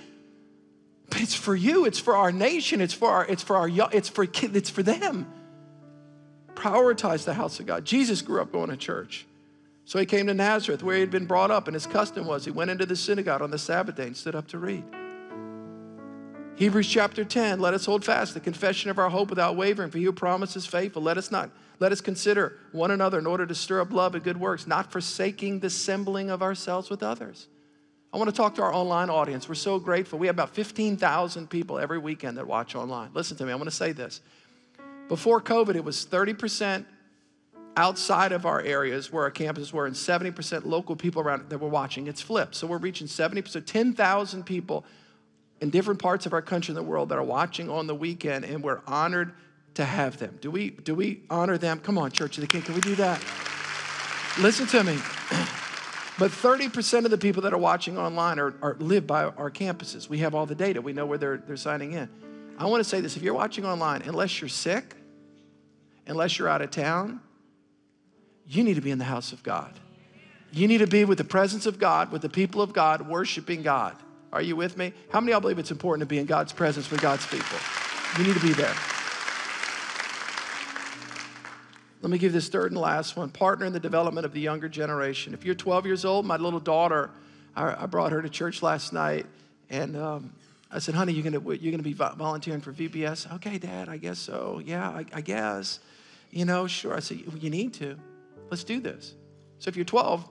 but 1.09 1.21
it's 1.21 1.33
for 1.33 1.55
you. 1.55 1.85
It's 1.85 1.99
for 1.99 2.15
our 2.15 2.31
nation. 2.31 2.81
It's 2.81 2.93
for 2.93 3.09
our, 3.09 3.25
it's 3.25 3.41
for 3.41 3.55
our, 3.55 3.69
it's 3.91 4.09
for 4.09 4.27
it's 4.31 4.69
for 4.69 4.83
them. 4.83 5.25
Prioritize 6.55 7.25
the 7.25 7.33
house 7.33 7.59
of 7.59 7.65
God. 7.65 7.85
Jesus 7.85 8.21
grew 8.21 8.41
up 8.41 8.51
going 8.51 8.69
to 8.69 8.77
church. 8.77 9.25
So 9.85 9.97
he 9.97 10.05
came 10.05 10.27
to 10.27 10.33
Nazareth 10.33 10.83
where 10.83 10.95
he 10.95 11.01
had 11.01 11.09
been 11.09 11.25
brought 11.25 11.49
up, 11.49 11.67
and 11.67 11.73
his 11.73 11.87
custom 11.87 12.27
was 12.27 12.45
he 12.45 12.51
went 12.51 12.69
into 12.69 12.85
the 12.85 12.95
synagogue 12.95 13.41
on 13.41 13.49
the 13.49 13.57
Sabbath 13.57 13.95
day 13.95 14.07
and 14.07 14.15
stood 14.15 14.35
up 14.35 14.47
to 14.49 14.59
read. 14.59 14.83
Hebrews 16.57 16.89
chapter 16.89 17.23
10, 17.23 17.61
let 17.61 17.73
us 17.73 17.85
hold 17.85 18.03
fast 18.03 18.33
the 18.33 18.41
confession 18.41 18.91
of 18.91 18.99
our 18.99 19.09
hope 19.09 19.29
without 19.29 19.55
wavering, 19.55 19.89
for 19.89 19.97
he 19.97 20.03
who 20.03 20.11
promises 20.11 20.65
faithful. 20.65 21.01
Let 21.01 21.17
us 21.17 21.31
not, 21.31 21.49
let 21.79 21.93
us 21.93 22.01
consider 22.01 22.57
one 22.73 22.91
another 22.91 23.17
in 23.17 23.25
order 23.25 23.45
to 23.45 23.55
stir 23.55 23.79
up 23.79 23.93
love 23.93 24.13
and 24.13 24.23
good 24.23 24.37
works, 24.37 24.67
not 24.67 24.91
forsaking 24.91 25.61
the 25.61 25.67
assembling 25.67 26.29
of 26.29 26.41
ourselves 26.41 26.89
with 26.89 27.01
others. 27.01 27.47
I 28.11 28.17
want 28.17 28.29
to 28.29 28.35
talk 28.35 28.55
to 28.55 28.61
our 28.61 28.73
online 28.73 29.09
audience. 29.09 29.47
We're 29.47 29.55
so 29.55 29.79
grateful. 29.79 30.19
We 30.19 30.27
have 30.27 30.35
about 30.35 30.53
15,000 30.53 31.49
people 31.49 31.79
every 31.79 31.97
weekend 31.97 32.37
that 32.37 32.45
watch 32.45 32.75
online. 32.75 33.11
Listen 33.13 33.37
to 33.37 33.45
me, 33.45 33.53
I 33.53 33.55
want 33.55 33.69
to 33.69 33.75
say 33.75 33.91
this. 33.91 34.19
Before 35.09 35.41
COVID, 35.41 35.75
it 35.75 35.83
was 35.83 36.05
30% 36.05 36.85
outside 37.75 38.31
of 38.31 38.45
our 38.45 38.61
areas 38.61 39.11
where 39.11 39.23
our 39.23 39.31
campuses 39.31 39.73
were 39.73 39.85
and 39.85 39.95
70% 39.95 40.65
local 40.65 40.95
people 40.95 41.21
around 41.21 41.49
that 41.49 41.57
were 41.57 41.67
watching. 41.67 42.07
It's 42.07 42.21
flipped. 42.21 42.55
So 42.55 42.67
we're 42.67 42.77
reaching 42.77 43.07
70%, 43.07 43.65
10,000 43.65 44.45
people 44.45 44.85
in 45.61 45.71
different 45.71 45.99
parts 45.99 46.25
of 46.25 46.33
our 46.33 46.41
country 46.41 46.71
and 46.71 46.77
the 46.77 46.83
world 46.83 47.09
that 47.09 47.17
are 47.17 47.23
watching 47.23 47.69
on 47.69 47.87
the 47.87 47.95
weekend, 47.95 48.45
and 48.45 48.63
we're 48.63 48.81
honored 48.87 49.33
to 49.73 49.83
have 49.83 50.17
them. 50.17 50.37
Do 50.41 50.51
we, 50.51 50.69
do 50.69 50.93
we 50.93 51.23
honor 51.29 51.57
them? 51.57 51.79
Come 51.79 51.97
on, 51.97 52.11
Church 52.11 52.37
of 52.37 52.41
the 52.41 52.47
King, 52.47 52.61
can 52.61 52.75
we 52.75 52.81
do 52.81 52.95
that? 52.95 53.19
Listen 54.39 54.67
to 54.67 54.83
me. 54.83 54.97
But 56.19 56.31
30% 56.31 57.05
of 57.05 57.11
the 57.11 57.17
people 57.17 57.43
that 57.43 57.53
are 57.53 57.57
watching 57.57 57.97
online 57.97 58.39
are, 58.39 58.53
are 58.61 58.75
live 58.79 59.07
by 59.07 59.23
our 59.23 59.49
campuses. 59.49 60.09
We 60.09 60.17
have 60.17 60.35
all 60.35 60.45
the 60.45 60.53
data. 60.53 60.81
We 60.81 60.91
know 60.91 61.05
where 61.05 61.17
they're, 61.17 61.37
they're 61.37 61.55
signing 61.55 61.93
in. 61.93 62.09
I 62.57 62.65
want 62.65 62.83
to 62.83 62.89
say 62.89 62.99
this 62.99 63.15
if 63.15 63.23
you're 63.23 63.33
watching 63.33 63.65
online, 63.65 64.01
unless 64.01 64.41
you're 64.41 64.49
sick, 64.49 64.97
unless 66.09 66.37
you're 66.37 66.49
out 66.49 66.61
of 66.61 66.71
town, 66.71 67.21
you 68.47 68.63
need 68.63 68.75
to 68.75 68.81
be 68.81 68.91
in 68.91 68.97
the 68.97 69.05
house 69.05 69.31
of 69.31 69.43
God. 69.43 69.79
You 70.51 70.67
need 70.67 70.79
to 70.79 70.87
be 70.87 71.05
with 71.05 71.19
the 71.19 71.23
presence 71.23 71.65
of 71.65 71.77
God, 71.77 72.11
with 72.11 72.23
the 72.23 72.29
people 72.29 72.61
of 72.61 72.73
God, 72.73 73.07
worshiping 73.07 73.61
God. 73.61 73.95
Are 74.33 74.41
you 74.41 74.55
with 74.55 74.77
me? 74.77 74.93
How 75.11 75.19
many 75.19 75.31
of 75.31 75.35
y'all 75.35 75.41
believe 75.41 75.59
it's 75.59 75.71
important 75.71 76.01
to 76.01 76.11
be 76.11 76.19
in 76.19 76.25
God's 76.25 76.51
presence 76.51 76.89
with 76.89 77.01
God's 77.01 77.25
people? 77.27 77.57
You 78.17 78.23
need 78.23 78.33
to 78.33 78.45
be 78.45 78.53
there. 78.53 78.73
Let 82.01 82.11
me 82.11 82.17
give 82.17 82.31
this 82.31 82.47
third 82.47 82.71
and 82.71 82.79
last 82.79 83.17
one. 83.17 83.29
Partner 83.29 83.65
in 83.65 83.73
the 83.73 83.79
development 83.79 84.25
of 84.25 84.33
the 84.33 84.39
younger 84.39 84.69
generation. 84.69 85.33
If 85.33 85.43
you're 85.43 85.55
12 85.55 85.85
years 85.85 86.05
old, 86.05 86.25
my 86.25 86.37
little 86.37 86.59
daughter, 86.59 87.11
I, 87.55 87.85
brought 87.87 88.13
her 88.13 88.21
to 88.21 88.29
church 88.29 88.63
last 88.63 88.93
night, 88.93 89.25
and 89.69 89.97
um, 89.97 90.33
I 90.71 90.79
said, 90.79 90.95
"Honey, 90.95 91.11
you're 91.11 91.29
gonna 91.29 91.55
you're 91.55 91.71
gonna 91.71 91.83
be 91.83 91.93
volunteering 91.93 92.61
for 92.61 92.71
VBS?" 92.71 93.33
Okay, 93.35 93.57
Dad, 93.57 93.89
I 93.89 93.97
guess 93.97 94.17
so. 94.17 94.61
Yeah, 94.63 94.87
I, 94.89 95.05
I 95.13 95.21
guess. 95.21 95.79
You 96.29 96.45
know, 96.45 96.67
sure. 96.67 96.95
I 96.95 96.99
said, 96.99 97.21
"You 97.39 97.49
need 97.49 97.73
to." 97.75 97.97
Let's 98.49 98.63
do 98.63 98.79
this. 98.79 99.15
So 99.59 99.69
if 99.69 99.75
you're 99.75 99.85
12, 99.85 100.27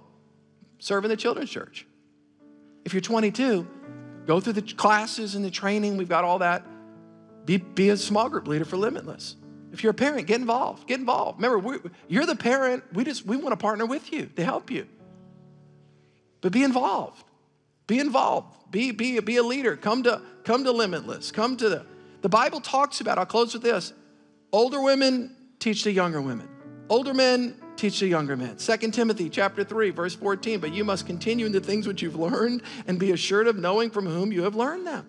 serve 0.78 1.04
in 1.04 1.10
the 1.10 1.16
children's 1.16 1.50
church. 1.50 1.86
If 2.84 2.92
you're 2.94 3.00
22, 3.00 3.66
go 4.26 4.40
through 4.40 4.54
the 4.54 4.62
classes 4.62 5.34
and 5.34 5.44
the 5.44 5.50
training. 5.50 5.96
We've 5.96 6.08
got 6.08 6.24
all 6.24 6.38
that. 6.40 6.64
Be, 7.44 7.58
be 7.58 7.90
a 7.90 7.96
small 7.96 8.28
group 8.28 8.48
leader 8.48 8.64
for 8.64 8.76
Limitless. 8.76 9.36
If 9.72 9.82
you're 9.82 9.90
a 9.90 9.94
parent, 9.94 10.26
get 10.26 10.40
involved. 10.40 10.86
Get 10.86 10.98
involved. 10.98 11.40
Remember, 11.40 11.90
you're 12.08 12.26
the 12.26 12.36
parent. 12.36 12.82
We 12.92 13.04
just 13.04 13.26
we 13.26 13.36
want 13.36 13.52
to 13.52 13.56
partner 13.56 13.86
with 13.86 14.12
you 14.12 14.26
to 14.36 14.44
help 14.44 14.70
you. 14.70 14.86
But 16.40 16.52
be 16.52 16.64
involved. 16.64 17.22
Be 17.86 17.98
involved. 17.98 18.54
Be, 18.70 18.90
be, 18.90 19.18
be 19.20 19.36
a 19.36 19.42
leader. 19.42 19.76
Come 19.76 20.02
to, 20.04 20.22
come 20.44 20.64
to 20.64 20.72
Limitless. 20.72 21.32
Come 21.32 21.56
to 21.58 21.68
the. 21.68 21.86
The 22.20 22.28
Bible 22.28 22.60
talks 22.60 23.00
about, 23.00 23.16
I'll 23.18 23.26
close 23.26 23.54
with 23.54 23.62
this. 23.62 23.92
Older 24.50 24.82
women 24.82 25.36
teach 25.58 25.84
the 25.84 25.92
younger 25.92 26.20
women. 26.20 26.48
Older 26.88 27.14
men 27.14 27.56
teach 27.76 28.00
the 28.00 28.06
younger 28.06 28.36
men. 28.36 28.56
2 28.56 28.76
Timothy 28.90 29.28
chapter 29.28 29.62
3, 29.64 29.90
verse 29.90 30.14
14, 30.14 30.60
but 30.60 30.72
you 30.72 30.84
must 30.84 31.06
continue 31.06 31.46
in 31.46 31.52
the 31.52 31.60
things 31.60 31.86
which 31.86 32.02
you've 32.02 32.16
learned 32.16 32.62
and 32.86 32.98
be 32.98 33.12
assured 33.12 33.46
of 33.46 33.56
knowing 33.56 33.90
from 33.90 34.06
whom 34.06 34.32
you 34.32 34.42
have 34.42 34.56
learned 34.56 34.86
them. 34.86 35.08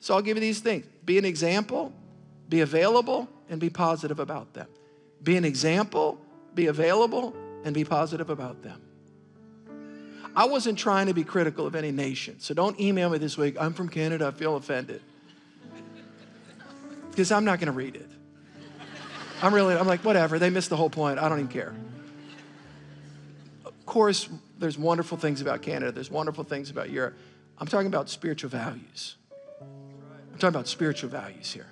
So 0.00 0.14
I'll 0.14 0.22
give 0.22 0.36
you 0.36 0.40
these 0.40 0.60
things. 0.60 0.86
Be 1.04 1.18
an 1.18 1.24
example, 1.24 1.92
be 2.48 2.60
available, 2.60 3.28
and 3.48 3.60
be 3.60 3.70
positive 3.70 4.18
about 4.18 4.54
them. 4.54 4.68
Be 5.22 5.36
an 5.36 5.44
example, 5.44 6.18
be 6.54 6.66
available, 6.66 7.34
and 7.64 7.74
be 7.74 7.84
positive 7.84 8.30
about 8.30 8.62
them. 8.62 8.80
I 10.36 10.44
wasn't 10.44 10.78
trying 10.78 11.06
to 11.06 11.14
be 11.14 11.24
critical 11.24 11.66
of 11.66 11.74
any 11.74 11.90
nation, 11.90 12.38
so 12.38 12.54
don't 12.54 12.78
email 12.78 13.10
me 13.10 13.18
this 13.18 13.36
week, 13.36 13.56
I'm 13.58 13.72
from 13.72 13.88
Canada, 13.88 14.28
I 14.28 14.30
feel 14.30 14.56
offended. 14.56 15.02
Because 17.10 17.32
I'm 17.32 17.44
not 17.44 17.58
going 17.58 17.66
to 17.66 17.72
read 17.72 17.96
it. 17.96 18.08
I'm 19.40 19.54
really, 19.54 19.76
I'm 19.76 19.86
like, 19.86 20.04
whatever. 20.04 20.38
They 20.38 20.50
missed 20.50 20.70
the 20.70 20.76
whole 20.76 20.90
point. 20.90 21.18
I 21.18 21.28
don't 21.28 21.38
even 21.38 21.50
care. 21.50 21.74
Of 23.64 23.86
course, 23.86 24.28
there's 24.58 24.76
wonderful 24.76 25.16
things 25.16 25.40
about 25.40 25.62
Canada. 25.62 25.92
There's 25.92 26.10
wonderful 26.10 26.44
things 26.44 26.70
about 26.70 26.90
Europe. 26.90 27.16
I'm 27.58 27.66
talking 27.66 27.86
about 27.86 28.08
spiritual 28.10 28.50
values. 28.50 29.16
I'm 29.60 30.38
talking 30.38 30.54
about 30.54 30.68
spiritual 30.68 31.10
values 31.10 31.52
here. 31.52 31.68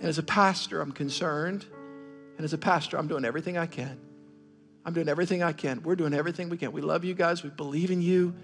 And 0.00 0.08
as 0.08 0.18
a 0.18 0.22
pastor, 0.22 0.80
I'm 0.80 0.92
concerned. 0.92 1.64
And 2.36 2.44
as 2.44 2.52
a 2.52 2.58
pastor, 2.58 2.96
I'm 2.96 3.08
doing 3.08 3.24
everything 3.24 3.58
I 3.58 3.66
can. 3.66 3.98
I'm 4.84 4.94
doing 4.94 5.08
everything 5.08 5.42
I 5.42 5.52
can. 5.52 5.82
We're 5.82 5.96
doing 5.96 6.14
everything 6.14 6.48
we 6.48 6.56
can. 6.56 6.72
We 6.72 6.80
love 6.80 7.04
you 7.04 7.14
guys. 7.14 7.42
We 7.42 7.50
believe 7.50 7.90
in 7.90 8.00
you. 8.00 8.34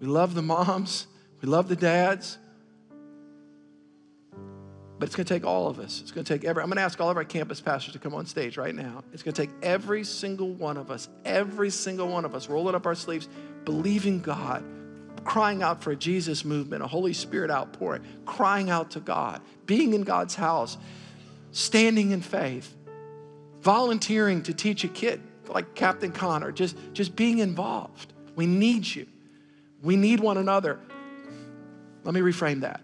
We 0.00 0.06
love 0.06 0.34
the 0.34 0.42
moms. 0.42 1.06
We 1.40 1.48
love 1.48 1.68
the 1.68 1.76
dads. 1.76 2.38
But 4.98 5.06
it's 5.06 5.14
going 5.14 5.26
to 5.26 5.34
take 5.34 5.44
all 5.44 5.68
of 5.68 5.78
us. 5.78 6.00
It's 6.00 6.10
going 6.10 6.24
to 6.24 6.32
take 6.34 6.44
every, 6.44 6.62
I'm 6.62 6.68
going 6.68 6.76
to 6.76 6.82
ask 6.82 7.00
all 7.00 7.08
of 7.08 7.16
our 7.16 7.24
campus 7.24 7.60
pastors 7.60 7.92
to 7.92 8.00
come 8.00 8.14
on 8.14 8.26
stage 8.26 8.56
right 8.56 8.74
now. 8.74 9.04
It's 9.12 9.22
going 9.22 9.34
to 9.34 9.42
take 9.42 9.54
every 9.62 10.02
single 10.02 10.50
one 10.50 10.76
of 10.76 10.90
us, 10.90 11.08
every 11.24 11.70
single 11.70 12.08
one 12.08 12.24
of 12.24 12.34
us, 12.34 12.48
rolling 12.48 12.74
up 12.74 12.84
our 12.84 12.96
sleeves, 12.96 13.28
believing 13.64 14.20
God, 14.20 14.64
crying 15.24 15.62
out 15.62 15.82
for 15.82 15.92
a 15.92 15.96
Jesus 15.96 16.44
movement, 16.44 16.82
a 16.82 16.86
Holy 16.88 17.12
Spirit 17.12 17.50
outpouring, 17.50 18.02
crying 18.26 18.70
out 18.70 18.90
to 18.92 19.00
God, 19.00 19.40
being 19.66 19.94
in 19.94 20.02
God's 20.02 20.34
house, 20.34 20.76
standing 21.52 22.10
in 22.10 22.20
faith, 22.20 22.74
volunteering 23.60 24.42
to 24.42 24.54
teach 24.54 24.82
a 24.82 24.88
kid 24.88 25.20
like 25.48 25.74
Captain 25.76 26.10
Connor, 26.10 26.50
just, 26.50 26.76
just 26.92 27.14
being 27.14 27.38
involved. 27.38 28.12
We 28.34 28.46
need 28.46 28.84
you. 28.86 29.06
We 29.82 29.96
need 29.96 30.18
one 30.20 30.38
another. 30.38 30.80
Let 32.04 32.14
me 32.14 32.20
reframe 32.20 32.62
that. 32.62 32.80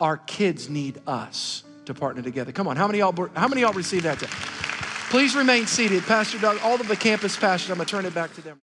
Our 0.00 0.16
kids 0.16 0.68
need 0.68 1.00
us 1.06 1.64
to 1.86 1.94
partner 1.94 2.22
together. 2.22 2.52
Come 2.52 2.66
on, 2.66 2.76
how 2.76 2.86
many 2.86 2.98
y'all, 2.98 3.28
how 3.34 3.48
many 3.48 3.60
y'all 3.62 3.72
receive 3.72 4.02
that? 4.04 4.18
Today? 4.18 4.32
Please 5.10 5.36
remain 5.36 5.66
seated. 5.66 6.02
Pastor 6.04 6.38
Doug, 6.38 6.58
all 6.62 6.80
of 6.80 6.88
the 6.88 6.96
campus 6.96 7.36
pastors, 7.36 7.70
I'm 7.70 7.76
gonna 7.76 7.86
turn 7.86 8.04
it 8.04 8.14
back 8.14 8.34
to 8.34 8.40
them. 8.40 8.60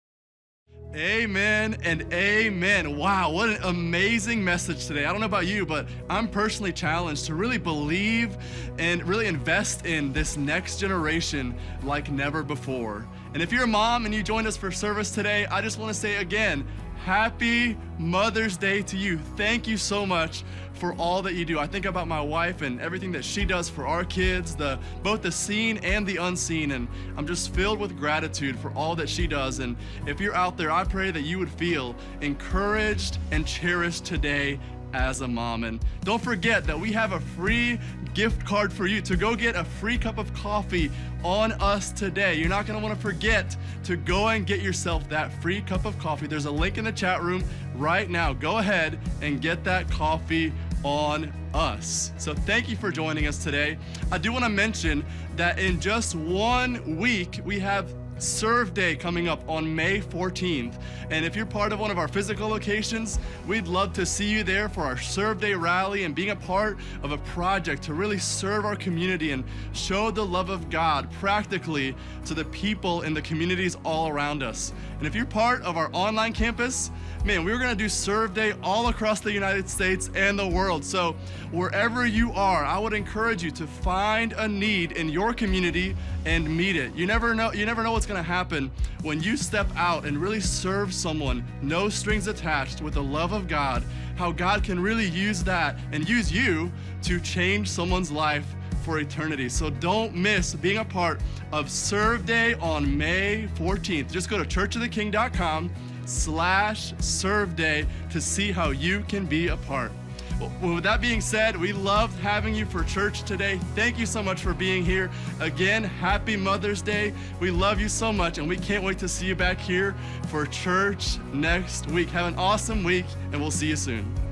Amen 0.96 1.76
and 1.82 2.10
amen. 2.14 2.96
Wow, 2.96 3.30
what 3.30 3.50
an 3.50 3.62
amazing 3.64 4.42
message 4.42 4.86
today. 4.86 5.04
I 5.04 5.12
don't 5.12 5.20
know 5.20 5.26
about 5.26 5.46
you, 5.46 5.66
but 5.66 5.86
I'm 6.08 6.26
personally 6.28 6.72
challenged 6.72 7.26
to 7.26 7.34
really 7.34 7.58
believe 7.58 8.38
and 8.78 9.04
really 9.04 9.26
invest 9.26 9.84
in 9.84 10.14
this 10.14 10.38
next 10.38 10.80
generation 10.80 11.54
like 11.82 12.10
never 12.10 12.42
before. 12.42 13.06
And 13.34 13.42
if 13.42 13.52
you're 13.52 13.64
a 13.64 13.68
mom 13.68 14.06
and 14.06 14.14
you 14.14 14.22
joined 14.22 14.46
us 14.46 14.56
for 14.56 14.70
service 14.70 15.10
today, 15.10 15.44
I 15.46 15.60
just 15.60 15.78
want 15.78 15.92
to 15.92 16.00
say 16.00 16.16
again, 16.16 16.66
happy 17.08 17.74
Mother's 17.98 18.58
Day 18.58 18.82
to 18.82 18.98
you. 18.98 19.16
Thank 19.34 19.66
you 19.66 19.78
so 19.78 20.04
much 20.04 20.44
for 20.74 20.92
all 20.96 21.22
that 21.22 21.32
you 21.32 21.46
do. 21.46 21.58
I 21.58 21.66
think 21.66 21.86
about 21.86 22.06
my 22.06 22.20
wife 22.20 22.60
and 22.60 22.78
everything 22.82 23.12
that 23.12 23.24
she 23.24 23.46
does 23.46 23.66
for 23.70 23.86
our 23.86 24.04
kids, 24.04 24.54
the 24.54 24.78
both 25.02 25.22
the 25.22 25.32
seen 25.32 25.78
and 25.78 26.06
the 26.06 26.18
unseen, 26.18 26.72
and 26.72 26.86
I'm 27.16 27.26
just 27.26 27.54
filled 27.54 27.80
with 27.80 27.96
gratitude 27.96 28.58
for 28.58 28.72
all 28.72 28.94
that 28.96 29.08
she 29.08 29.26
does. 29.26 29.60
And 29.60 29.74
if 30.06 30.20
you're 30.20 30.34
out 30.34 30.58
there, 30.58 30.70
I 30.70 30.84
pray 30.84 31.10
that 31.10 31.22
you 31.22 31.38
would 31.38 31.50
feel 31.50 31.96
encouraged 32.20 33.16
and 33.30 33.46
cherished 33.46 34.04
today 34.04 34.60
as 34.92 35.22
a 35.22 35.28
mom. 35.28 35.64
And 35.64 35.82
don't 36.04 36.22
forget 36.22 36.64
that 36.64 36.78
we 36.78 36.92
have 36.92 37.12
a 37.12 37.20
free 37.20 37.80
gift 38.18 38.44
card 38.44 38.72
for 38.72 38.88
you 38.88 39.00
to 39.00 39.16
go 39.16 39.36
get 39.36 39.54
a 39.54 39.62
free 39.62 39.96
cup 39.96 40.18
of 40.18 40.34
coffee 40.34 40.90
on 41.22 41.52
us 41.62 41.92
today. 41.92 42.34
You're 42.34 42.48
not 42.48 42.68
want 42.68 42.92
to 42.92 43.00
forget 43.00 43.56
to 43.84 43.96
go 43.96 44.26
and 44.26 44.44
get 44.44 44.60
yourself 44.60 45.08
that 45.08 45.32
free 45.40 45.60
cup 45.60 45.84
of 45.84 45.96
coffee. 46.00 46.26
There's 46.26 46.46
a 46.46 46.50
link 46.50 46.78
in 46.78 46.84
the 46.84 46.90
chat 46.90 47.22
room 47.22 47.44
right 47.76 48.10
now. 48.10 48.32
Go 48.32 48.58
ahead 48.58 48.98
and 49.22 49.40
get 49.40 49.62
that 49.62 49.88
coffee 49.88 50.52
on 50.82 51.32
us. 51.54 52.10
So 52.18 52.34
thank 52.34 52.68
you 52.68 52.74
for 52.74 52.90
joining 52.90 53.28
us 53.28 53.44
today. 53.44 53.78
I 54.10 54.18
do 54.18 54.32
want 54.32 54.44
to 54.44 54.50
mention 54.50 55.06
that 55.36 55.60
in 55.60 55.80
just 55.80 56.16
one 56.16 56.96
week, 56.96 57.40
we 57.44 57.60
have 57.60 57.94
Serve 58.18 58.74
Day 58.74 58.96
coming 58.96 59.28
up 59.28 59.48
on 59.48 59.74
May 59.74 60.00
14th. 60.00 60.74
And 61.10 61.24
if 61.24 61.36
you're 61.36 61.46
part 61.46 61.72
of 61.72 61.78
one 61.78 61.90
of 61.90 61.98
our 61.98 62.08
physical 62.08 62.48
locations, 62.48 63.18
we'd 63.46 63.68
love 63.68 63.92
to 63.94 64.04
see 64.04 64.28
you 64.28 64.42
there 64.42 64.68
for 64.68 64.82
our 64.82 64.98
Serve 64.98 65.40
Day 65.40 65.54
rally 65.54 66.04
and 66.04 66.14
being 66.14 66.30
a 66.30 66.36
part 66.36 66.78
of 67.02 67.12
a 67.12 67.18
project 67.18 67.82
to 67.84 67.94
really 67.94 68.18
serve 68.18 68.64
our 68.64 68.76
community 68.76 69.30
and 69.30 69.44
show 69.72 70.10
the 70.10 70.24
love 70.24 70.50
of 70.50 70.68
God 70.68 71.10
practically 71.12 71.94
to 72.24 72.34
the 72.34 72.44
people 72.46 73.02
in 73.02 73.14
the 73.14 73.22
communities 73.22 73.76
all 73.84 74.08
around 74.08 74.42
us. 74.42 74.72
And 74.98 75.06
if 75.06 75.14
you're 75.14 75.24
part 75.24 75.62
of 75.62 75.76
our 75.76 75.88
online 75.92 76.32
campus, 76.32 76.90
man, 77.28 77.44
we 77.44 77.52
going 77.52 77.68
to 77.68 77.74
do 77.74 77.90
Serve 77.90 78.32
Day 78.32 78.54
all 78.62 78.88
across 78.88 79.20
the 79.20 79.30
United 79.30 79.68
States 79.68 80.08
and 80.14 80.38
the 80.38 80.48
world. 80.48 80.82
So, 80.82 81.14
wherever 81.50 82.06
you 82.06 82.32
are, 82.32 82.64
I 82.64 82.78
would 82.78 82.94
encourage 82.94 83.42
you 83.42 83.50
to 83.50 83.66
find 83.66 84.32
a 84.32 84.48
need 84.48 84.92
in 84.92 85.10
your 85.10 85.34
community 85.34 85.94
and 86.24 86.48
meet 86.56 86.74
it. 86.74 86.94
You 86.94 87.06
never 87.06 87.34
know 87.34 87.52
you 87.52 87.66
never 87.66 87.82
know 87.82 87.92
what's 87.92 88.06
going 88.06 88.16
to 88.16 88.26
happen 88.26 88.70
when 89.02 89.22
you 89.22 89.36
step 89.36 89.66
out 89.76 90.06
and 90.06 90.16
really 90.16 90.40
serve 90.40 90.94
someone, 90.94 91.44
no 91.60 91.90
strings 91.90 92.28
attached 92.28 92.80
with 92.80 92.94
the 92.94 93.02
love 93.02 93.32
of 93.32 93.46
God. 93.46 93.84
How 94.16 94.32
God 94.32 94.64
can 94.64 94.80
really 94.80 95.06
use 95.06 95.44
that 95.44 95.76
and 95.92 96.08
use 96.08 96.32
you 96.32 96.72
to 97.02 97.20
change 97.20 97.68
someone's 97.68 98.10
life 98.10 98.46
for 98.86 99.00
eternity. 99.00 99.50
So 99.50 99.68
don't 99.68 100.14
miss 100.14 100.54
being 100.54 100.78
a 100.78 100.84
part 100.84 101.20
of 101.52 101.70
Serve 101.70 102.24
Day 102.24 102.54
on 102.54 102.96
May 102.96 103.48
14th. 103.56 104.10
Just 104.10 104.30
go 104.30 104.42
to 104.42 104.44
churchoftheking.com 104.44 105.70
slash 106.08 106.94
serve 106.98 107.56
day 107.56 107.86
to 108.10 108.20
see 108.20 108.50
how 108.50 108.70
you 108.70 109.00
can 109.08 109.26
be 109.26 109.48
a 109.48 109.56
part. 109.56 109.92
Well, 110.40 110.74
with 110.74 110.84
that 110.84 111.00
being 111.00 111.20
said, 111.20 111.56
we 111.56 111.72
loved 111.72 112.16
having 112.20 112.54
you 112.54 112.64
for 112.64 112.84
church 112.84 113.22
today. 113.24 113.58
Thank 113.74 113.98
you 113.98 114.06
so 114.06 114.22
much 114.22 114.40
for 114.40 114.54
being 114.54 114.84
here. 114.84 115.10
Again, 115.40 115.82
happy 115.82 116.36
Mother's 116.36 116.80
Day. 116.80 117.12
We 117.40 117.50
love 117.50 117.80
you 117.80 117.88
so 117.88 118.12
much, 118.12 118.38
and 118.38 118.48
we 118.48 118.56
can't 118.56 118.84
wait 118.84 118.98
to 118.98 119.08
see 119.08 119.26
you 119.26 119.34
back 119.34 119.58
here 119.58 119.96
for 120.28 120.46
church 120.46 121.18
next 121.32 121.88
week. 121.88 122.08
Have 122.10 122.26
an 122.32 122.38
awesome 122.38 122.84
week, 122.84 123.06
and 123.32 123.40
we'll 123.40 123.50
see 123.50 123.66
you 123.66 123.76
soon. 123.76 124.27